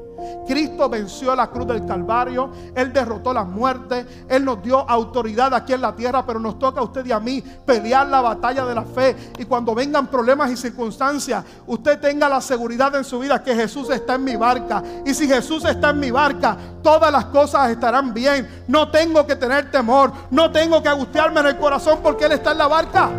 Cristo 0.46 0.88
venció 0.88 1.34
la 1.34 1.48
cruz 1.48 1.66
del 1.66 1.86
Calvario, 1.86 2.50
Él 2.74 2.92
derrotó 2.92 3.32
la 3.32 3.44
muerte, 3.44 4.06
Él 4.28 4.44
nos 4.44 4.62
dio 4.62 4.78
autoridad 4.88 5.54
aquí 5.54 5.72
en 5.72 5.80
la 5.80 5.94
tierra, 5.94 6.24
pero 6.24 6.38
nos 6.38 6.58
toca 6.58 6.80
a 6.80 6.84
usted 6.84 7.04
y 7.06 7.12
a 7.12 7.18
mí 7.18 7.42
pelear 7.64 8.06
la 8.08 8.20
batalla 8.20 8.64
de 8.64 8.74
la 8.74 8.82
fe. 8.82 9.16
Y 9.38 9.44
cuando 9.44 9.74
vengan 9.74 10.08
problemas 10.08 10.50
y 10.50 10.56
circunstancias, 10.56 11.44
usted 11.66 12.00
tenga 12.00 12.28
la 12.28 12.40
seguridad 12.40 12.94
en 12.94 13.04
su 13.04 13.18
vida 13.18 13.42
que 13.42 13.54
Jesús 13.54 13.90
está 13.90 14.14
en 14.14 14.24
mi 14.24 14.36
barca. 14.36 14.82
Y 15.04 15.14
si 15.14 15.26
Jesús 15.26 15.64
está 15.64 15.90
en 15.90 16.00
mi 16.00 16.10
barca, 16.10 16.56
todas 16.82 17.10
las 17.10 17.26
cosas 17.26 17.70
estarán 17.70 18.12
bien. 18.12 18.64
No 18.68 18.90
tengo 18.90 19.26
que 19.26 19.36
tener 19.36 19.70
temor 19.70 19.91
no 20.30 20.50
tengo 20.50 20.82
que 20.82 20.88
angustiarme 20.88 21.40
en 21.40 21.46
el 21.46 21.58
corazón 21.58 22.00
porque 22.02 22.26
Él 22.26 22.32
está 22.32 22.52
en 22.52 22.58
la 22.58 22.68
barca. 22.68 23.10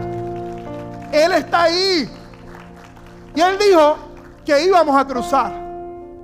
Él 1.12 1.32
está 1.34 1.64
ahí. 1.64 2.10
Y 3.36 3.42
Él 3.42 3.58
dijo 3.58 3.96
que 4.46 4.66
íbamos 4.66 4.96
a 4.96 5.06
cruzar 5.06 5.52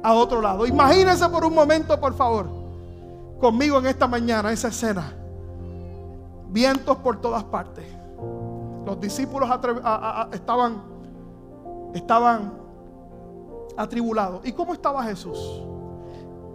a 0.02 0.14
otro 0.14 0.42
lado. 0.42 0.66
Imagínense 0.66 1.28
por 1.30 1.46
un 1.46 1.54
momento, 1.54 2.00
por 2.00 2.16
favor, 2.16 2.48
conmigo 3.40 3.80
en 3.80 3.88
esta 3.88 4.08
mañana, 4.08 4.52
esa 4.52 4.70
escena. 4.70 5.14
Vientos 6.48 6.98
por 6.98 7.22
todas 7.22 7.44
partes. 7.44 7.86
Los 8.86 9.00
discípulos 9.00 9.50
estaban, 10.32 10.82
estaban 11.94 12.54
atribulados. 13.78 14.42
¿Y 14.46 14.52
cómo 14.52 14.74
estaba 14.74 15.04
Jesús? 15.04 15.64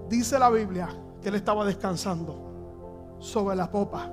Dice 0.09 0.38
la 0.38 0.51
Biblia 0.51 0.88
que 1.22 1.28
él 1.28 1.36
estaba 1.36 1.64
descansando 1.64 2.43
sobre 3.18 3.56
la 3.56 3.70
popa. 3.70 4.10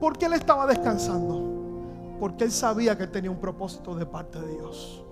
¿Por 0.00 0.16
qué 0.18 0.26
él 0.26 0.34
estaba 0.34 0.66
descansando? 0.66 2.16
Porque 2.20 2.44
él 2.44 2.52
sabía 2.52 2.96
que 2.96 3.06
tenía 3.06 3.30
un 3.30 3.38
propósito 3.38 3.94
de 3.94 4.06
parte 4.06 4.40
de 4.40 4.52
Dios. 4.54 5.04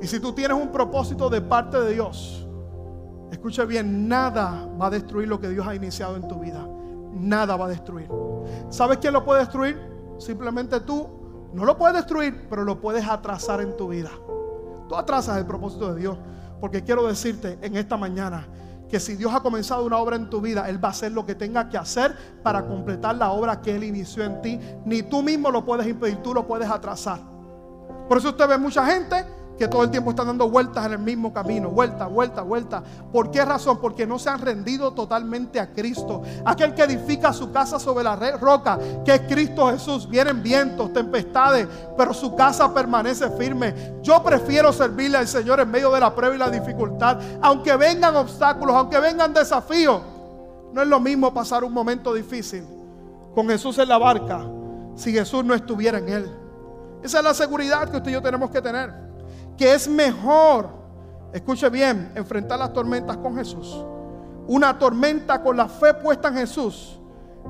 Y 0.00 0.06
si 0.06 0.20
tú 0.20 0.32
tienes 0.32 0.56
un 0.56 0.70
propósito 0.70 1.30
de 1.30 1.40
parte 1.40 1.80
de 1.80 1.94
Dios, 1.94 2.46
escuche 3.30 3.64
bien, 3.64 4.08
nada 4.08 4.68
va 4.80 4.86
a 4.86 4.90
destruir 4.90 5.28
lo 5.28 5.40
que 5.40 5.48
Dios 5.48 5.66
ha 5.66 5.74
iniciado 5.74 6.16
en 6.16 6.28
tu 6.28 6.38
vida. 6.38 6.66
Nada 7.12 7.56
va 7.56 7.66
a 7.66 7.68
destruir. 7.68 8.08
¿Sabes 8.68 8.98
quién 8.98 9.12
lo 9.12 9.24
puede 9.24 9.40
destruir? 9.40 9.78
Simplemente 10.18 10.80
tú. 10.80 11.08
No 11.54 11.64
lo 11.64 11.78
puedes 11.78 11.96
destruir, 11.96 12.46
pero 12.50 12.64
lo 12.64 12.80
puedes 12.80 13.08
atrasar 13.08 13.62
en 13.62 13.76
tu 13.76 13.88
vida. 13.88 14.10
Tú 14.88 14.94
atrasas 14.94 15.38
el 15.38 15.46
propósito 15.46 15.94
de 15.94 16.00
Dios. 16.00 16.18
Porque 16.60 16.82
quiero 16.82 17.06
decirte 17.06 17.58
en 17.62 17.76
esta 17.76 17.96
mañana 17.96 18.46
que 18.88 19.00
si 19.00 19.16
Dios 19.16 19.32
ha 19.34 19.40
comenzado 19.40 19.84
una 19.84 19.98
obra 19.98 20.16
en 20.16 20.30
tu 20.30 20.40
vida, 20.40 20.68
Él 20.68 20.82
va 20.82 20.88
a 20.88 20.90
hacer 20.92 21.12
lo 21.12 21.26
que 21.26 21.34
tenga 21.34 21.68
que 21.68 21.76
hacer 21.76 22.14
para 22.42 22.66
completar 22.66 23.16
la 23.16 23.30
obra 23.30 23.60
que 23.60 23.74
Él 23.74 23.84
inició 23.84 24.24
en 24.24 24.40
ti. 24.42 24.60
Ni 24.84 25.02
tú 25.02 25.22
mismo 25.22 25.50
lo 25.50 25.64
puedes 25.64 25.86
impedir, 25.86 26.16
tú 26.22 26.32
lo 26.32 26.46
puedes 26.46 26.70
atrasar. 26.70 27.20
Por 28.08 28.18
eso 28.18 28.30
usted 28.30 28.48
ve 28.48 28.58
mucha 28.58 28.86
gente 28.86 29.24
que 29.56 29.68
todo 29.68 29.84
el 29.84 29.90
tiempo 29.90 30.10
están 30.10 30.26
dando 30.26 30.48
vueltas 30.50 30.84
en 30.86 30.92
el 30.92 30.98
mismo 30.98 31.32
camino, 31.32 31.70
vuelta, 31.70 32.06
vuelta, 32.06 32.42
vuelta. 32.42 32.82
¿Por 33.12 33.30
qué 33.30 33.44
razón? 33.44 33.78
Porque 33.80 34.06
no 34.06 34.18
se 34.18 34.28
han 34.28 34.40
rendido 34.40 34.92
totalmente 34.92 35.58
a 35.58 35.72
Cristo. 35.72 36.22
Aquel 36.44 36.74
que 36.74 36.82
edifica 36.82 37.32
su 37.32 37.50
casa 37.50 37.78
sobre 37.78 38.04
la 38.04 38.16
roca, 38.38 38.78
que 39.04 39.14
es 39.14 39.20
Cristo 39.22 39.68
Jesús. 39.68 40.08
Vienen 40.08 40.42
vientos, 40.42 40.92
tempestades, 40.92 41.66
pero 41.96 42.12
su 42.12 42.34
casa 42.34 42.72
permanece 42.72 43.30
firme. 43.30 43.74
Yo 44.02 44.22
prefiero 44.22 44.72
servirle 44.72 45.18
al 45.18 45.28
Señor 45.28 45.60
en 45.60 45.70
medio 45.70 45.90
de 45.90 46.00
la 46.00 46.14
prueba 46.14 46.34
y 46.34 46.38
la 46.38 46.50
dificultad. 46.50 47.18
Aunque 47.40 47.76
vengan 47.76 48.16
obstáculos, 48.16 48.76
aunque 48.76 49.00
vengan 49.00 49.32
desafíos. 49.32 50.02
No 50.72 50.82
es 50.82 50.88
lo 50.88 51.00
mismo 51.00 51.32
pasar 51.32 51.64
un 51.64 51.72
momento 51.72 52.12
difícil 52.12 52.64
con 53.34 53.48
Jesús 53.48 53.78
en 53.78 53.88
la 53.88 53.96
barca 53.96 54.44
si 54.94 55.12
Jesús 55.12 55.44
no 55.44 55.54
estuviera 55.54 55.98
en 55.98 56.08
él. 56.08 56.30
Esa 57.02 57.18
es 57.18 57.24
la 57.24 57.34
seguridad 57.34 57.88
que 57.88 57.98
usted 57.98 58.10
y 58.10 58.14
yo 58.14 58.22
tenemos 58.22 58.50
que 58.50 58.60
tener 58.60 59.05
que 59.56 59.74
es 59.74 59.88
mejor, 59.88 60.68
escuche 61.32 61.68
bien, 61.70 62.12
enfrentar 62.14 62.58
las 62.58 62.72
tormentas 62.72 63.16
con 63.16 63.36
Jesús. 63.36 63.84
Una 64.48 64.78
tormenta 64.78 65.42
con 65.42 65.56
la 65.56 65.68
fe 65.68 65.94
puesta 65.94 66.28
en 66.28 66.34
Jesús 66.34 67.00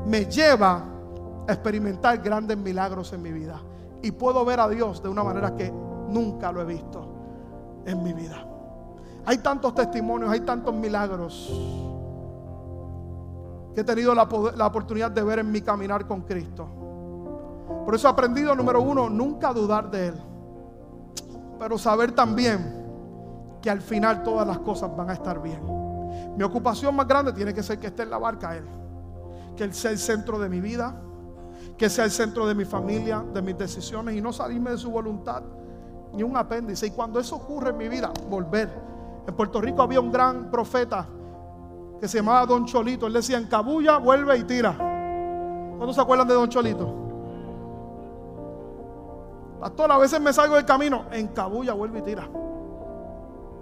me 0.07 0.25
lleva 0.27 0.85
a 1.47 1.53
experimentar 1.53 2.19
grandes 2.19 2.57
milagros 2.57 3.13
en 3.13 3.23
mi 3.23 3.33
vida. 3.33 3.61
Y 4.03 4.13
puedo 4.13 4.45
ver 4.45 4.61
a 4.61 4.69
Dios 4.69 5.03
de 5.03 5.09
una 5.09 5.25
manera 5.25 5.55
que 5.57 5.71
nunca 5.71 6.53
lo 6.53 6.61
he 6.61 6.65
visto 6.65 7.07
en 7.85 8.03
mi 8.03 8.13
vida. 8.13 8.47
Hay 9.25 9.39
tantos 9.39 9.75
testimonios, 9.75 10.31
hay 10.31 10.41
tantos 10.41 10.75
milagros 10.75 11.53
que 13.75 13.81
he 13.81 13.85
tenido 13.85 14.15
la, 14.15 14.27
la, 14.57 14.67
oportunidad 14.67 15.11
de 15.11 15.23
ver 15.23 15.41
en 15.41 15.51
mi 15.51 15.61
caminar 15.61 16.07
con 16.07 16.23
Cristo. 16.23 16.67
Por 17.85 17.95
eso 17.95 18.09
he 18.09 18.11
aprendido, 18.11 18.55
número 18.55 18.81
uno, 18.81 19.11
nunca 19.11 19.53
dudar 19.53 19.91
de 19.91 20.09
Él. 20.09 20.15
Pero 21.59 21.79
saber 21.79 22.13
también 22.13 22.85
que 23.63 23.71
al 23.71 23.81
final 23.81 24.23
todas 24.23 24.47
las 24.47 24.59
cosas 24.59 24.95
van 24.97 25.11
a 25.11 25.15
estar 25.15 25.43
bien. 25.43 25.61
Mi 26.37 26.45
ocupación 26.45 26.95
más 26.95 27.09
grande 27.09 27.33
tiene 27.33 27.53
que 27.55 27.63
ser 27.63 27.79
que 27.79 27.89
esté 27.89 28.03
en 28.03 28.11
la 28.11 28.19
barca 28.19 28.57
Él. 28.57 28.65
Que 29.57 29.65
Él 29.65 29.75
sea 29.75 29.91
el 29.91 29.99
centro 29.99 30.39
de 30.39 30.49
mi 30.49 30.61
vida. 30.61 30.95
Que 31.77 31.89
sea 31.89 32.05
el 32.05 32.11
centro 32.11 32.47
de 32.47 32.55
mi 32.55 32.65
familia, 32.65 33.25
de 33.33 33.43
mis 33.43 33.57
decisiones 33.57 34.15
y 34.15 34.21
no 34.21 34.33
salirme 34.33 34.71
de 34.71 34.79
su 34.79 34.91
voluntad. 34.91 35.43
Ni 36.13 36.23
un 36.23 36.37
apéndice. 36.37 36.87
Y 36.87 36.91
cuando 36.91 37.19
eso 37.19 37.37
ocurre 37.37 37.71
en 37.71 37.79
mi 37.79 37.89
vida, 37.89 38.13
volver. 38.29 38.71
En 39.27 39.35
Puerto 39.35 39.61
Rico 39.61 39.83
había 39.83 40.01
un 40.01 40.13
gran 40.13 40.51
profeta 40.51 41.07
que 42.01 42.07
se 42.07 42.19
llamaba 42.19 42.47
Don 42.47 42.67
Cholito. 42.67 43.07
Él 43.07 43.15
decía, 43.15 43.39
en 43.39 43.47
cabulla, 43.47 43.99
vuelve 43.99 44.37
y 44.37 44.45
tira. 44.45 44.77
¿Cuándo 45.77 45.93
se 45.93 46.01
acuerdan 46.01 46.29
de 46.29 46.35
Don 46.35 46.49
Cholito? 46.49 47.06
Pastor, 49.61 49.91
a 49.91 49.99
veces 49.99 50.21
me 50.21 50.33
salgo 50.33 50.57
del 50.57 50.65
camino. 50.65 51.07
Encabulla, 51.13 51.73
vuelve 51.73 52.01
y 52.01 52.03
tira. 52.03 52.29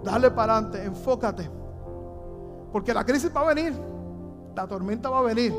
Dale 0.03 0.31
para 0.31 0.57
adelante, 0.57 0.83
enfócate. 0.83 1.49
Porque 2.71 2.93
la 2.93 3.05
crisis 3.05 3.31
va 3.35 3.41
a 3.41 3.53
venir. 3.53 3.73
La 4.55 4.67
tormenta 4.67 5.09
va 5.09 5.19
a 5.19 5.23
venir. 5.23 5.55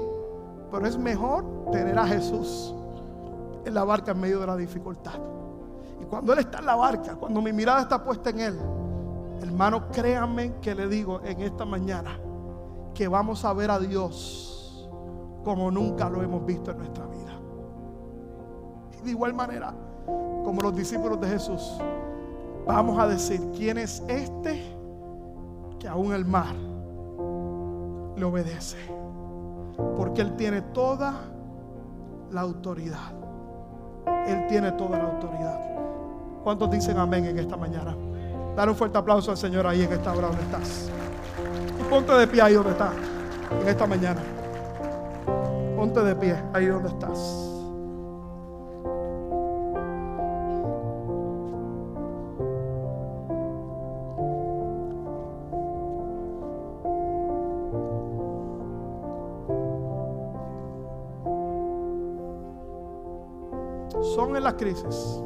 Pero 0.71 0.87
es 0.87 0.99
mejor 0.99 1.71
tener 1.73 1.99
a 1.99 2.07
Jesús 2.07 2.75
en 3.65 3.75
la 3.75 3.85
barca 3.85 4.13
en 4.13 4.21
medio 4.21 4.41
de 4.41 4.47
la 4.47 4.57
dificultad. 4.57 5.15
Y 6.01 6.05
cuando 6.05 6.33
Él 6.33 6.41
está 6.41 6.59
en 6.59 6.67
la 6.67 6.77
barca, 6.77 7.17
cuando 7.17 7.41
mi 7.41 7.53
mirada 7.53 7.83
está 7.83 8.03
puesta 8.03 8.31
en 8.31 8.41
Él, 8.41 8.59
hermano, 9.43 9.89
créanme 9.91 10.55
que 10.61 10.75
le 10.75 10.89
digo 10.89 11.21
en 11.25 11.41
esta 11.41 11.65
mañana 11.65 12.19
que 12.95 13.09
vamos 13.09 13.45
a 13.45 13.53
ver 13.53 13.71
a 13.71 13.79
Dios 13.79 14.89
como 15.45 15.71
nunca 15.71 16.09
lo 16.11 16.23
hemos 16.23 16.45
visto 16.45 16.71
en 16.71 16.79
nuestra 16.79 17.07
vida. 17.07 17.33
Y 18.99 19.05
de 19.05 19.11
igual 19.11 19.35
manera, 19.35 19.73
como 20.45 20.61
los 20.63 20.75
discípulos 20.77 21.21
de 21.21 21.29
Jesús, 21.29 21.79
vamos 22.67 22.99
a 22.99 23.09
decir, 23.09 23.41
¿quién 23.57 23.79
es 23.79 24.03
este 24.09 24.63
que 25.79 25.89
aún 25.89 26.13
el 26.13 26.25
mar 26.25 26.55
le 28.17 28.25
obedece? 28.25 28.79
Porque 29.97 30.23
Él 30.23 30.37
tiene 30.37 30.63
toda 30.63 31.15
la 32.31 32.41
autoridad. 32.41 33.13
Él 34.27 34.47
tiene 34.49 34.73
toda 34.73 34.99
la 34.99 35.05
autoridad. 35.05 35.61
¿Cuántos 36.43 36.71
dicen 36.71 36.97
amén 36.99 37.25
en 37.27 37.39
esta 37.39 37.57
mañana? 37.57 37.97
Dar 38.55 38.69
un 38.69 38.77
fuerte 38.77 38.97
aplauso 38.97 39.31
al 39.31 39.37
Señor 39.37 39.67
ahí 39.67 39.83
en 39.83 39.93
esta 39.93 40.13
hora 40.13 40.29
donde 40.29 40.43
estás. 40.43 40.91
Y 41.81 41.83
ponte 41.91 42.13
de 42.13 42.27
pie 42.27 42.43
ahí 42.43 42.55
donde 42.55 42.71
estás, 42.71 42.95
en 43.61 43.69
esta 43.69 43.87
mañana. 43.87 44.21
Ponte 45.77 46.01
de 46.03 46.15
pie 46.17 46.37
ahí 46.53 46.67
donde 46.67 46.89
estás. 46.89 47.56
Crisis 64.57 65.21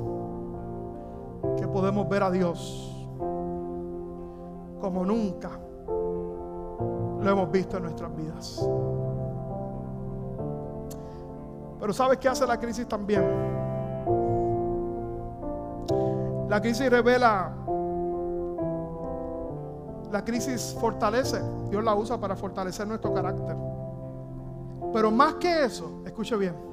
que 1.57 1.67
podemos 1.67 2.09
ver 2.09 2.23
a 2.23 2.31
Dios 2.31 2.87
como 4.81 5.05
nunca 5.05 5.51
lo 7.21 7.31
hemos 7.31 7.51
visto 7.51 7.77
en 7.77 7.83
nuestras 7.85 8.17
vidas. 8.17 8.69
Pero 11.79 11.93
¿sabes 11.93 12.19
qué 12.19 12.29
hace 12.29 12.47
la 12.47 12.59
crisis 12.59 12.87
también? 12.87 13.25
La 16.49 16.61
crisis 16.61 16.91
revela, 16.91 17.53
la 20.11 20.25
crisis 20.25 20.77
fortalece, 20.81 21.41
Dios 21.71 21.85
la 21.85 21.95
usa 21.95 22.19
para 22.19 22.35
fortalecer 22.35 22.87
nuestro 22.89 23.13
carácter. 23.13 23.57
Pero 24.93 25.11
más 25.11 25.35
que 25.35 25.65
eso, 25.65 26.03
escuche 26.05 26.37
bien, 26.37 26.70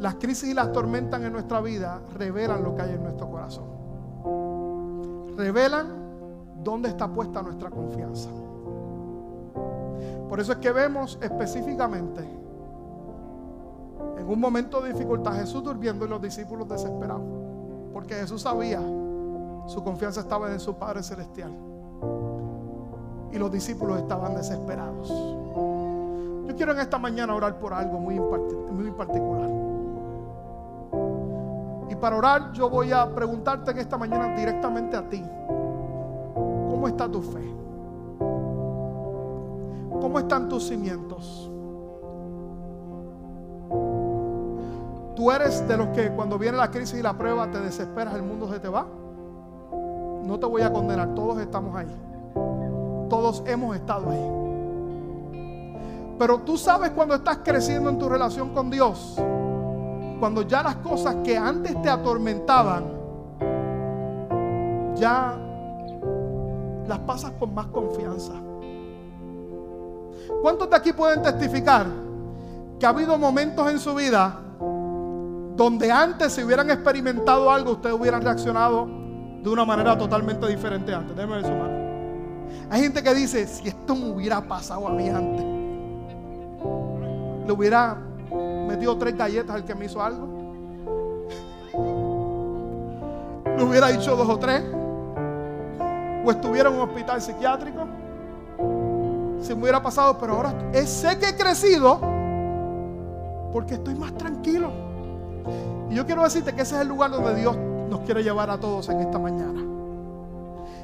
las 0.00 0.14
crisis 0.14 0.48
y 0.48 0.54
las 0.54 0.72
tormentas 0.72 1.20
en 1.20 1.32
nuestra 1.32 1.60
vida 1.60 2.00
revelan 2.16 2.64
lo 2.64 2.74
que 2.74 2.82
hay 2.82 2.90
en 2.92 3.02
nuestro 3.02 3.30
corazón. 3.30 3.66
Revelan 5.36 5.88
dónde 6.64 6.88
está 6.88 7.06
puesta 7.06 7.42
nuestra 7.42 7.68
confianza. 7.70 8.30
Por 10.28 10.40
eso 10.40 10.52
es 10.52 10.58
que 10.58 10.72
vemos 10.72 11.18
específicamente 11.20 12.22
en 14.16 14.26
un 14.26 14.40
momento 14.40 14.80
de 14.80 14.92
dificultad 14.92 15.34
Jesús 15.34 15.62
durmiendo 15.62 16.06
y 16.06 16.08
los 16.08 16.22
discípulos 16.22 16.66
desesperados. 16.66 17.22
Porque 17.92 18.14
Jesús 18.14 18.40
sabía, 18.42 18.80
su 19.66 19.82
confianza 19.84 20.20
estaba 20.20 20.50
en 20.50 20.60
su 20.60 20.76
Padre 20.76 21.02
Celestial. 21.02 21.52
Y 23.32 23.38
los 23.38 23.52
discípulos 23.52 23.98
estaban 23.98 24.34
desesperados. 24.34 25.08
Yo 25.10 26.56
quiero 26.56 26.72
en 26.72 26.80
esta 26.80 26.98
mañana 26.98 27.34
orar 27.34 27.58
por 27.58 27.74
algo 27.74 27.98
muy, 27.98 28.18
muy 28.18 28.90
particular 28.92 29.59
para 32.00 32.16
orar, 32.16 32.52
yo 32.52 32.68
voy 32.70 32.92
a 32.92 33.14
preguntarte 33.14 33.70
en 33.70 33.78
esta 33.78 33.98
mañana 33.98 34.34
directamente 34.34 34.96
a 34.96 35.08
ti. 35.08 35.22
¿Cómo 36.68 36.88
está 36.88 37.08
tu 37.08 37.20
fe? 37.20 37.54
¿Cómo 40.00 40.18
están 40.18 40.48
tus 40.48 40.68
cimientos? 40.68 41.50
Tú 45.14 45.30
eres 45.30 45.68
de 45.68 45.76
los 45.76 45.88
que 45.88 46.10
cuando 46.12 46.38
viene 46.38 46.56
la 46.56 46.70
crisis 46.70 46.98
y 46.98 47.02
la 47.02 47.12
prueba 47.12 47.50
te 47.50 47.60
desesperas, 47.60 48.14
el 48.14 48.22
mundo 48.22 48.50
se 48.50 48.58
te 48.58 48.68
va. 48.68 48.86
No 50.24 50.38
te 50.40 50.46
voy 50.46 50.62
a 50.62 50.72
condenar, 50.72 51.14
todos 51.14 51.38
estamos 51.38 51.76
ahí. 51.76 51.94
Todos 53.10 53.42
hemos 53.46 53.76
estado 53.76 54.08
ahí. 54.10 54.40
Pero 56.18 56.38
tú 56.38 56.56
sabes 56.56 56.90
cuando 56.90 57.14
estás 57.14 57.40
creciendo 57.44 57.90
en 57.90 57.98
tu 57.98 58.08
relación 58.08 58.54
con 58.54 58.70
Dios 58.70 59.20
cuando 60.20 60.42
ya 60.42 60.62
las 60.62 60.76
cosas 60.76 61.16
que 61.24 61.36
antes 61.36 61.80
te 61.80 61.88
atormentaban, 61.88 62.84
ya 64.94 65.34
las 66.86 66.98
pasas 67.00 67.32
con 67.38 67.54
más 67.54 67.66
confianza. 67.68 68.34
¿Cuántos 70.42 70.68
de 70.68 70.76
aquí 70.76 70.92
pueden 70.92 71.22
testificar 71.22 71.86
que 72.78 72.86
ha 72.86 72.90
habido 72.90 73.16
momentos 73.18 73.68
en 73.70 73.78
su 73.78 73.94
vida 73.94 74.38
donde 75.56 75.90
antes 75.90 76.34
si 76.34 76.42
hubieran 76.44 76.70
experimentado 76.70 77.50
algo, 77.50 77.72
ustedes 77.72 77.96
hubieran 77.98 78.22
reaccionado 78.22 78.86
de 79.42 79.48
una 79.48 79.64
manera 79.64 79.96
totalmente 79.96 80.46
diferente 80.46 80.94
antes? 80.94 81.16
Déjenme 81.16 81.36
ver 81.36 81.46
su 81.46 81.52
mano. 81.52 81.80
Hay 82.70 82.82
gente 82.82 83.02
que 83.02 83.14
dice, 83.14 83.46
si 83.46 83.68
esto 83.68 83.94
me 83.96 84.10
hubiera 84.10 84.40
pasado 84.42 84.86
a 84.86 84.90
mí 84.90 85.08
antes, 85.08 85.44
le 87.46 87.52
hubiera 87.52 88.09
metido 88.80 88.96
tres 88.96 89.14
galletas 89.14 89.54
al 89.54 89.64
que 89.66 89.74
me 89.74 89.84
hizo 89.84 90.02
algo. 90.02 90.26
Le 93.58 93.62
hubiera 93.62 93.88
dicho 93.88 94.16
dos 94.16 94.26
o 94.26 94.38
tres. 94.38 94.62
O 96.24 96.30
estuviera 96.30 96.70
en 96.70 96.76
un 96.76 96.80
hospital 96.88 97.20
psiquiátrico. 97.20 97.80
Si 99.42 99.54
me 99.54 99.62
hubiera 99.62 99.82
pasado, 99.82 100.16
pero 100.18 100.34
ahora 100.36 100.54
sé 100.86 101.18
que 101.18 101.28
he 101.28 101.36
crecido 101.36 102.00
porque 103.52 103.74
estoy 103.74 103.94
más 103.96 104.14
tranquilo. 104.14 104.70
Y 105.90 105.94
yo 105.96 106.06
quiero 106.06 106.22
decirte 106.22 106.54
que 106.54 106.62
ese 106.62 106.76
es 106.76 106.80
el 106.80 106.88
lugar 106.88 107.10
donde 107.10 107.34
Dios 107.34 107.56
nos 107.90 108.00
quiere 108.00 108.22
llevar 108.22 108.48
a 108.48 108.58
todos 108.58 108.88
en 108.88 109.00
esta 109.00 109.18
mañana. 109.18 109.62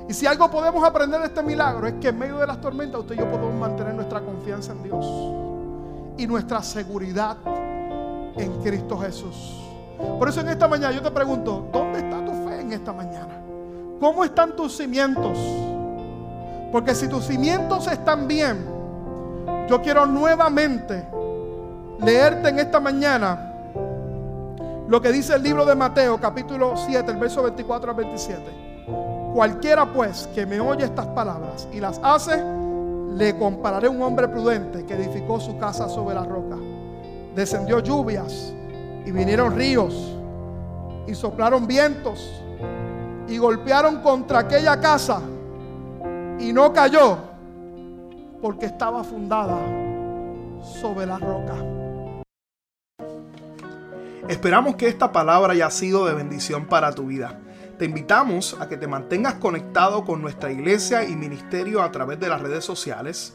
Y 0.06 0.12
si 0.12 0.26
algo 0.26 0.50
podemos 0.50 0.84
aprender 0.84 1.20
de 1.20 1.28
este 1.28 1.42
milagro 1.42 1.86
es 1.86 1.94
que 1.94 2.08
en 2.08 2.18
medio 2.18 2.36
de 2.36 2.46
las 2.46 2.60
tormentas 2.60 3.00
usted 3.00 3.14
y 3.14 3.18
yo 3.18 3.30
podemos 3.30 3.54
mantener 3.54 3.94
nuestra 3.94 4.20
confianza 4.20 4.72
en 4.72 4.82
Dios 4.82 5.06
y 6.18 6.26
nuestra 6.26 6.62
seguridad 6.62 7.36
en 8.36 8.62
Cristo 8.62 8.98
Jesús. 8.98 9.62
Por 10.18 10.28
eso 10.28 10.40
en 10.40 10.48
esta 10.48 10.68
mañana 10.68 10.92
yo 10.92 11.02
te 11.02 11.10
pregunto, 11.10 11.68
¿dónde 11.72 12.00
está 12.00 12.24
tu 12.24 12.32
fe 12.46 12.60
en 12.60 12.72
esta 12.72 12.92
mañana? 12.92 13.40
¿Cómo 13.98 14.24
están 14.24 14.54
tus 14.54 14.76
cimientos? 14.76 15.38
Porque 16.70 16.94
si 16.94 17.08
tus 17.08 17.24
cimientos 17.24 17.86
están 17.86 18.28
bien, 18.28 18.64
yo 19.68 19.80
quiero 19.80 20.06
nuevamente 20.06 21.06
leerte 22.00 22.50
en 22.50 22.58
esta 22.58 22.78
mañana 22.78 23.52
lo 24.88 25.00
que 25.00 25.10
dice 25.10 25.34
el 25.34 25.42
libro 25.42 25.64
de 25.64 25.74
Mateo 25.74 26.20
capítulo 26.20 26.74
7, 26.76 27.10
el 27.10 27.16
verso 27.16 27.42
24 27.42 27.90
al 27.90 27.96
27. 27.96 28.66
Cualquiera 29.34 29.92
pues 29.92 30.28
que 30.34 30.46
me 30.46 30.60
oye 30.60 30.84
estas 30.84 31.06
palabras 31.08 31.66
y 31.72 31.80
las 31.80 31.98
hace, 32.04 32.42
le 33.14 33.36
compararé 33.36 33.88
a 33.88 33.90
un 33.90 34.00
hombre 34.02 34.28
prudente 34.28 34.84
que 34.84 34.94
edificó 34.94 35.40
su 35.40 35.58
casa 35.58 35.88
sobre 35.88 36.14
la 36.14 36.22
roca. 36.22 36.45
Descendió 37.36 37.80
lluvias 37.80 38.54
y 39.04 39.12
vinieron 39.12 39.54
ríos 39.54 40.16
y 41.06 41.14
soplaron 41.14 41.66
vientos 41.66 42.32
y 43.28 43.36
golpearon 43.36 44.00
contra 44.00 44.38
aquella 44.38 44.80
casa 44.80 45.20
y 46.38 46.50
no 46.54 46.72
cayó 46.72 47.18
porque 48.40 48.64
estaba 48.64 49.04
fundada 49.04 49.58
sobre 50.80 51.04
la 51.04 51.18
roca. 51.18 51.54
Esperamos 54.28 54.76
que 54.76 54.88
esta 54.88 55.12
palabra 55.12 55.52
haya 55.52 55.70
sido 55.70 56.06
de 56.06 56.14
bendición 56.14 56.64
para 56.64 56.92
tu 56.92 57.08
vida. 57.08 57.38
Te 57.78 57.84
invitamos 57.84 58.56
a 58.58 58.66
que 58.66 58.78
te 58.78 58.86
mantengas 58.86 59.34
conectado 59.34 60.06
con 60.06 60.22
nuestra 60.22 60.50
iglesia 60.50 61.04
y 61.04 61.14
ministerio 61.14 61.82
a 61.82 61.92
través 61.92 62.18
de 62.18 62.30
las 62.30 62.40
redes 62.40 62.64
sociales. 62.64 63.34